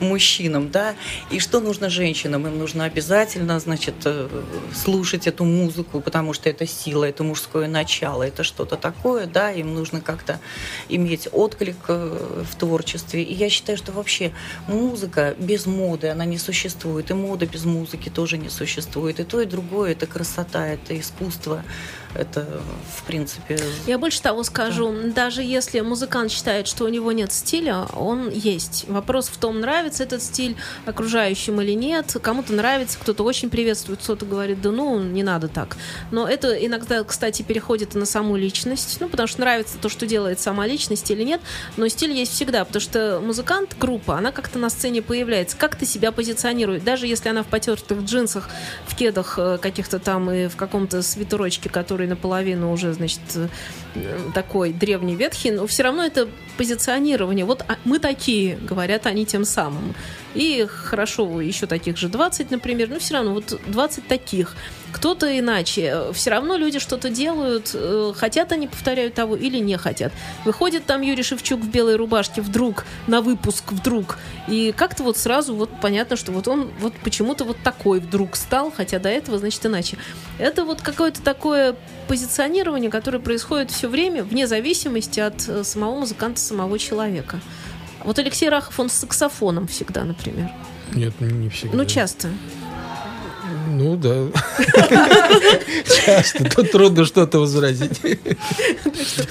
мужчинам, 0.00 0.70
да. 0.70 0.94
И 1.30 1.38
что 1.38 1.60
нужно 1.60 1.88
женщинам? 1.88 2.46
Им 2.46 2.58
нужно 2.58 2.84
обязательно, 2.84 3.60
значит, 3.60 3.94
э, 4.04 4.28
слушать 4.74 5.26
эту 5.26 5.44
музыку, 5.44 6.00
потому 6.00 6.32
что 6.32 6.50
это 6.50 6.66
сила, 6.66 7.04
это 7.04 7.22
мужское 7.22 7.68
начало, 7.68 8.22
это 8.22 8.42
что-то 8.42 8.76
такое, 8.76 9.26
да, 9.26 9.52
им 9.52 9.74
нужно 9.74 10.00
как-то 10.00 10.40
иметь 10.88 11.28
отклик 11.32 11.76
э, 11.88 12.42
в 12.50 12.56
творчестве. 12.56 13.22
И 13.22 13.34
я 13.34 13.48
считаю, 13.48 13.78
что 13.78 13.92
вообще 13.92 14.32
музыка 14.66 15.34
без 15.38 15.66
моды, 15.66 16.08
она 16.08 16.24
не 16.24 16.38
существует, 16.38 17.10
и 17.10 17.14
мода 17.14 17.46
без 17.46 17.64
музыки 17.64 18.08
тоже 18.08 18.38
не 18.38 18.48
существует. 18.48 18.87
И 19.20 19.24
то, 19.24 19.40
и 19.40 19.46
другое, 19.46 19.92
это 19.92 20.06
красота, 20.06 20.66
это 20.66 20.98
искусство, 20.98 21.62
это, 22.14 22.60
в 22.96 23.04
принципе, 23.04 23.58
Я 23.86 23.98
больше 23.98 24.22
того 24.22 24.42
скажу, 24.42 24.92
даже 25.14 25.42
если 25.42 25.80
музыкант 25.80 26.30
считает, 26.30 26.66
что 26.66 26.84
у 26.84 26.88
него 26.88 27.12
нет 27.12 27.32
стиля, 27.32 27.86
он 27.94 28.30
есть. 28.30 28.86
Вопрос 28.88 29.28
в 29.28 29.36
том, 29.38 29.60
нравится 29.60 30.02
этот 30.02 30.22
стиль 30.22 30.56
окружающим 30.86 31.60
или 31.60 31.72
нет. 31.72 32.16
Кому-то 32.20 32.52
нравится, 32.52 32.98
кто-то 32.98 33.22
очень 33.22 33.50
приветствует, 33.50 34.00
кто-то 34.02 34.26
говорит, 34.26 34.60
да 34.60 34.70
ну, 34.70 35.00
не 35.02 35.22
надо 35.22 35.48
так. 35.48 35.76
Но 36.10 36.28
это 36.28 36.52
иногда, 36.54 37.04
кстати, 37.04 37.42
переходит 37.42 37.94
на 37.94 38.04
саму 38.04 38.36
личность. 38.36 38.98
Ну, 39.00 39.08
потому 39.08 39.26
что 39.26 39.40
нравится 39.40 39.78
то, 39.78 39.88
что 39.88 40.06
делает 40.06 40.40
сама 40.40 40.66
личность 40.66 41.10
или 41.10 41.22
нет. 41.22 41.40
Но 41.76 41.88
стиль 41.88 42.12
есть 42.12 42.32
всегда, 42.32 42.64
потому 42.64 42.80
что 42.80 43.20
музыкант, 43.24 43.76
группа, 43.78 44.18
она 44.18 44.32
как-то 44.32 44.58
на 44.58 44.70
сцене 44.70 45.02
появляется, 45.02 45.56
как-то 45.56 45.86
себя 45.86 46.12
позиционирует. 46.12 46.84
Даже 46.84 47.06
если 47.06 47.28
она 47.28 47.42
в 47.42 47.46
потертых 47.46 48.02
джинсах, 48.02 48.48
в 48.86 48.96
кедах 48.96 49.38
э, 49.38 49.58
каких-то 49.60 49.98
там 49.98 50.30
и 50.30 50.48
в 50.48 50.56
каком-то 50.56 51.02
свитерочке, 51.02 51.68
который 51.68 52.07
наполовину 52.08 52.72
уже, 52.72 52.92
значит, 52.92 53.20
э, 53.34 53.48
такой 54.34 54.72
древний 54.72 55.16
ветхий, 55.16 55.50
но 55.50 55.66
все 55.66 55.82
равно 55.84 56.04
это 56.04 56.28
позиционирование. 56.56 57.44
Вот 57.44 57.64
а, 57.68 57.76
мы 57.84 57.98
такие, 57.98 58.56
говорят 58.56 59.06
они 59.06 59.26
тем 59.26 59.44
самым. 59.44 59.94
И 60.34 60.66
хорошо, 60.68 61.40
еще 61.40 61.66
таких 61.66 61.96
же 61.96 62.08
20, 62.08 62.50
например, 62.50 62.88
но 62.88 62.98
все 62.98 63.14
равно 63.14 63.34
вот 63.34 63.60
20 63.66 64.06
таких. 64.08 64.56
Кто-то 64.92 65.38
иначе. 65.38 66.12
Все 66.12 66.30
равно 66.30 66.56
люди 66.56 66.78
что-то 66.78 67.10
делают, 67.10 67.70
э, 67.74 68.12
хотят 68.16 68.52
они, 68.52 68.66
повторяют 68.66 69.14
того, 69.14 69.36
или 69.36 69.58
не 69.58 69.76
хотят. 69.76 70.12
Выходит 70.44 70.86
там 70.86 71.02
Юрий 71.02 71.22
Шевчук 71.22 71.60
в 71.60 71.68
белой 71.68 71.96
рубашке 71.96 72.40
вдруг, 72.40 72.84
на 73.06 73.20
выпуск 73.20 73.72
вдруг, 73.72 74.18
и 74.48 74.72
как-то 74.76 75.02
вот 75.02 75.16
сразу 75.16 75.54
вот 75.54 75.70
понятно, 75.80 76.16
что 76.16 76.32
вот 76.32 76.48
он 76.48 76.70
вот 76.80 76.94
почему-то 77.04 77.44
вот 77.44 77.58
такой 77.62 78.00
вдруг 78.00 78.36
стал, 78.36 78.72
хотя 78.74 78.98
до 78.98 79.08
этого, 79.08 79.38
значит, 79.38 79.64
иначе. 79.66 79.98
Это 80.38 80.64
вот 80.64 80.80
какое-то 80.80 81.22
такое 81.22 81.76
позиционирование, 82.06 82.90
которое 82.90 83.18
происходит 83.18 83.70
все 83.70 83.88
время, 83.88 84.24
вне 84.24 84.46
зависимости 84.46 85.20
от 85.20 85.48
э, 85.48 85.64
самого 85.64 86.00
музыканта, 86.00 86.40
самого 86.40 86.78
человека. 86.78 87.40
Вот 88.04 88.18
Алексей 88.18 88.48
Рахов, 88.48 88.78
он 88.80 88.88
с 88.88 88.94
саксофоном 88.94 89.66
всегда, 89.66 90.04
например. 90.04 90.50
Нет, 90.94 91.20
не 91.20 91.48
всегда. 91.50 91.76
Ну, 91.76 91.84
часто. 91.84 92.30
Ну 93.78 93.96
да. 93.96 94.26
Часто. 96.04 96.44
Тут 96.50 96.72
трудно 96.72 97.04
что-то 97.04 97.38
возразить. 97.38 98.00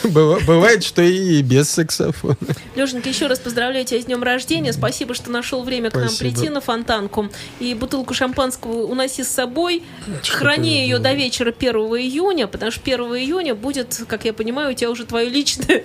Быва- 0.03 0.39
Бывает, 0.45 0.83
что 0.83 1.01
и 1.01 1.41
без 1.41 1.69
саксофона. 1.69 2.37
Лешенька, 2.75 3.09
еще 3.09 3.27
раз 3.27 3.39
поздравляю 3.39 3.83
тебя 3.85 4.01
с 4.01 4.05
днем 4.05 4.23
рождения. 4.23 4.71
Спасибо, 4.71 5.13
что 5.13 5.31
нашел 5.31 5.63
время 5.63 5.89
к 5.91 5.95
нам 5.95 6.07
прийти 6.19 6.49
на 6.49 6.61
фонтанку. 6.61 7.29
И 7.59 7.73
бутылку 7.73 8.13
шампанского 8.13 8.83
уноси 8.83 9.23
с 9.23 9.27
собой. 9.29 9.83
Храни 10.27 10.81
ее 10.83 10.99
до 10.99 11.13
вечера 11.13 11.51
1 11.57 11.75
июня, 11.75 12.47
потому 12.47 12.71
что 12.71 12.81
1 12.85 12.99
июня 13.17 13.53
будет, 13.55 14.01
как 14.07 14.23
я 14.25 14.33
понимаю, 14.33 14.71
у 14.71 14.73
тебя 14.73 14.89
уже 14.91 15.05
твое 15.05 15.29
личное 15.29 15.83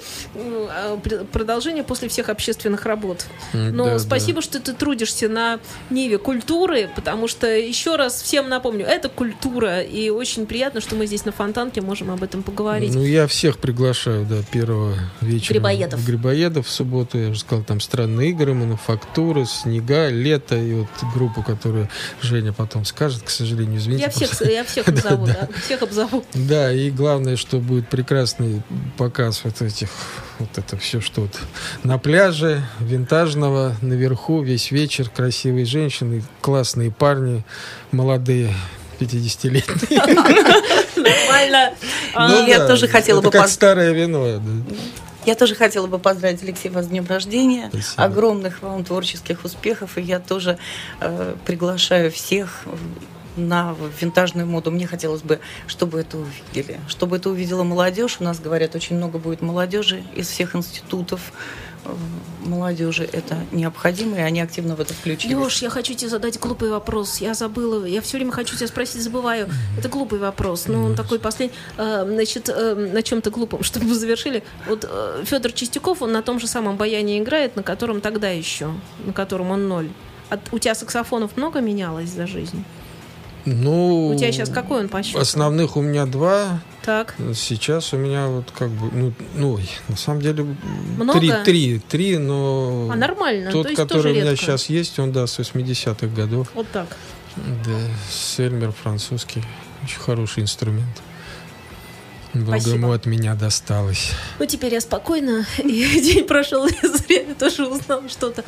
пр- 1.03 1.25
продолжение 1.33 1.83
после 1.85 2.09
всех 2.09 2.29
общественных 2.29 2.87
работ. 2.87 3.27
Но 3.53 3.99
спасибо, 3.99 4.41
что 4.43 4.61
ты 4.61 4.73
трудишься 4.73 5.29
на 5.29 5.59
Ниве 5.91 6.19
культуры, 6.19 6.89
потому 6.95 7.27
что, 7.29 7.47
еще 7.49 7.97
раз 7.97 8.23
всем 8.23 8.49
напомню, 8.53 8.87
это 8.87 9.09
культура, 9.09 9.81
и 9.81 10.11
очень 10.11 10.47
приятно, 10.47 10.81
что 10.81 10.95
мы 10.95 11.07
здесь 11.07 11.25
на 11.25 11.33
Фонтанке 11.33 11.81
можем 11.81 12.11
об 12.11 12.23
этом 12.23 12.43
поговорить. 12.43 12.95
Ну, 12.95 13.03
я 13.03 13.27
всех 13.27 13.59
приглашаю, 13.59 14.25
да, 14.25 14.37
первого 14.51 14.95
вечера. 15.21 15.55
Грибоедов. 15.55 16.01
В 16.01 16.07
Грибоедов 16.07 16.67
в 16.67 16.71
субботу. 16.71 17.19
Я 17.19 17.31
уже 17.31 17.41
сказал, 17.41 17.65
там 17.65 17.81
странные 17.81 18.31
игры, 18.31 18.55
мануфактура, 18.55 19.45
снега, 19.45 20.09
лето. 20.09 20.57
И 20.57 20.75
вот 20.75 20.89
группу, 21.15 21.43
которую 21.43 21.89
Женя 22.21 22.53
потом 22.53 22.85
скажет, 22.85 23.23
к 23.23 23.31
сожалению, 23.31 23.79
извините. 23.79 24.05
я 24.05 24.11
всех, 24.11 24.51
я 24.51 24.65
всех 24.65 24.89
обзову, 24.89 25.27
да, 25.27 25.49
всех 25.63 25.83
обзову. 25.83 26.25
Да, 26.35 26.73
и 26.73 26.91
главное, 26.91 27.37
что 27.37 27.59
будет 27.59 27.89
прекрасный 27.89 28.63
показ 28.97 29.43
вот 29.45 29.61
этих, 29.63 29.89
вот 30.39 30.57
это 30.57 30.77
все 30.77 31.01
что 31.01 31.27
то 31.27 31.39
на 31.83 31.99
пляже, 31.99 32.63
винтажного, 32.81 33.77
наверху, 33.81 34.43
весь 34.43 34.71
вечер, 34.71 35.09
красивые 35.09 35.65
женщины, 35.65 36.23
классные 36.41 36.91
парни, 36.91 37.45
молодые, 37.93 38.55
50-летние. 39.01 40.01
Нормально. 40.97 41.75
А, 42.15 42.29
Ну, 42.29 42.47
я 42.47 42.67
тоже 42.67 42.89
хотела 42.89 43.21
бы 43.21 43.31
как 43.31 43.49
старое 43.49 43.93
вино. 43.93 44.41
Я 45.25 45.37
тоже 45.37 45.55
хотела 45.55 45.87
бы 45.87 45.99
поздравить 45.99 46.43
Алексей 46.43 46.69
вас 46.69 46.87
с 46.87 46.89
днем 46.89 47.07
рождения. 47.07 47.69
Спасибо. 47.69 48.03
Огромных 48.03 48.63
вам 48.63 48.85
творческих 48.85 49.45
успехов. 49.45 49.97
И 49.97 50.03
я 50.03 50.19
тоже 50.19 50.59
э, 51.01 51.37
приглашаю 51.47 52.11
всех 52.11 52.65
на 53.37 53.75
винтажную 54.01 54.47
моду. 54.47 54.71
Мне 54.71 54.87
хотелось 54.87 55.23
бы, 55.23 55.41
чтобы 55.67 56.01
это 56.01 56.19
увидели. 56.19 56.81
Чтобы 56.89 57.17
это 57.17 57.31
увидела 57.31 57.63
молодежь. 57.63 58.17
У 58.21 58.25
нас, 58.25 58.41
говорят, 58.41 58.75
очень 58.75 58.97
много 58.97 59.19
будет 59.19 59.43
молодежи 59.43 60.03
из 60.15 60.29
всех 60.29 60.55
институтов. 60.57 61.33
Э, 61.85 61.95
Молодежи 62.45 63.09
это 63.13 63.37
необходимо, 63.53 64.17
и 64.17 64.21
они 64.21 64.41
активно 64.41 64.75
в 64.75 64.81
это 64.81 64.95
включились. 64.95 65.37
Леш, 65.37 65.63
я 65.63 65.71
хочу 65.71 65.95
тебе 65.95 66.11
задать 66.11 66.39
глупый 66.41 66.71
вопрос. 66.71 67.19
Я 67.21 67.35
забыла. 67.35 67.85
Я 67.85 68.01
все 68.01 68.17
время 68.17 68.33
хочу 68.33 68.57
тебя 68.57 68.67
спросить, 68.67 69.01
забываю. 69.03 69.49
Это 69.79 69.89
глупый 69.89 70.19
вопрос. 70.19 70.67
Ну, 70.67 70.85
он 70.85 70.95
такой 70.97 71.19
последний. 71.19 71.57
Э, 71.79 72.05
Значит, 72.05 72.49
э, 72.49 72.75
на 72.75 73.03
чем-то 73.03 73.31
глупом, 73.31 73.63
чтобы 73.65 73.87
мы 73.87 73.95
завершили. 73.95 74.43
Вот 74.67 74.89
Федор 75.25 75.53
Чистяков, 75.53 76.03
он 76.03 76.13
на 76.13 76.23
том 76.23 76.41
же 76.41 76.47
самом 76.47 76.77
баяне 76.77 77.19
играет, 77.19 77.57
на 77.57 77.63
котором 77.63 78.01
тогда 78.01 78.29
еще, 78.29 78.73
на 79.05 79.13
котором 79.13 79.51
он 79.51 79.69
ноль. 79.69 79.91
А 80.31 80.39
у 80.51 80.59
тебя 80.59 80.75
саксофонов 80.75 81.37
много 81.37 81.61
менялось 81.61 82.09
за 82.09 82.27
жизнь? 82.27 82.65
Ну, 83.45 84.09
У 84.09 84.15
тебя 84.15 84.33
сейчас 84.33 84.49
какой 84.49 84.81
он 84.81 84.89
по 84.89 85.03
счету? 85.03 85.19
Основных 85.19 85.77
у 85.77 85.81
меня 85.81 86.07
два. 86.07 86.61
Так. 86.85 87.15
Сейчас 87.35 87.93
у 87.93 87.97
меня 87.97 88.27
вот 88.27 88.51
как 88.51 88.71
бы, 88.71 88.91
ну, 88.93 89.13
ну 89.35 89.59
на 89.89 89.97
самом 89.97 90.21
деле 90.21 90.45
Много? 90.97 91.19
три, 91.19 91.33
три, 91.45 91.79
три, 91.79 92.19
но 92.19 92.89
А, 92.93 92.97
нормально, 92.97 93.51
тот, 93.53 93.65
то 93.65 93.69
есть 93.71 93.81
который 93.81 94.13
у 94.13 94.15
меня 94.15 94.31
редко. 94.31 94.45
сейчас 94.45 94.67
есть, 94.67 94.99
он, 94.99 95.13
да, 95.13 95.27
с 95.27 95.39
80-х 95.39 96.09
годов. 96.09 96.51
Вот 96.55 96.67
так. 96.73 96.89
Да, 97.37 97.79
Сельмер 98.11 98.73
французский, 98.73 99.43
очень 99.85 100.01
хороший 100.01 100.43
инструмент. 100.43 101.03
Ему 102.35 102.93
от 102.93 103.07
меня 103.07 103.35
досталось. 103.35 104.13
Ну, 104.39 104.47
теперь 104.47 104.73
я 104.73 104.81
спокойно, 104.81 105.45
и 105.59 106.01
день 106.01 106.27
прошел, 106.27 106.67
зря 106.67 107.23
я 107.29 107.35
тоже 107.35 107.67
узнал 107.67 108.09
что-то 108.09 108.45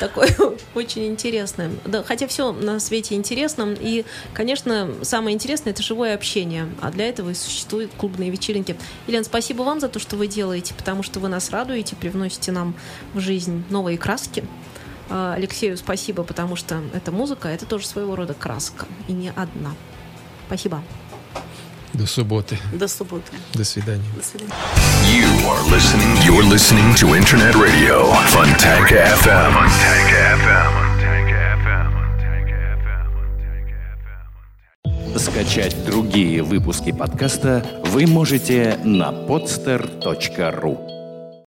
такое 0.00 0.34
очень 0.74 1.06
интересное. 1.06 1.70
Да, 1.86 2.02
хотя 2.02 2.26
все 2.26 2.52
на 2.52 2.78
свете 2.78 3.14
интересно, 3.14 3.74
и, 3.78 4.04
конечно, 4.34 4.90
самое 5.02 5.34
интересное– 5.34 5.72
это 5.72 5.82
живое 5.82 6.14
общение, 6.14 6.68
а 6.80 6.90
для 6.90 7.08
этого 7.08 7.30
и 7.30 7.34
существуют 7.34 7.92
клубные 7.96 8.30
вечеринки. 8.30 8.76
Елена, 9.06 9.24
спасибо 9.24 9.62
вам 9.62 9.80
за 9.80 9.88
то, 9.88 9.98
что 9.98 10.16
вы 10.16 10.26
делаете, 10.26 10.74
потому 10.74 11.02
что 11.02 11.18
вы 11.20 11.28
нас 11.28 11.50
радуете, 11.50 11.96
привносите 11.96 12.52
нам 12.52 12.74
в 13.14 13.20
жизнь 13.20 13.64
новые 13.70 13.96
краски. 13.96 14.44
А, 15.08 15.34
Алексею 15.34 15.76
спасибо, 15.76 16.22
потому 16.22 16.56
что 16.56 16.82
это 16.92 17.12
музыка, 17.12 17.48
это 17.48 17.64
тоже 17.64 17.86
своего 17.86 18.14
рода 18.14 18.34
краска, 18.34 18.86
и 19.08 19.12
не 19.12 19.30
одна. 19.30 19.74
Спасибо. 20.46 20.82
До 21.94 22.06
субботы. 22.06 22.56
До 22.72 22.88
субботы. 22.88 23.32
До 23.54 23.64
свидания. 23.64 24.02
До 24.16 24.22
свидания. 24.22 24.52
You 25.06 25.28
are 25.46 25.62
listening. 25.70 26.16
You're 26.24 26.42
listening 26.42 26.94
to 26.94 27.14
Internet 27.14 27.54
Radio 27.54 28.10
Funtank 28.28 28.88
FM. 28.90 29.52
Funtank 29.52 30.12
FM. 30.40 30.82
Скачать 35.18 35.76
другие 35.84 36.42
выпуски 36.42 36.90
подкаста 36.90 37.62
вы 37.84 38.06
можете 38.06 38.78
на 38.82 39.10
podster.ru 39.12 40.91